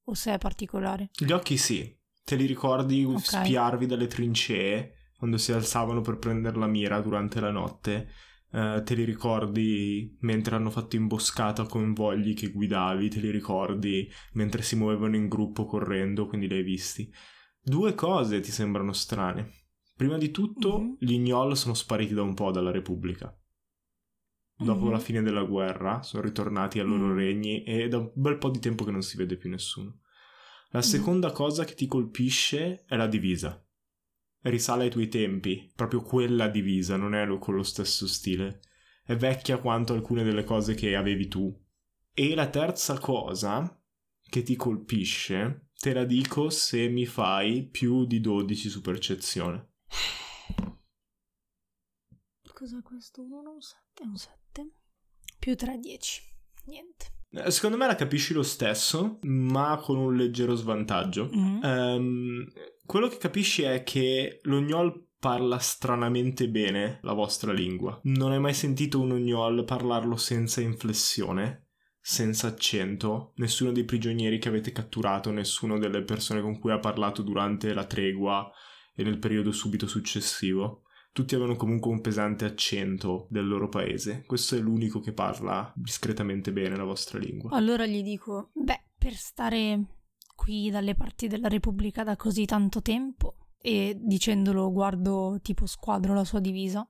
o 0.05 0.15
se 0.15 0.35
è 0.35 0.39
particolare. 0.39 1.09
gli 1.15 1.33
occhi 1.33 1.57
sì. 1.57 1.99
Te 2.23 2.37
li 2.37 2.45
ricordi 2.45 3.03
Ok. 3.05 3.21
spiarvi 3.23 3.87
dalle 3.87 4.07
trincee 4.09 5.11
quando 5.17 5.39
si 5.39 5.53
alzavano 5.53 6.03
per 6.03 6.19
prendere 6.19 6.59
la 6.59 6.67
mira 6.67 7.01
durante 7.01 7.41
la 7.41 7.51
notte? 7.51 8.11
Eh, 8.53 8.83
te 8.85 8.95
li 8.95 9.05
ricordi 9.05 10.15
mentre 10.21 10.57
hanno 10.57 10.69
fatto 10.71 10.95
imboscata 10.97 11.65
con 11.65 11.95
vogli 11.95 12.35
che 12.35 12.51
guidavi? 12.51 13.09
Te 13.09 13.21
li 13.21 13.31
ricordi 13.31 14.07
mentre 14.35 14.61
si 14.63 14.77
muovevano 14.77 15.17
in 15.17 15.29
gruppo 15.29 15.65
correndo? 15.65 16.27
Quindi 16.27 16.47
li 16.47 16.57
hai 16.57 16.63
visti. 16.63 17.11
Due 17.59 17.95
cose 17.95 18.41
ti 18.41 18.51
sembrano 18.51 18.93
strane. 18.93 19.51
Prima 19.95 20.17
di 20.19 20.31
tutto, 20.31 20.79
Mhm. 20.79 20.97
gli 20.99 21.19
gnoll 21.19 21.53
sono 21.53 21.75
spariti 21.75 22.15
da 22.15 22.23
un 22.23 22.35
po' 22.35 22.51
dalla 22.51 22.71
Repubblica. 22.71 23.35
dopo 24.55 24.85
Mhm. 24.85 24.91
la 24.93 24.99
fine 25.01 25.23
della 25.23 25.43
guerra, 25.43 26.03
sono 26.03 26.23
ritornati 26.23 26.79
ai 26.79 26.87
loro 26.87 27.07
Mm. 27.07 27.17
regni 27.17 27.65
e 27.65 27.89
da 27.89 27.99
un 27.99 28.13
bel 28.15 28.39
po' 28.39 28.49
di 28.49 28.61
tempo 28.61 28.85
che 28.85 28.93
non 28.93 29.03
si 29.03 29.17
vede 29.17 29.37
più 29.37 29.51
nessuno. 29.51 30.03
La 30.71 30.79
Mm. 30.79 30.83
seconda 30.83 31.33
cosa 31.33 31.65
che 31.65 31.75
ti 31.75 31.87
colpisce 31.89 32.85
è 32.85 32.95
la 32.95 33.09
divisa. 33.09 33.61
Risale 34.43 34.85
ai 34.85 34.91
tuoi 34.91 35.09
tempi, 35.09 35.73
proprio 35.75 36.03
quella 36.03 36.47
divisa, 36.47 36.97
non 36.97 37.15
è 37.17 37.27
con 37.39 37.57
lo 37.57 37.65
stesso 37.65 38.07
stile. 38.07 38.61
È 39.05 39.17
vecchia 39.17 39.59
quanto 39.59 39.95
alcune 39.95 40.23
delle 40.23 40.45
cose 40.45 40.75
che 40.75 40.95
avevi 40.95 41.27
tu. 41.27 41.53
E 42.13 42.35
la 42.37 42.49
terza 42.49 42.99
cosa 43.01 43.83
che 44.23 44.43
ti 44.45 44.55
colpisce, 44.55 45.71
te 45.77 45.93
la 45.93 46.05
dico 46.05 46.51
se 46.51 46.89
mi 46.89 47.05
fai 47.07 47.67
più 47.69 48.05
di 48.07 48.21
12 48.21 48.69
su 48.69 48.81
percezione. 48.81 49.72
Cos'è 52.53 52.83
questo? 52.83 53.23
1, 53.23 53.51
un 53.51 53.61
7, 53.61 54.03
un 54.03 54.17
7. 54.17 54.71
Più 55.39 55.57
3, 55.57 55.79
10. 55.79 56.23
Niente. 56.67 57.07
Eh, 57.31 57.51
Secondo 57.51 57.77
me 57.77 57.87
la 57.87 57.95
capisci 57.95 58.35
lo 58.35 58.43
stesso, 58.43 59.19
ma 59.23 59.81
con 59.83 59.99
un 59.99 60.17
leggero 60.17 60.55
svantaggio. 60.55 61.31
Mm. 61.35 61.63
Ehm, 61.63 62.53
quello 62.85 63.09
che 63.09 63.17
capisci 63.17 63.63
è 63.63 63.83
che 63.83 64.41
l'ognol 64.43 65.09
parla 65.19 65.59
stranamente 65.59 66.49
bene 66.49 66.99
la 67.03 67.13
vostra 67.13 67.53
lingua. 67.53 67.99
Non 68.05 68.33
hai 68.33 68.41
mai 68.41 68.55
sentito 68.55 69.01
un 69.01 69.13
ognol 69.13 69.65
parlarlo 69.65 70.17
senza 70.17 70.61
inflessione, 70.61 71.69
senza 72.01 72.49
accento. 72.49 73.33
Nessuno 73.37 73.73
dei 73.73 73.85
prigionieri 73.85 74.39
che 74.39 74.49
avete 74.49 74.73
catturato, 74.73 75.31
nessuno 75.31 75.79
delle 75.79 76.03
persone 76.03 76.41
con 76.41 76.59
cui 76.59 76.73
ha 76.73 76.81
parlato 76.81 77.23
durante 77.23 77.73
la 77.73 77.87
tregua 77.87 78.51
e 78.95 79.03
nel 79.03 79.19
periodo 79.19 79.53
subito 79.53 79.87
successivo. 79.87 80.83
Tutti 81.13 81.35
avevano 81.35 81.57
comunque 81.57 81.91
un 81.91 82.01
pesante 82.01 82.45
accento 82.47 83.27
del 83.31 83.47
loro 83.47 83.69
paese. 83.69 84.25
Questo 84.27 84.57
è 84.57 84.61
l'unico 84.61 85.01
che 85.01 85.13
parla 85.13 85.71
discretamente 85.77 86.53
bene 86.53 86.77
la 86.77 86.85
vostra 86.85 87.19
lingua. 87.19 87.51
Allora 87.51 87.85
gli 87.85 88.03
dico, 88.03 88.51
beh, 88.55 88.93
per 88.97 89.13
stare 89.13 89.99
qui 90.35 90.71
dalle 90.71 90.95
parti 90.95 91.27
della 91.29 91.49
Repubblica 91.49 92.03
da 92.03 92.17
così 92.17 92.47
tanto 92.47 92.81
tempo 92.81 93.37
e 93.59 93.97
dicendolo 94.01 94.73
guardo 94.73 95.39
tipo 95.43 95.67
squadro 95.67 96.15
la 96.15 96.25
sua 96.25 96.41
divisa 96.41 96.89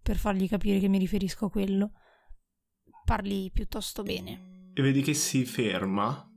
per 0.00 0.16
fargli 0.16 0.46
capire 0.48 0.78
che 0.78 0.88
mi 0.88 0.98
riferisco 0.98 1.46
a 1.46 1.50
quello, 1.50 1.92
parli 3.04 3.50
piuttosto 3.50 4.02
bene. 4.02 4.70
e 4.74 4.82
vedi 4.82 5.00
che 5.02 5.14
si 5.14 5.44
ferma 5.44 6.30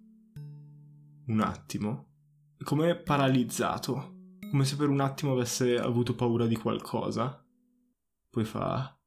un 1.28 1.42
attimo, 1.42 2.14
come 2.64 2.96
paralizzato, 2.96 4.17
come 4.50 4.66
se 4.66 4.76
per 4.76 4.90
un 4.90 5.00
attimo 5.00 5.34
avesse 5.34 5.78
avuto 5.78 6.16
paura 6.16 6.46
di 6.46 6.56
qualcosa. 6.56 7.44
Poi 8.30 8.44
fa: 8.46 8.98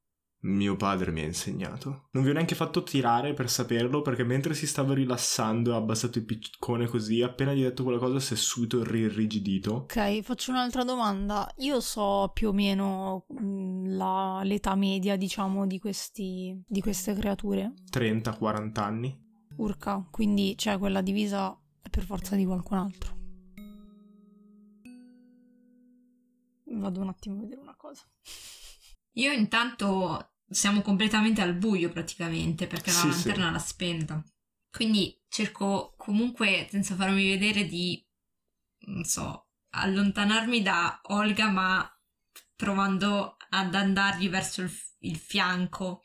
Mio 0.42 0.76
padre 0.76 1.10
mi 1.12 1.20
ha 1.20 1.24
insegnato. 1.24 2.08
Non 2.12 2.24
vi 2.24 2.30
ho 2.30 2.32
neanche 2.32 2.54
fatto 2.54 2.82
tirare 2.82 3.34
per 3.34 3.50
saperlo, 3.50 4.02
perché 4.02 4.24
mentre 4.24 4.54
si 4.54 4.66
stava 4.66 4.94
rilassando 4.94 5.70
e 5.70 5.74
ha 5.74 5.76
abbassato 5.76 6.18
il 6.18 6.24
piccone 6.24 6.86
così, 6.86 7.22
appena 7.22 7.52
gli 7.52 7.62
ha 7.62 7.68
detto 7.68 7.82
quella 7.82 7.98
cosa 7.98 8.18
si 8.20 8.34
è 8.34 8.36
subito 8.36 8.82
rirrigidito. 8.82 9.74
Ok, 9.74 10.22
faccio 10.22 10.50
un'altra 10.50 10.84
domanda. 10.84 11.50
Io 11.58 11.80
so 11.80 12.30
più 12.32 12.48
o 12.48 12.52
meno 12.52 13.26
mm, 13.40 13.96
la- 13.96 14.40
l'età 14.42 14.74
media, 14.74 15.16
diciamo, 15.16 15.66
di, 15.66 15.78
questi, 15.78 16.58
di 16.66 16.80
queste 16.80 17.14
creature. 17.14 17.72
30-40 17.92 18.80
anni. 18.80 19.28
Urca, 19.56 20.06
quindi 20.10 20.54
c'è 20.56 20.78
quella 20.78 21.02
divisa 21.02 21.54
è 21.82 21.88
per 21.90 22.04
forza 22.04 22.36
di 22.36 22.44
qualcun 22.44 22.78
altro. 22.78 23.19
Vado 26.78 27.00
un 27.00 27.08
attimo 27.08 27.36
a 27.36 27.40
vedere 27.40 27.60
una 27.60 27.76
cosa. 27.76 28.02
Io 29.14 29.32
intanto 29.32 30.34
siamo 30.48 30.82
completamente 30.82 31.40
al 31.40 31.54
buio 31.54 31.90
praticamente 31.90 32.66
perché 32.66 32.90
Sì, 32.90 33.06
la 33.08 33.12
sì. 33.12 33.26
lanterna 33.26 33.50
l'ha 33.50 33.58
spenta. 33.58 34.24
Quindi 34.70 35.20
cerco 35.28 35.94
comunque, 35.96 36.68
senza 36.70 36.94
farmi 36.94 37.28
vedere, 37.28 37.66
di, 37.66 38.04
non 38.86 39.04
so, 39.04 39.48
allontanarmi 39.70 40.62
da 40.62 41.00
Olga 41.08 41.50
ma 41.50 41.88
provando 42.54 43.36
ad 43.50 43.74
andargli 43.74 44.28
verso 44.28 44.62
il, 44.62 44.70
il 45.00 45.16
fianco. 45.16 46.02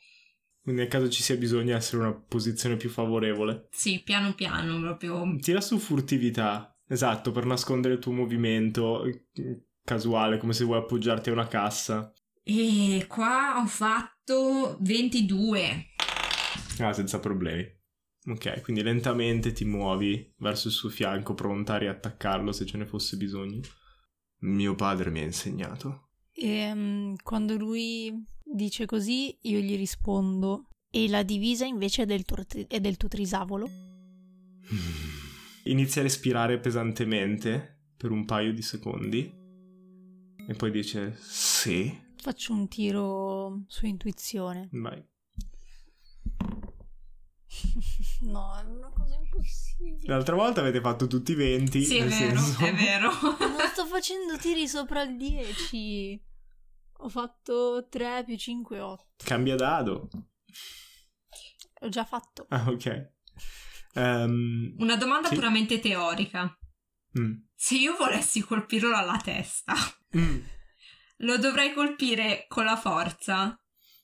Quindi 0.60 0.82
nel 0.82 0.90
caso 0.90 1.08
ci 1.08 1.22
sia 1.22 1.36
bisogno 1.36 1.76
essere 1.76 2.02
una 2.02 2.12
posizione 2.12 2.76
più 2.76 2.90
favorevole. 2.90 3.68
Sì, 3.70 4.02
piano 4.02 4.34
piano, 4.34 4.80
proprio. 4.80 5.36
Tira 5.38 5.60
su 5.60 5.78
furtività. 5.78 6.76
Esatto, 6.88 7.30
per 7.30 7.44
nascondere 7.44 7.94
il 7.94 8.00
tuo 8.00 8.12
movimento 8.12 9.04
casuale, 9.86 10.36
come 10.36 10.52
se 10.52 10.64
vuoi 10.64 10.78
appoggiarti 10.78 11.30
a 11.30 11.32
una 11.32 11.46
cassa. 11.46 12.12
E 12.42 13.06
qua 13.08 13.60
ho 13.62 13.66
fatto 13.66 14.76
22. 14.80 15.86
Ah, 16.80 16.92
senza 16.92 17.20
problemi. 17.20 17.64
Ok, 18.26 18.60
quindi 18.62 18.82
lentamente 18.82 19.52
ti 19.52 19.64
muovi 19.64 20.34
verso 20.38 20.66
il 20.66 20.74
suo 20.74 20.88
fianco, 20.88 21.34
pronta 21.34 21.74
a 21.74 21.78
riattaccarlo 21.78 22.50
se 22.50 22.66
ce 22.66 22.76
ne 22.76 22.84
fosse 22.84 23.16
bisogno. 23.16 23.60
Mio 24.40 24.74
padre 24.74 25.10
mi 25.10 25.20
ha 25.20 25.24
insegnato. 25.24 26.08
E 26.32 26.74
mm, 26.74 27.14
quando 27.22 27.56
lui 27.56 28.12
dice 28.42 28.84
così, 28.84 29.38
io 29.42 29.60
gli 29.60 29.76
rispondo. 29.76 30.68
E 30.90 31.08
la 31.08 31.22
divisa 31.22 31.64
invece 31.64 32.02
è 32.02 32.06
del 32.06 32.24
tri- 32.24 32.66
è 32.68 32.80
del 32.80 32.96
tuo 32.96 33.08
trisavolo? 33.08 33.68
Inizia 35.64 36.00
a 36.00 36.04
respirare 36.04 36.58
pesantemente 36.58 37.92
per 37.96 38.10
un 38.10 38.24
paio 38.24 38.52
di 38.52 38.62
secondi 38.62 39.35
e 40.46 40.54
poi 40.54 40.70
dice 40.70 41.16
sì. 41.20 42.04
Faccio 42.16 42.52
un 42.52 42.68
tiro 42.68 43.64
su 43.68 43.86
intuizione. 43.86 44.68
Vai. 44.72 45.04
no, 48.22 48.58
è 48.58 48.62
una 48.64 48.90
cosa 48.90 49.14
impossibile. 49.14 50.06
L'altra 50.06 50.34
volta 50.34 50.60
avete 50.60 50.80
fatto 50.80 51.06
tutti 51.06 51.34
20. 51.34 51.84
Sì, 51.84 51.96
è 51.98 52.06
vero, 52.06 52.38
senso- 52.40 52.64
è 52.64 52.74
vero. 52.74 53.10
Non 53.10 53.68
sto 53.72 53.86
facendo 53.90 54.36
tiri 54.38 54.66
sopra 54.68 55.02
il 55.02 55.16
10. 55.16 56.24
Ho 57.00 57.08
fatto 57.08 57.86
3 57.88 58.24
più 58.24 58.36
5, 58.36 58.80
8. 58.80 59.04
Cambia 59.24 59.54
dado. 59.54 60.08
Ho 61.80 61.88
già 61.88 62.04
fatto. 62.04 62.46
Ah, 62.48 62.68
ok. 62.68 63.12
Ehm, 63.94 64.74
Una 64.78 64.96
domanda 64.96 65.28
Sì. 65.28 65.34
puramente 65.34 65.78
teorica. 65.78 66.56
Mm. 67.18 67.32
Se 67.54 67.74
io 67.76 67.96
volessi 67.96 68.40
colpirlo 68.42 68.94
alla 68.94 69.20
testa, 69.22 69.74
Mm. 70.16 70.38
lo 71.18 71.36
dovrei 71.38 71.72
colpire 71.74 72.46
con 72.48 72.64
la 72.64 72.76
forza? 72.76 73.58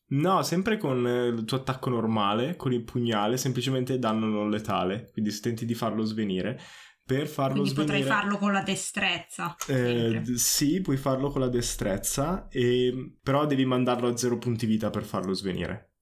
No, 0.09 0.43
sempre 0.43 0.77
con 0.77 1.07
eh, 1.07 1.29
il 1.29 1.45
tuo 1.45 1.59
attacco 1.59 1.89
normale, 1.89 2.57
con 2.57 2.73
il 2.73 2.85
pugnale, 2.85 3.37
semplicemente 3.39 3.99
danno 3.99 4.27
non 4.27 4.51
letale. 4.51 5.09
Quindi 5.13 5.31
se 5.31 5.41
tenti 5.41 5.65
di 5.65 5.75
farlo 5.75 6.05
svenire, 6.05 6.61
per 7.05 7.27
farlo 7.29 7.61
Quindi 7.61 7.71
svenire... 7.71 7.99
potrei 7.99 8.17
farlo 8.17 8.37
con 8.39 8.53
la 8.53 8.63
destrezza. 8.63 9.57
Eh, 9.67 10.23
sì, 10.35 10.81
puoi 10.83 10.97
farlo 10.99 11.31
con 11.31 11.41
la 11.41 11.49
destrezza, 11.49 12.47
e... 12.49 13.17
però 13.23 13.47
devi 13.47 13.65
mandarlo 13.65 14.09
a 14.09 14.17
zero 14.17 14.37
punti 14.39 14.67
vita 14.67 14.91
per 14.91 15.05
farlo 15.05 15.33
svenire. 15.33 15.95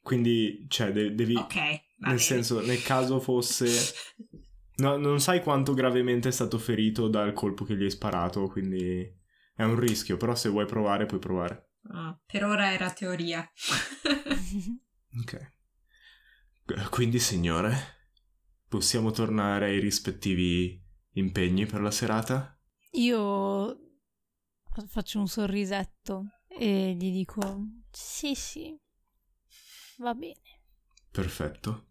Quindi, 0.00 0.64
cioè, 0.68 0.92
de- 0.92 1.14
devi... 1.14 1.34
ok, 1.36 1.54
nel 1.54 1.80
bene. 1.98 2.18
senso, 2.18 2.60
nel 2.64 2.82
caso 2.82 3.20
fosse... 3.20 3.68
No, 4.80 4.96
non 4.96 5.20
sai 5.20 5.42
quanto 5.42 5.74
gravemente 5.74 6.28
è 6.28 6.32
stato 6.32 6.58
ferito 6.58 7.08
dal 7.08 7.32
colpo 7.32 7.64
che 7.64 7.76
gli 7.76 7.82
hai 7.84 7.90
sparato, 7.90 8.46
quindi 8.48 9.02
è 9.54 9.62
un 9.62 9.78
rischio, 9.78 10.16
però 10.16 10.34
se 10.34 10.48
vuoi 10.48 10.64
provare 10.64 11.06
puoi 11.06 11.20
provare. 11.20 11.72
Ah, 11.92 12.18
per 12.24 12.44
ora 12.44 12.72
era 12.72 12.90
teoria. 12.92 13.48
Ok. 15.20 15.52
Qu- 16.64 16.88
Quindi, 16.88 17.18
signore, 17.18 18.08
possiamo 18.68 19.10
tornare 19.10 19.66
ai 19.66 19.80
rispettivi 19.80 20.80
impegni 21.14 21.66
per 21.66 21.80
la 21.80 21.90
serata? 21.90 22.56
Io 22.92 23.76
faccio 24.86 25.18
un 25.18 25.26
sorrisetto 25.26 26.42
e 26.46 26.94
gli 26.94 27.10
dico: 27.10 27.66
Sì, 27.90 28.36
sì, 28.36 28.78
va 29.98 30.14
bene. 30.14 30.62
Perfetto. 31.10 31.89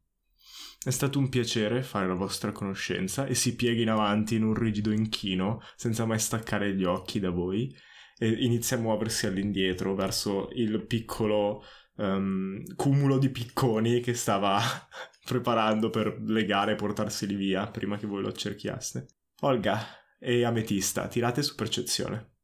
È 0.81 0.91
stato 0.91 1.19
un 1.19 1.27
piacere 1.27 1.83
fare 1.83 2.07
la 2.07 2.13
vostra 2.13 2.53
conoscenza 2.53 3.25
e 3.25 3.35
si 3.35 3.55
piega 3.55 3.81
in 3.81 3.89
avanti 3.89 4.35
in 4.35 4.43
un 4.43 4.53
rigido 4.53 4.91
inchino 4.91 5.61
senza 5.75 6.05
mai 6.05 6.19
staccare 6.19 6.73
gli 6.73 6.85
occhi 6.85 7.19
da 7.19 7.31
voi 7.31 7.75
e 8.17 8.29
inizia 8.29 8.77
a 8.77 8.79
muoversi 8.79 9.27
all'indietro 9.27 9.93
verso 9.93 10.47
il 10.53 10.85
piccolo 10.85 11.65
ehm, 11.97 12.75
cumulo 12.75 13.17
di 13.17 13.29
picconi 13.29 13.99
che 13.99 14.13
stava 14.13 14.61
preparando 15.25 15.89
per 15.89 16.17
legare 16.25 16.71
e 16.71 16.75
portarseli 16.75 17.35
via 17.35 17.67
prima 17.67 17.97
che 17.97 18.07
voi 18.07 18.21
lo 18.21 18.29
accerchiaste. 18.29 19.05
Olga 19.41 19.85
e 20.17 20.45
Ametista, 20.45 21.09
tirate 21.09 21.41
su 21.41 21.55
percezione. 21.55 22.35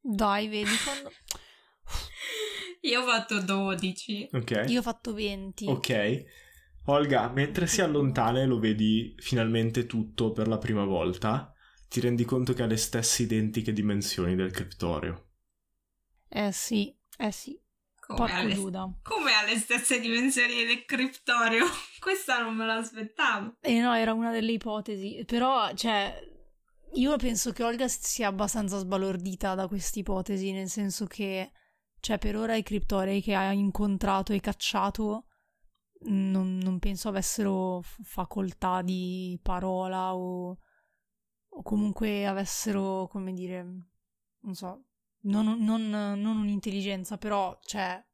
Dai, 0.00 0.46
vedi 0.46 0.76
quando. 0.84 1.10
Io 2.82 3.00
ho 3.00 3.04
fatto 3.06 3.40
12. 3.40 4.28
Ok? 4.32 4.64
Io 4.68 4.80
ho 4.80 4.82
fatto 4.82 5.12
20. 5.12 5.66
Ok. 5.66 6.24
Olga, 6.86 7.28
mentre 7.28 7.66
si 7.66 7.80
allontana 7.80 8.40
e 8.40 8.46
lo 8.46 8.58
vedi 8.58 9.14
finalmente 9.18 9.86
tutto 9.86 10.32
per 10.32 10.48
la 10.48 10.58
prima 10.58 10.84
volta, 10.84 11.52
ti 11.88 12.00
rendi 12.00 12.24
conto 12.24 12.54
che 12.54 12.62
ha 12.62 12.66
le 12.66 12.76
stesse 12.76 13.22
identiche 13.22 13.72
dimensioni 13.72 14.34
del 14.34 14.50
criptorio. 14.50 15.28
Eh 16.28 16.50
sì, 16.52 16.94
Eh 17.18 17.30
sì. 17.30 17.60
Come 18.04 18.32
alle, 18.32 18.54
Giuda. 18.54 18.92
come 19.02 19.32
alle 19.32 19.56
stesse 19.56 20.00
dimensioni 20.00 20.64
del 20.64 20.84
criptorio. 20.84 21.64
Questa 22.00 22.42
non 22.42 22.56
me 22.56 22.66
l'aspettavo. 22.66 23.56
Eh 23.60 23.78
no, 23.78 23.94
era 23.94 24.12
una 24.12 24.32
delle 24.32 24.52
ipotesi. 24.52 25.22
Però, 25.24 25.72
cioè, 25.74 26.12
io 26.94 27.16
penso 27.16 27.52
che 27.52 27.62
Olga 27.62 27.86
sia 27.86 28.26
abbastanza 28.26 28.78
sbalordita 28.78 29.54
da 29.54 29.68
questa 29.68 30.00
ipotesi, 30.00 30.50
nel 30.50 30.68
senso 30.68 31.06
che, 31.06 31.52
cioè, 32.02 32.18
per 32.18 32.36
ora 32.36 32.56
i 32.56 32.64
criptorei 32.64 33.22
che 33.22 33.32
ha 33.32 33.52
incontrato 33.52 34.32
e 34.32 34.40
cacciato 34.40 35.26
non, 36.06 36.58
non 36.58 36.80
penso 36.80 37.08
avessero 37.08 37.80
facoltà 37.80 38.82
di 38.82 39.38
parola 39.40 40.12
o, 40.12 40.58
o 41.48 41.62
comunque 41.62 42.26
avessero, 42.26 43.06
come 43.06 43.32
dire, 43.32 43.62
non 44.40 44.54
so, 44.54 44.86
non, 45.26 45.56
non, 45.60 45.90
non 45.90 46.38
un'intelligenza, 46.38 47.18
però 47.18 47.56
c'è 47.60 48.04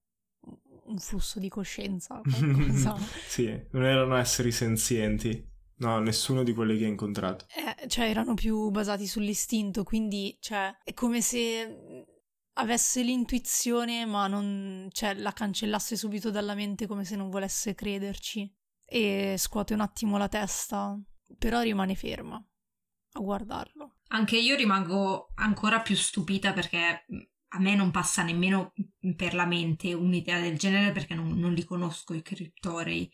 un 0.84 0.98
flusso 0.98 1.40
di 1.40 1.48
coscienza, 1.48 2.20
sì, 3.26 3.68
non 3.70 3.86
erano 3.86 4.16
esseri 4.16 4.52
senzienti. 4.52 5.56
No, 5.80 6.00
nessuno 6.00 6.42
di 6.42 6.52
quelli 6.52 6.76
che 6.76 6.84
hai 6.84 6.90
incontrato. 6.90 7.46
Eh, 7.54 7.88
cioè, 7.88 8.10
erano 8.10 8.34
più 8.34 8.68
basati 8.68 9.06
sull'istinto, 9.06 9.84
quindi, 9.84 10.36
cioè, 10.40 10.76
è 10.82 10.92
come 10.92 11.20
se 11.22 12.16
avesse 12.58 13.02
l'intuizione, 13.02 14.04
ma 14.04 14.26
non, 14.26 14.88
cioè, 14.92 15.14
la 15.14 15.32
cancellasse 15.32 15.96
subito 15.96 16.30
dalla 16.30 16.54
mente 16.54 16.86
come 16.86 17.04
se 17.04 17.16
non 17.16 17.30
volesse 17.30 17.74
crederci. 17.74 18.52
E 18.84 19.34
scuote 19.38 19.74
un 19.74 19.80
attimo 19.80 20.16
la 20.16 20.28
testa, 20.28 20.98
però 21.36 21.60
rimane 21.60 21.94
ferma 21.94 22.36
a 22.36 23.20
guardarlo. 23.20 23.96
Anche 24.08 24.38
io 24.38 24.56
rimango 24.56 25.32
ancora 25.34 25.80
più 25.80 25.94
stupita 25.94 26.52
perché 26.54 27.04
a 27.50 27.58
me 27.60 27.74
non 27.74 27.90
passa 27.90 28.22
nemmeno 28.22 28.72
per 29.16 29.34
la 29.34 29.44
mente 29.44 29.92
un'idea 29.92 30.40
del 30.40 30.56
genere 30.58 30.92
perché 30.92 31.14
non, 31.14 31.38
non 31.38 31.52
li 31.52 31.64
conosco 31.64 32.14
i 32.14 32.22
criptorei, 32.22 33.10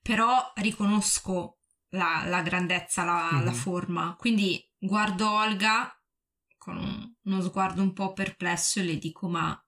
però 0.00 0.52
riconosco 0.56 1.58
la, 1.90 2.22
la 2.26 2.40
grandezza, 2.42 3.04
la, 3.04 3.28
Mhm. 3.32 3.44
la 3.44 3.52
forma. 3.52 4.16
Quindi 4.18 4.62
guardo 4.78 5.30
Olga 5.30 5.92
con 6.56 6.76
un- 6.78 7.14
uno 7.28 7.42
sguardo 7.42 7.82
un 7.82 7.92
po' 7.92 8.12
perplesso 8.12 8.80
e 8.80 8.84
le 8.84 8.98
dico: 8.98 9.28
Ma, 9.28 9.64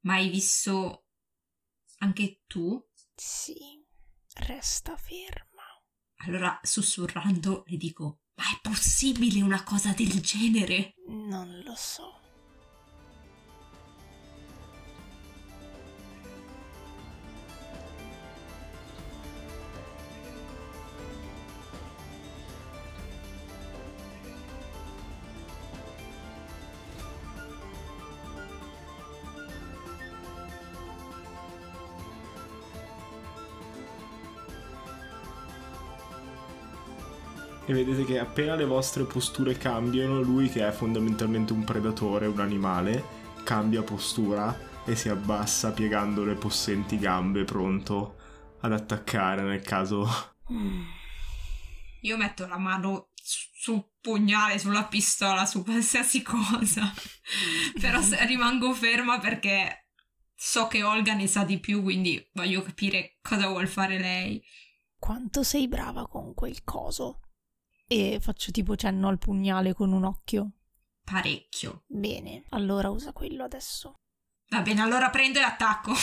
ma 0.00 0.14
hai 0.14 0.28
visto 0.28 1.06
anche 1.98 2.42
tu? 2.46 2.82
Sì, 3.14 3.84
resta 4.34 4.96
ferma. 4.96 5.62
Allora, 6.24 6.58
sussurrando, 6.62 7.64
le 7.66 7.76
dico: 7.76 8.22
Ma 8.34 8.44
è 8.44 8.60
possibile 8.60 9.42
una 9.42 9.62
cosa 9.62 9.92
del 9.92 10.20
genere? 10.20 10.94
Non 11.06 11.60
lo 11.64 11.74
so. 11.74 12.15
Vedete 37.76 38.06
che 38.06 38.18
appena 38.18 38.54
le 38.54 38.64
vostre 38.64 39.04
posture 39.04 39.58
cambiano, 39.58 40.22
lui 40.22 40.48
che 40.48 40.66
è 40.66 40.72
fondamentalmente 40.72 41.52
un 41.52 41.62
predatore, 41.62 42.26
un 42.26 42.40
animale, 42.40 43.04
cambia 43.44 43.82
postura 43.82 44.58
e 44.86 44.96
si 44.96 45.10
abbassa 45.10 45.72
piegando 45.72 46.24
le 46.24 46.36
possenti 46.36 46.98
gambe 46.98 47.44
pronto 47.44 48.16
ad 48.60 48.72
attaccare 48.72 49.42
nel 49.42 49.60
caso... 49.60 50.08
Io 52.00 52.16
metto 52.16 52.46
la 52.46 52.56
mano 52.56 53.10
su- 53.12 53.48
sul 53.52 53.84
pugnale, 54.00 54.58
sulla 54.58 54.84
pistola, 54.84 55.44
su 55.44 55.62
qualsiasi 55.62 56.22
cosa. 56.22 56.90
Però 57.78 58.00
se- 58.00 58.24
rimango 58.24 58.72
ferma 58.72 59.18
perché 59.18 59.88
so 60.34 60.66
che 60.66 60.82
Olga 60.82 61.12
ne 61.12 61.26
sa 61.26 61.44
di 61.44 61.58
più, 61.58 61.82
quindi 61.82 62.26
voglio 62.32 62.62
capire 62.62 63.18
cosa 63.20 63.48
vuol 63.48 63.68
fare 63.68 63.98
lei. 63.98 64.42
Quanto 64.98 65.42
sei 65.42 65.68
brava 65.68 66.06
con 66.06 66.32
quel 66.32 66.62
coso. 66.64 67.20
E 67.88 68.18
faccio 68.20 68.50
tipo 68.50 68.74
cenno 68.76 69.08
al 69.08 69.18
pugnale 69.18 69.72
con 69.74 69.92
un 69.92 70.04
occhio. 70.04 70.50
Parecchio. 71.04 71.84
Bene, 71.86 72.44
allora 72.50 72.90
usa 72.90 73.12
quello 73.12 73.44
adesso. 73.44 74.00
Va 74.48 74.60
bene, 74.60 74.80
allora 74.80 75.08
prendo 75.10 75.38
e 75.38 75.42
attacco. 75.42 75.92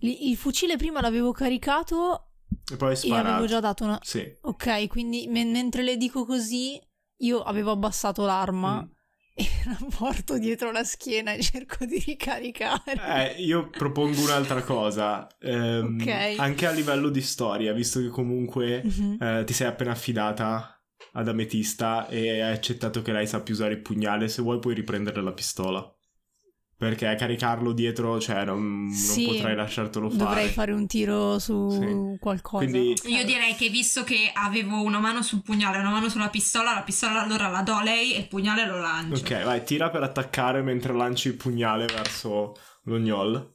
Il 0.00 0.36
fucile 0.36 0.76
prima 0.76 1.00
l'avevo 1.00 1.32
caricato 1.32 2.30
e 2.70 2.76
poi 2.76 2.92
e 2.92 2.96
spara. 2.96 3.30
avevo 3.34 3.46
già 3.46 3.60
dato 3.60 3.84
una... 3.84 3.98
Sì. 4.02 4.36
Ok, 4.42 4.88
quindi 4.88 5.26
me- 5.28 5.44
mentre 5.44 5.82
le 5.82 5.96
dico 5.96 6.24
così, 6.24 6.80
io 7.20 7.42
avevo 7.42 7.70
abbassato 7.72 8.24
l'arma 8.24 8.82
Mm. 8.82 8.90
e 9.34 9.44
la 9.64 9.78
porto 9.96 10.38
dietro 10.38 10.70
la 10.72 10.84
schiena 10.84 11.32
e 11.32 11.40
cerco 11.42 11.84
di 11.86 11.98
ricaricare. 12.04 13.34
Eh, 13.36 13.42
io 13.42 13.70
propongo 13.70 14.20
un'altra 14.22 14.62
cosa. 14.62 15.26
Ehm, 15.40 15.96
Ok. 16.00 16.34
Anche 16.38 16.66
a 16.66 16.70
livello 16.70 17.08
di 17.08 17.22
storia, 17.22 17.72
visto 17.72 18.00
che 18.00 18.08
comunque 18.08 18.82
Mhm. 18.84 19.16
eh, 19.20 19.44
ti 19.44 19.52
sei 19.52 19.66
appena 19.68 19.92
affidata 19.92 20.76
ad 21.14 21.28
Ametista 21.28 22.08
e 22.08 22.40
hai 22.40 22.52
accettato 22.52 23.02
che 23.02 23.12
lei 23.12 23.26
sappia 23.26 23.54
usare 23.54 23.74
il 23.74 23.80
pugnale, 23.82 24.28
se 24.28 24.42
vuoi 24.42 24.58
puoi 24.58 24.74
riprendere 24.74 25.22
la 25.22 25.32
pistola. 25.32 25.82
Perché 26.82 27.14
caricarlo 27.14 27.72
dietro, 27.72 28.18
cioè, 28.18 28.44
non, 28.44 28.86
non 28.86 28.90
Sì, 28.92 29.24
potrei 29.24 29.54
lasciartelo 29.54 30.10
fare. 30.10 30.24
Dovrei 30.24 30.48
fare 30.48 30.72
un 30.72 30.88
tiro 30.88 31.38
su 31.38 31.70
Sì. 31.70 32.18
qualcosa. 32.18 32.64
Quindi-. 32.64 32.98
Io 33.04 33.24
direi 33.24 33.54
che 33.54 33.68
visto 33.68 34.02
che 34.02 34.32
avevo 34.34 34.82
una 34.82 34.98
mano 34.98 35.22
sul 35.22 35.42
pugnale 35.42 35.76
e 35.76 35.80
una 35.80 35.90
mano 35.90 36.08
sulla 36.08 36.28
pistola, 36.28 36.74
la 36.74 36.82
pistola 36.82 37.22
allora 37.22 37.46
la 37.46 37.62
do 37.62 37.74
a 37.74 37.84
lei 37.84 38.14
e 38.14 38.18
il 38.18 38.26
pugnale 38.26 38.66
lo 38.66 38.80
lancio. 38.80 39.22
Ok, 39.22 39.44
vai, 39.44 39.62
tira 39.62 39.90
per 39.90 40.02
attaccare 40.02 40.60
mentre 40.60 40.92
lanci 40.92 41.28
il 41.28 41.36
pugnale 41.36 41.86
verso 41.86 42.56
lo 42.82 42.98
gnoll. 42.98 43.54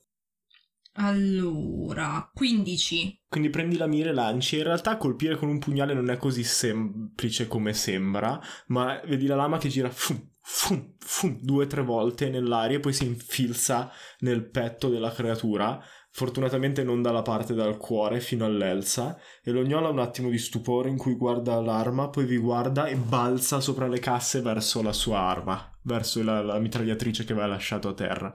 Allora, 0.94 2.32
15. 2.34 3.24
Quindi 3.28 3.50
prendi 3.50 3.76
la 3.76 3.88
mira 3.88 4.10
e 4.10 4.14
lanci. 4.14 4.56
In 4.56 4.64
realtà 4.64 4.96
colpire 4.96 5.36
con 5.36 5.50
un 5.50 5.60
pugnale 5.60 5.94
non 5.94 6.10
è 6.10 6.16
così 6.16 6.46
semplice 6.46 7.46
come 7.48 7.74
sembra, 7.74 8.40
ma 8.68 9.00
vedi 9.06 9.28
la 9.28 9.36
lama 9.36 9.58
che 9.58 9.68
gira 9.68 9.90
fum, 9.90 10.18
fum, 10.50 10.94
fum, 10.98 11.38
due 11.42 11.66
o 11.66 11.68
tre 11.68 11.82
volte 11.82 12.30
nell'aria 12.30 12.78
e 12.78 12.80
poi 12.80 12.94
si 12.94 13.06
infilza 13.06 13.92
nel 14.20 14.50
petto 14.50 14.88
della 14.88 15.12
creatura. 15.12 15.84
Fortunatamente 16.10 16.84
non 16.84 17.02
dalla 17.02 17.22
parte 17.22 17.54
dal 17.54 17.76
cuore 17.76 18.22
fino 18.22 18.46
all'elsa. 18.46 19.20
E 19.44 19.52
l'ognola 19.52 19.88
ha 19.88 19.92
un 19.92 20.00
attimo 20.00 20.30
di 20.30 20.38
stupore 20.38 20.90
in 20.90 20.98
cui 20.98 21.16
guarda 21.16 21.60
l'arma, 21.60 22.10
poi 22.10 22.26
vi 22.26 22.38
guarda 22.38 22.86
e 22.86 22.96
balza 22.96 23.60
sopra 23.60 23.88
le 23.88 24.00
casse 24.00 24.40
verso 24.42 24.82
la 24.82 24.94
sua 24.94 25.20
arma, 25.20 25.70
verso 25.84 26.24
la, 26.24 26.42
la 26.42 26.60
mitragliatrice 26.60 27.26
che 27.26 27.34
aveva 27.34 27.48
lasciato 27.48 27.90
a 27.90 27.94
terra. 27.94 28.34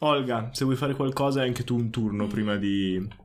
Olga, 0.00 0.50
se 0.52 0.64
vuoi 0.64 0.76
fare 0.76 0.96
qualcosa 0.96 1.40
hai 1.40 1.46
anche 1.46 1.62
tu 1.62 1.76
un 1.76 1.88
turno 1.90 2.26
prima 2.26 2.56
di... 2.56 3.21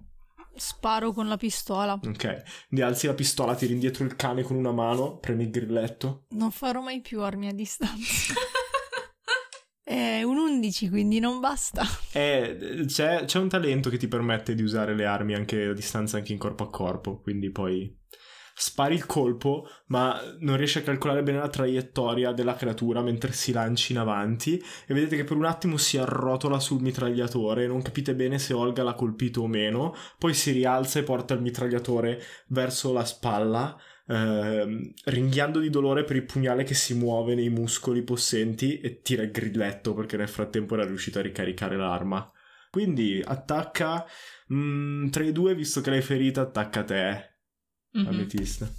Sparo 0.57 1.11
con 1.11 1.27
la 1.27 1.37
pistola. 1.37 1.93
Ok, 1.93 2.43
quindi 2.67 2.85
alzi 2.85 3.07
la 3.07 3.13
pistola, 3.13 3.55
tiri 3.55 3.73
indietro 3.73 4.03
il 4.03 4.15
cane 4.15 4.43
con 4.43 4.55
una 4.55 4.71
mano, 4.71 5.17
premi 5.17 5.43
il 5.43 5.51
grilletto. 5.51 6.25
Non 6.29 6.51
farò 6.51 6.81
mai 6.81 7.01
più 7.01 7.21
armi 7.21 7.47
a 7.47 7.53
distanza. 7.53 8.33
È 9.83 10.21
un 10.21 10.37
11, 10.37 10.89
quindi 10.89 11.19
non 11.19 11.39
basta. 11.39 11.83
E 12.11 12.83
c'è, 12.87 13.23
c'è 13.23 13.39
un 13.39 13.47
talento 13.47 13.89
che 13.89 13.95
ti 13.95 14.09
permette 14.09 14.53
di 14.53 14.61
usare 14.61 14.93
le 14.93 15.05
armi 15.05 15.33
anche 15.33 15.67
a 15.67 15.73
distanza, 15.73 16.17
anche 16.17 16.33
in 16.33 16.37
corpo 16.37 16.63
a 16.63 16.69
corpo, 16.69 17.21
quindi 17.21 17.51
poi 17.51 17.97
spari 18.59 18.95
il 18.95 19.05
colpo, 19.05 19.69
ma 19.87 20.19
non 20.39 20.57
riesci 20.57 20.79
a 20.79 20.81
calcolare 20.81 21.21
bene 21.21 21.37
la 21.37 21.47
traiettoria 21.47 22.31
della 22.31 22.55
creatura 22.55 23.03
mentre 23.03 23.31
si 23.31 23.51
lanci 23.51 23.91
in 23.91 23.99
avanti. 23.99 24.57
E 24.87 24.95
vedete 24.95 25.15
che 25.15 25.23
per 25.23 25.37
un 25.37 25.45
attimo 25.45 25.77
si 25.77 25.99
arrotola 25.99 26.59
sul 26.59 26.81
mitragliatore, 26.81 27.67
non 27.67 27.83
capite 27.83 28.15
bene 28.15 28.39
se 28.39 28.53
Olga 28.53 28.81
l'ha 28.81 28.95
colpito 28.95 29.43
o 29.43 29.47
meno, 29.47 29.93
poi 30.17 30.33
si 30.33 30.51
rialza 30.51 30.97
e 30.97 31.03
porta 31.03 31.35
il 31.35 31.41
mitragliatore 31.41 32.19
verso 32.47 32.91
la 32.91 33.05
spalla, 33.05 33.79
ehm, 34.07 34.91
ringhiando 35.05 35.59
di 35.59 35.69
dolore 35.69 36.03
per 36.03 36.15
il 36.15 36.25
pugnale 36.25 36.63
che 36.63 36.73
si 36.73 36.95
muove 36.95 37.35
nei 37.35 37.49
muscoli 37.49 38.01
possenti 38.01 38.79
e 38.79 39.01
tira 39.01 39.21
il 39.21 39.29
grilletto 39.29 39.93
perché 39.93 40.17
nel 40.17 40.29
frattempo 40.29 40.73
era 40.73 40.85
riuscito 40.85 41.19
a 41.19 41.21
ricaricare 41.21 41.77
l'arma. 41.77 42.27
Quindi 42.71 43.21
attacca 43.23 44.03
mm, 44.51 45.09
tra 45.09 45.23
i 45.23 45.31
due, 45.31 45.53
visto 45.53 45.79
che 45.81 45.91
l'hai 45.91 46.01
ferita, 46.01 46.41
attacca 46.41 46.83
te, 46.83 47.36
Mhm. 47.93 48.07
Ametista. 48.07 48.71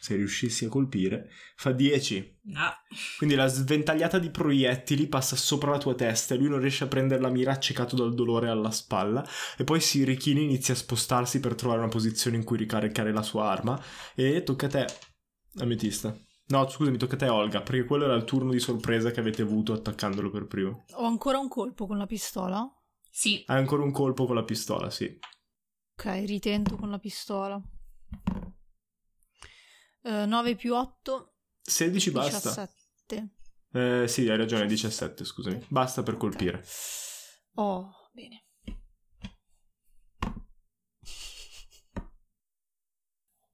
Se 0.00 0.14
riuscissi 0.14 0.64
a 0.64 0.68
colpire, 0.68 1.28
fa 1.56 1.72
10. 1.72 2.38
Ah, 2.54 2.72
Quindi 3.16 3.34
la 3.34 3.48
sventagliata 3.48 4.18
di 4.20 4.30
proiettili 4.30 5.08
passa 5.08 5.34
sopra 5.34 5.72
la 5.72 5.78
tua 5.78 5.94
testa 5.94 6.34
e 6.34 6.38
lui 6.38 6.48
non 6.48 6.60
riesce 6.60 6.84
a 6.84 6.86
prendere 6.86 7.20
la 7.20 7.30
mira 7.30 7.52
accecato 7.52 7.96
dal 7.96 8.14
dolore 8.14 8.48
alla 8.48 8.70
spalla 8.70 9.26
e 9.56 9.64
poi 9.64 9.80
si 9.80 10.04
richina 10.04 10.38
e 10.38 10.44
inizia 10.44 10.72
a 10.72 10.76
spostarsi 10.76 11.40
per 11.40 11.56
trovare 11.56 11.80
una 11.80 11.88
posizione 11.88 12.36
in 12.36 12.44
cui 12.44 12.56
ricaricare 12.56 13.12
la 13.12 13.22
sua 13.22 13.50
arma 13.50 13.78
e 14.14 14.42
tocca 14.44 14.66
a 14.66 14.68
te, 14.68 14.86
Ametista. 15.56 16.16
No, 16.46 16.66
scusami, 16.68 16.96
tocca 16.96 17.16
a 17.16 17.18
te 17.18 17.28
Olga, 17.28 17.60
perché 17.60 17.84
quello 17.84 18.04
era 18.04 18.14
il 18.14 18.24
turno 18.24 18.52
di 18.52 18.60
sorpresa 18.60 19.10
che 19.10 19.20
avete 19.20 19.42
avuto 19.42 19.72
attaccandolo 19.72 20.30
per 20.30 20.46
primo. 20.46 20.84
Ho 20.92 21.04
ancora 21.04 21.38
un 21.38 21.48
colpo 21.48 21.86
con 21.86 21.98
la 21.98 22.06
pistola? 22.06 22.66
Sì, 23.10 23.42
Hai 23.46 23.58
ancora 23.58 23.82
un 23.82 23.90
colpo 23.90 24.24
con 24.26 24.36
la 24.36 24.44
pistola, 24.44 24.88
sì. 24.90 25.18
Ok, 25.98 26.04
ritento 26.26 26.76
con 26.76 26.92
la 26.92 27.00
pistola. 27.00 27.60
9 30.02 30.54
più 30.54 30.72
8, 30.72 31.34
16 31.60 32.10
basta. 32.12 32.50
17. 32.50 33.34
Eh, 33.72 34.06
sì, 34.06 34.28
hai 34.28 34.36
ragione, 34.36 34.66
17, 34.66 35.24
scusami. 35.24 35.66
Basta 35.66 36.04
per 36.04 36.16
colpire. 36.16 36.64
Oh, 37.54 37.90
bene. 38.12 38.44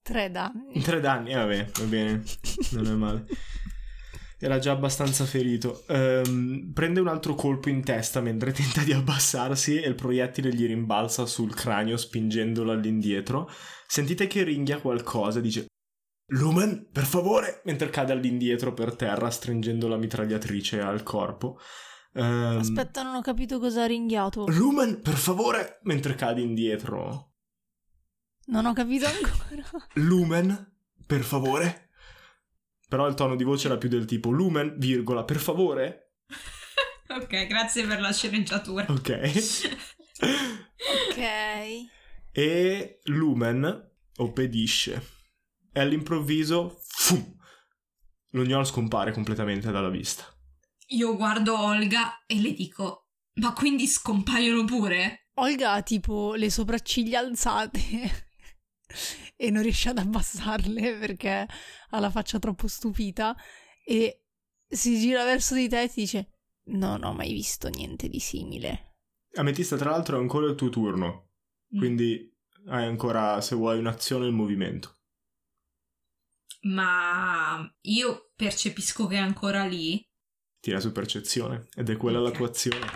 Tre 0.03 0.31
danni. 0.31 0.83
Tre 0.83 1.01
danni, 1.01 1.31
eh, 1.33 1.37
vabbè, 1.37 1.71
va 1.79 1.85
bene, 1.85 2.23
non 2.73 2.87
è 2.87 2.91
male. 2.91 3.27
Era 4.39 4.59
già 4.59 4.73
abbastanza 4.73 5.25
ferito. 5.25 5.85
Ehm, 5.89 6.73
prende 6.73 7.01
un 7.01 7.09
altro 7.09 7.35
colpo 7.35 7.69
in 7.69 7.83
testa 7.83 8.21
mentre 8.21 8.53
tenta 8.53 8.83
di 8.83 8.93
abbassarsi 8.93 9.81
e 9.81 9.89
il 9.89 9.95
proiettile 9.95 10.53
gli 10.55 10.67
rimbalza 10.67 11.27
sul 11.27 11.55
cranio 11.55 11.97
spingendolo 11.97 12.73
all'indietro. 12.73 13.51
Sentite 13.87 14.27
che 14.27 14.43
ringhia 14.43 14.81
qualcosa, 14.81 15.41
dice 15.41 15.67
Lumen, 16.29 16.89
per 16.91 17.05
favore, 17.05 17.61
mentre 17.65 17.91
cade 17.91 18.13
all'indietro 18.13 18.73
per 18.73 18.97
terra 18.97 19.31
stringendo 19.31 19.89
la 19.89 19.97
mitragliatrice 19.97 20.81
al 20.81 21.03
corpo. 21.03 21.59
Ehm, 22.15 22.59
Aspetta, 22.59 23.03
non 23.03 23.17
ho 23.17 23.21
capito 23.21 23.59
cosa 23.59 23.83
ha 23.83 23.87
ringhiato. 23.87 24.47
Lumen, 24.49 25.01
per 25.03 25.15
favore, 25.15 25.81
mentre 25.83 26.15
cade 26.15 26.41
indietro. 26.41 27.33
Non 28.47 28.67
ho 28.67 28.73
capito 28.73 29.07
ancora. 29.07 29.87
Lumen, 29.95 30.73
per 31.07 31.23
favore. 31.23 31.84
Però 32.95 33.09
il 33.09 33.15
tono 33.15 33.35
di 33.35 33.43
voce 33.43 33.67
era 33.67 33.77
più 33.77 33.89
del 33.89 34.05
tipo 34.05 34.31
Lumen, 34.31 34.77
virgola, 34.79 35.25
per 35.25 35.39
favore. 35.39 36.13
ok, 37.11 37.49
grazie 37.49 37.85
per 37.85 37.99
la 37.99 38.13
sceneggiatura. 38.13 38.87
Ok. 38.89 39.21
Ok. 41.11 41.19
e 42.31 43.01
Lumen 43.07 43.91
obbedisce. 44.19 45.09
E 45.73 45.81
all'improvviso, 45.81 46.83
fum, 46.87 47.37
lo 48.31 48.45
gnolo 48.45 48.63
scompare 48.63 49.11
completamente 49.11 49.73
dalla 49.73 49.91
vista. 49.91 50.33
Io 50.91 51.17
guardo 51.17 51.59
Olga 51.59 52.23
e 52.27 52.41
le 52.41 52.53
dico, 52.53 53.09
ma 53.41 53.53
quindi 53.55 53.89
scompaiono 53.89 54.65
pure? 54.67 55.31
Olga 55.39 55.73
ha 55.73 55.83
tipo 55.83 56.35
le 56.35 56.49
sopracciglia 56.49 57.19
alzate 57.19 58.29
e 59.37 59.51
non 59.51 59.63
riesce 59.63 59.89
ad 59.91 59.99
abbassarle 59.99 60.97
perché 60.99 61.47
ha 61.91 61.99
la 62.01 62.11
faccia 62.11 62.39
troppo 62.39 62.69
stupita 62.69 63.37
e 63.85 64.25
si 64.67 64.99
gira 64.99 65.25
verso 65.25 65.55
di 65.55 65.69
te 65.69 65.83
e 65.83 65.89
ti 65.89 66.01
dice 66.01 66.29
non 66.67 67.05
ho 67.05 67.13
mai 67.13 67.33
visto 67.33 67.69
niente 67.69 68.09
di 68.09 68.19
simile. 68.21 68.97
Ametista, 69.35 69.77
tra 69.77 69.91
l'altro, 69.91 70.17
è 70.17 70.21
ancora 70.21 70.47
il 70.47 70.55
tuo 70.55 70.71
turno. 70.71 71.33
Quindi 71.69 72.33
hai 72.69 72.85
ancora, 72.87 73.41
se 73.41 73.55
vuoi, 73.57 73.79
un'azione 73.79 74.25
e 74.25 74.29
il 74.29 74.35
movimento. 74.35 74.97
Ma 76.63 77.71
io 77.83 78.31
percepisco 78.35 79.07
che 79.07 79.17
è 79.17 79.19
ancora 79.19 79.65
lì. 79.67 80.03
Tira 80.61 80.81
su 80.81 80.93
percezione. 80.93 81.67
Ed 81.75 81.91
è 81.91 81.97
quella 81.97 82.21
la 82.21 82.29
Ok. 82.31 82.37
tua 82.37 82.47
azione. 82.47 82.87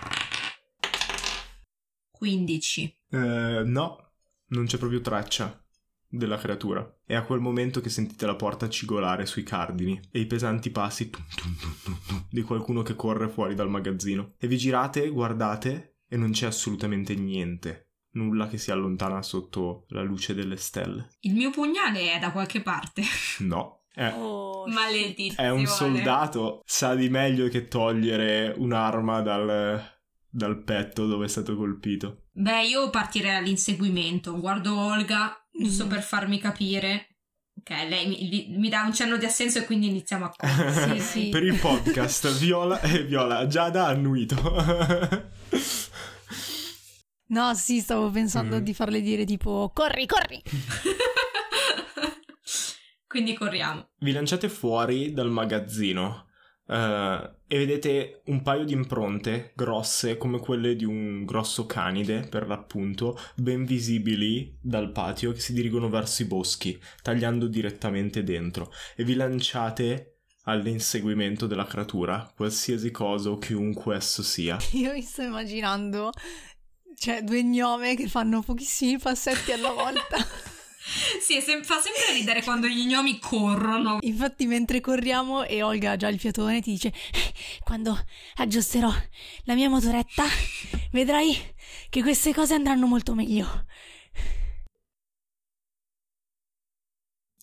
15. 2.11 2.97
Eh, 3.11 3.63
no, 3.65 4.13
non 4.47 4.67
c'è 4.67 4.79
proprio 4.79 5.01
traccia 5.01 5.63
della 6.09 6.37
creatura. 6.39 6.91
È 7.05 7.15
a 7.15 7.23
quel 7.23 7.41
momento 7.41 7.81
che 7.81 7.91
sentite 7.91 8.25
la 8.27 8.35
porta 8.35 8.69
cigolare 8.69 9.27
sui 9.27 9.43
cardini 9.43 10.01
e 10.11 10.21
i 10.21 10.27
pesanti 10.27 10.71
passi 10.71 11.11
tum, 11.11 11.25
tum, 11.37 11.55
tum, 11.61 11.75
tum, 11.85 11.99
tum, 12.07 12.25
di 12.31 12.43
qualcuno 12.43 12.83
che 12.83 12.95
corre 12.97 13.29
fuori 13.29 13.55
dal 13.55 13.69
magazzino. 13.69 14.35
E 14.39 14.47
vi 14.47 14.57
girate, 14.57 15.09
guardate 15.11 15.97
e 16.09 16.17
non 16.17 16.31
c'è 16.31 16.47
assolutamente 16.47 17.15
niente. 17.15 17.85
Nulla 18.13 18.49
che 18.49 18.57
si 18.57 18.71
allontana 18.71 19.23
sotto 19.23 19.85
la 19.89 20.03
luce 20.03 20.35
delle 20.35 20.57
stelle. 20.57 21.11
Il 21.21 21.35
mio 21.35 21.51
pugnale 21.51 22.15
è 22.15 22.19
da 22.19 22.33
qualche 22.33 22.63
parte. 22.63 23.03
No. 23.41 23.83
È, 23.93 24.13
Oh, 24.15 24.67
Maledizione. 24.69 25.49
è 25.49 25.51
un 25.51 25.67
soldato. 25.67 26.63
Sa 26.65 26.95
di 26.95 27.09
meglio 27.09 27.49
che 27.49 27.67
togliere 27.69 28.55
un'arma 28.57 29.21
dal, 29.23 29.83
dal 30.29 30.63
petto 30.63 31.07
dove 31.07 31.27
è 31.27 31.29
stato 31.29 31.57
colpito. 31.57 32.23
Beh, 32.33 32.67
io 32.67 32.91
partirei 32.91 33.35
all'inseguimento. 33.37 34.39
Guardo 34.39 34.77
Olga, 34.79 35.37
giusto 35.59 35.85
Mhm. 35.85 35.91
per 35.91 36.03
farmi 36.03 36.39
capire. 36.41 37.09
Ok, 37.59 37.71
lei 37.89 38.07
mi, 38.07 38.57
mi 38.57 38.69
dà 38.69 38.83
un 38.83 38.95
cenno 38.95 39.17
di 39.17 39.25
assenso 39.25 39.59
e 39.59 39.65
quindi 39.65 39.89
iniziamo 39.89 40.25
a. 40.27 40.33
Sì, 40.95 41.01
sì. 41.01 41.29
per 41.29 41.43
il 41.43 41.59
podcast, 41.59 42.31
Viola 42.39 42.81
e 42.81 43.03
Viola, 43.05 43.47
Giada 43.47 43.87
ha 43.87 43.89
annuito. 43.89 44.37
No, 47.31 47.53
sì, 47.53 47.81
stavo 47.81 48.09
pensando 48.11 48.57
Mm. 48.57 48.61
di 48.61 48.73
farle 48.73 49.03
dire 49.03 49.27
tipo 49.27 49.71
corri, 49.75 50.07
corri. 50.07 50.43
quindi 53.07 53.35
corriamo. 53.35 53.91
Vi 53.99 54.13
lanciate 54.13 54.49
fuori 54.49 55.13
dal 55.13 55.31
magazzino 55.31 56.28
eh, 56.69 57.31
e 57.47 57.57
vedete 57.57 58.23
un 58.27 58.43
paio 58.43 58.65
di 58.65 58.75
impronte 58.75 59.53
grosse 59.55 60.19
come 60.19 60.39
quelle 60.39 60.77
di 60.77 60.85
un 60.85 61.25
grosso 61.25 61.67
canide, 61.67 62.27
per 62.29 62.47
l'appunto, 62.47 63.19
ben 63.35 63.65
visibili 63.65 64.57
dal 64.61 64.93
patio 64.93 65.33
che 65.33 65.41
si 65.41 65.55
dirigono 65.55 65.89
verso 65.89 66.23
i 66.23 66.27
boschi, 66.27 66.79
tagliando 67.03 67.47
direttamente 67.47 68.23
dentro. 68.23 68.71
E 68.95 69.05
vi 69.05 69.15
lanciate 69.15 70.19
all'inseguimento 70.45 71.47
della 71.47 71.65
creatura, 71.65 72.31
qualsiasi 72.35 72.91
cosa 72.91 73.31
o 73.31 73.39
chiunque 73.39 73.97
esso 73.97 74.23
sia. 74.23 74.59
Io 74.73 74.93
mi 74.93 75.03
sto 75.03 75.23
immaginando, 75.23 76.11
cioè, 76.97 77.23
due 77.23 77.43
gnome 77.45 77.97
che 77.97 78.09
fanno 78.09 78.43
pochissimi 78.43 78.99
passetti 78.99 79.53
alla 79.53 79.73
volta. 79.73 80.17
Sì, 81.21 81.41
sem- 81.41 81.63
fa 81.63 81.81
sempre 81.81 82.13
ridere 82.13 82.43
quando 82.43 82.67
gli 82.67 82.87
gnomi 82.87 83.19
corrono. 83.19 83.99
Infatti, 84.01 84.47
mentre 84.47 84.81
corriamo 84.81 85.45
e 85.45 85.63
Olga 85.63 85.93
ha 85.93 85.97
già 85.97 86.09
il 86.09 86.19
fiatone, 86.19 86.61
ti 86.61 86.71
dice: 86.71 86.93
Quando 87.63 87.99
aggiusterò 88.37 88.93
la 89.45 89.55
mia 89.55 89.69
motoretta, 89.69 90.25
vedrai 90.93 91.37
che 91.91 92.03
queste 92.03 92.33
cose 92.33 92.55
andranno 92.55 92.87
molto 92.87 93.15
meglio. 93.15 93.67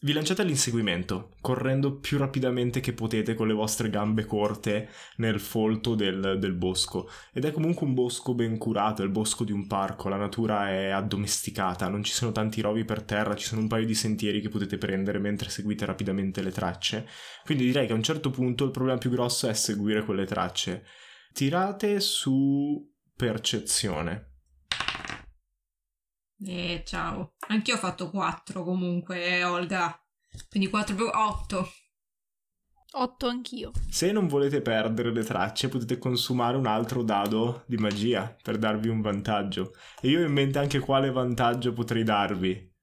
Vi 0.02 0.12
lanciate 0.12 0.42
all'inseguimento, 0.42 1.32
correndo 1.40 1.96
più 1.96 2.18
rapidamente 2.18 2.82
che 2.82 2.92
potete 2.92 3.34
con 3.34 3.48
le 3.48 3.54
vostre 3.54 3.90
gambe 3.90 4.26
corte 4.26 4.90
nel 5.16 5.40
folto 5.40 5.96
del, 5.96 6.38
del 6.38 6.54
bosco. 6.54 7.10
Ed 7.32 7.46
è 7.46 7.52
comunque 7.52 7.88
un 7.88 7.94
bosco 7.94 8.36
ben 8.36 8.58
curato, 8.58 9.02
è 9.02 9.06
il 9.06 9.12
bosco 9.12 9.46
di 9.46 9.54
un 9.54 9.68
parco, 9.68 10.10
la 10.10 10.18
natura 10.18 10.70
è 10.70 10.90
addomesticata, 10.90 11.88
non 11.88 12.04
ci 12.04 12.12
sono 12.12 12.34
tanti 12.34 12.60
rovi 12.60 12.84
per 12.84 13.04
terra, 13.04 13.36
ci 13.36 13.48
sono 13.48 13.62
un 13.62 13.68
paio 13.68 13.86
di 13.86 13.96
sentieri 13.96 14.42
che 14.42 14.50
potete 14.50 14.78
prendere 14.78 15.18
mentre 15.18 15.50
seguite 15.50 15.86
rapidamente 15.86 16.42
le 16.42 16.52
tracce. 16.52 17.08
Quindi 17.46 17.64
direi 17.64 17.88
che 17.88 17.94
a 17.94 17.96
un 17.96 18.04
certo 18.04 18.30
punto 18.30 18.66
il 18.66 18.72
problema 18.72 19.00
più 19.00 19.10
grosso 19.10 19.48
è 19.48 19.54
seguire 19.54 20.04
quelle 20.04 20.26
tracce. 20.26 20.84
Tirate 21.32 22.02
su 22.02 22.86
percezione. 23.16 24.35
Eh, 26.48 26.84
ciao. 26.86 27.34
Anch'io 27.48 27.76
ho 27.76 27.78
fatto 27.80 28.10
4 28.10 28.64
comunque, 28.64 29.44
Olga. 29.44 30.00
Quindi 30.50 30.70
4 30.70 30.96
più 30.96 31.06
8. 31.08 31.72
Otto 32.98 33.28
anch'io. 33.28 33.72
Se 33.90 34.12
non 34.12 34.28
volete 34.28 34.62
perdere 34.62 35.12
le 35.12 35.24
tracce, 35.24 35.68
potete 35.68 35.98
consumare 35.98 36.56
un 36.56 36.66
altro 36.66 37.04
dado 37.04 37.64
di 37.68 37.76
magia 37.78 38.34
per 38.42 38.58
darvi 38.58 38.88
un 38.88 39.02
vantaggio. 39.02 39.74
E 40.00 40.08
io 40.10 40.22
ho 40.22 40.26
in 40.26 40.32
mente 40.32 40.60
anche 40.60 40.80
quale 40.80 41.12
vantaggio 41.12 41.74
potrei 41.74 42.04
darvi. 42.04 42.74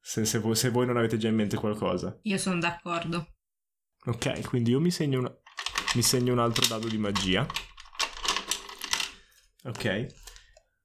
Se, 0.00 0.24
se 0.24 0.38
voi, 0.38 0.56
se 0.56 0.70
voi 0.70 0.86
non 0.86 0.96
avete 0.96 1.18
già 1.18 1.28
in 1.28 1.34
mente 1.36 1.56
qualcosa. 1.56 2.18
Io 2.22 2.38
sono 2.38 2.58
d'accordo. 2.58 3.34
Ok, 4.06 4.48
quindi 4.48 4.70
io 4.70 4.80
mi 4.80 4.90
segno, 4.90 5.18
una- 5.20 5.36
mi 5.94 6.02
segno 6.02 6.32
un 6.32 6.38
altro 6.38 6.66
dado 6.66 6.88
di 6.88 6.96
magia. 6.98 7.46
Ok. 9.64 10.06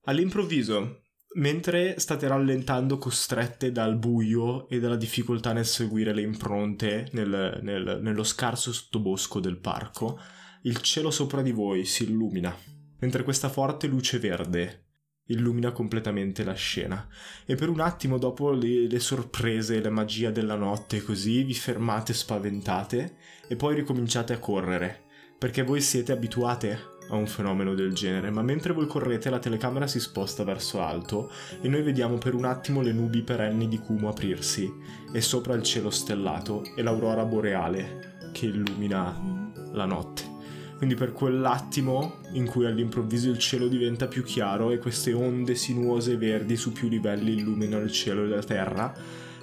All'improvviso, 0.04 1.05
mentre 1.36 2.00
state 2.00 2.28
rallentando 2.28 2.98
costrette 2.98 3.72
dal 3.72 3.98
buio 3.98 4.68
e 4.70 4.80
dalla 4.80 4.96
difficoltà 4.96 5.54
nel 5.54 5.66
seguire 5.66 6.14
le 6.14 6.22
impronte 6.22 7.10
nel- 7.12 7.60
nel- 7.62 8.00
nello 8.02 8.24
scarso 8.24 8.72
sottobosco 8.72 9.40
del 9.40 9.58
parco, 9.58 10.20
il 10.64 10.82
cielo 10.82 11.12
sopra 11.12 11.42
di 11.42 11.52
voi 11.52 11.86
si 11.86 12.04
illumina, 12.04 12.56
mentre 13.00 13.24
questa 13.24 13.50
forte 13.50 13.88
luce 13.88 14.20
verde 14.20 14.84
illumina 15.28 15.72
completamente 15.72 16.44
la 16.44 16.54
scena. 16.54 17.08
E 17.46 17.56
per 17.56 17.70
un 17.70 17.80
attimo 17.80 18.18
dopo 18.18 18.52
le, 18.52 18.88
le 18.88 19.00
sorprese, 19.00 19.82
la 19.82 19.90
magia 19.90 20.32
della 20.32 20.56
notte, 20.56 21.02
così 21.02 21.44
vi 21.44 21.54
fermate 21.54 22.14
spaventate 22.14 23.18
e 23.48 23.56
poi 23.56 23.76
ricominciate 23.76 24.34
a 24.34 24.40
correre, 24.40 25.06
perché 25.38 25.64
voi 25.64 25.82
siete 25.82 26.12
abituate 26.12 26.94
a 27.10 27.16
un 27.16 27.28
fenomeno 27.28 27.74
del 27.74 27.94
genere, 27.94 28.32
ma 28.32 28.42
mentre 28.42 28.74
voi 28.74 28.88
correte 28.88 29.30
la 29.30 29.40
telecamera 29.40 29.88
si 29.88 30.00
sposta 30.00 30.44
verso 30.44 30.82
alto 30.82 31.32
e 31.62 31.68
noi 31.68 31.82
vediamo 31.82 32.18
per 32.18 32.34
un 32.34 32.46
attimo 32.46 32.82
le 32.82 32.92
nubi 32.92 33.22
perenni 33.22 33.68
di 33.68 33.80
Kumo 33.80 34.10
aprirsi 34.10 34.72
e 35.12 35.22
sopra 35.22 35.54
il 35.54 35.64
cielo 35.64 35.90
stellato 35.90 36.64
e 36.76 36.82
l'aurora 36.82 37.26
boreale 37.26 38.18
che 38.32 38.48
illumina 38.48 39.52
la 39.72 39.86
notte. 39.86 40.34
Quindi 40.78 40.96
per 40.96 41.14
quell'attimo 41.14 42.20
in 42.34 42.46
cui 42.46 42.66
all'improvviso 42.66 43.30
il 43.30 43.38
cielo 43.38 43.68
diventa 43.68 44.08
più 44.08 44.24
chiaro 44.24 44.72
e 44.72 44.78
queste 44.78 45.14
onde 45.14 45.56
sinuose 45.56 46.18
verdi 46.18 46.58
su 46.58 46.74
più 46.74 46.90
livelli 46.90 47.34
illuminano 47.34 47.84
il 47.84 47.92
cielo 47.92 48.26
e 48.26 48.28
la 48.28 48.44
terra, 48.44 48.94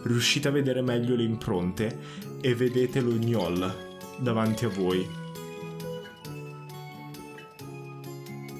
riuscite 0.05 0.49
a 0.49 0.51
vedere 0.51 0.83
meglio 0.83 1.15
le 1.15 1.23
impronte 1.23 1.99
e 2.41 2.55
vedete 2.55 3.01
lo 3.01 3.13
gnoll 3.13 3.75
davanti 4.19 4.67
a 4.67 4.69
voi. 4.69 5.22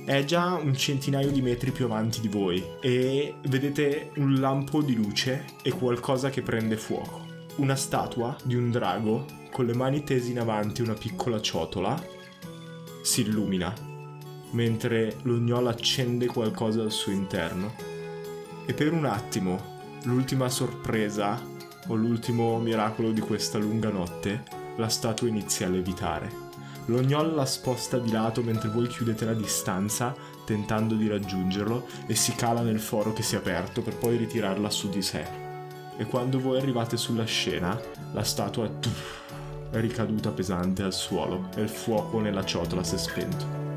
È 0.05 0.25
già 0.25 0.55
un 0.55 0.75
centinaio 0.75 1.31
di 1.31 1.41
metri 1.41 1.71
più 1.71 1.85
avanti 1.85 2.21
di 2.21 2.27
voi 2.27 2.61
e 2.81 3.37
vedete 3.47 4.11
un 4.17 4.41
lampo 4.41 4.83
di 4.83 4.97
luce 4.97 5.45
e 5.63 5.71
qualcosa 5.71 6.29
che 6.29 6.43
prende 6.43 6.77
fuoco. 6.77 7.25
Una 7.57 7.77
statua 7.77 8.37
di 8.43 8.57
un 8.57 8.73
drago 8.73 9.27
con 9.53 9.65
le 9.65 9.75
mani 9.75 10.03
tese 10.03 10.33
in 10.33 10.41
avanti 10.41 10.83
una 10.83 10.95
piccola 10.95 11.41
ciotola 11.41 12.03
si 13.01 13.21
illumina, 13.21 13.73
mentre 14.51 15.19
l'ognolo 15.23 15.69
accende 15.69 16.27
qualcosa 16.27 16.83
al 16.83 16.91
suo 16.91 17.13
interno. 17.13 17.73
E 18.67 18.75
per 18.75 18.93
un 18.93 19.05
attimo, 19.05 19.79
l'ultima 20.03 20.49
sorpresa 20.49 21.41
o 21.87 21.95
l'ultimo 21.95 22.59
miracolo 22.59 23.13
di 23.13 23.21
questa 23.21 23.59
lunga 23.59 23.91
notte, 23.91 24.43
la 24.79 24.89
statua 24.89 25.29
inizia 25.29 25.69
a 25.69 25.71
levitare. 25.71 26.42
L'ognol 26.87 27.35
la 27.35 27.47
sposta 27.47 27.99
di 27.99 28.11
lato 28.11 28.43
mentre 28.43 28.69
voi 28.69 28.89
chiudete 28.89 29.25
la 29.25 29.35
distanza 29.35 30.15
tentando 30.45 30.95
di 30.95 31.09
raggiungerlo 31.09 31.87
e 32.07 32.15
si 32.15 32.35
cala 32.35 32.63
nel 32.63 32.81
foro 32.81 33.13
che 33.13 33.23
si 33.23 33.37
è 33.37 33.39
aperto 33.39 33.83
per 33.83 33.97
poi 33.97 34.17
ritirarla 34.17 34.69
su 34.69 34.89
di 34.89 35.03
sé. 35.03 35.25
E 35.97 36.07
quando 36.07 36.41
voi 36.41 36.59
arrivate 36.59 36.97
sulla 36.97 37.25
scena, 37.25 37.79
la 38.13 38.25
statua 38.25 38.69
è 39.71 39.81
ricaduta 39.81 40.31
pesante 40.31 40.83
al 40.83 40.93
suolo 40.93 41.49
e 41.55 41.63
il 41.63 41.69
fuoco 41.69 42.19
nella 42.19 42.45
ciotola 42.45 42.83
si 42.83 42.97
è 42.97 42.99
spento. 42.99 43.72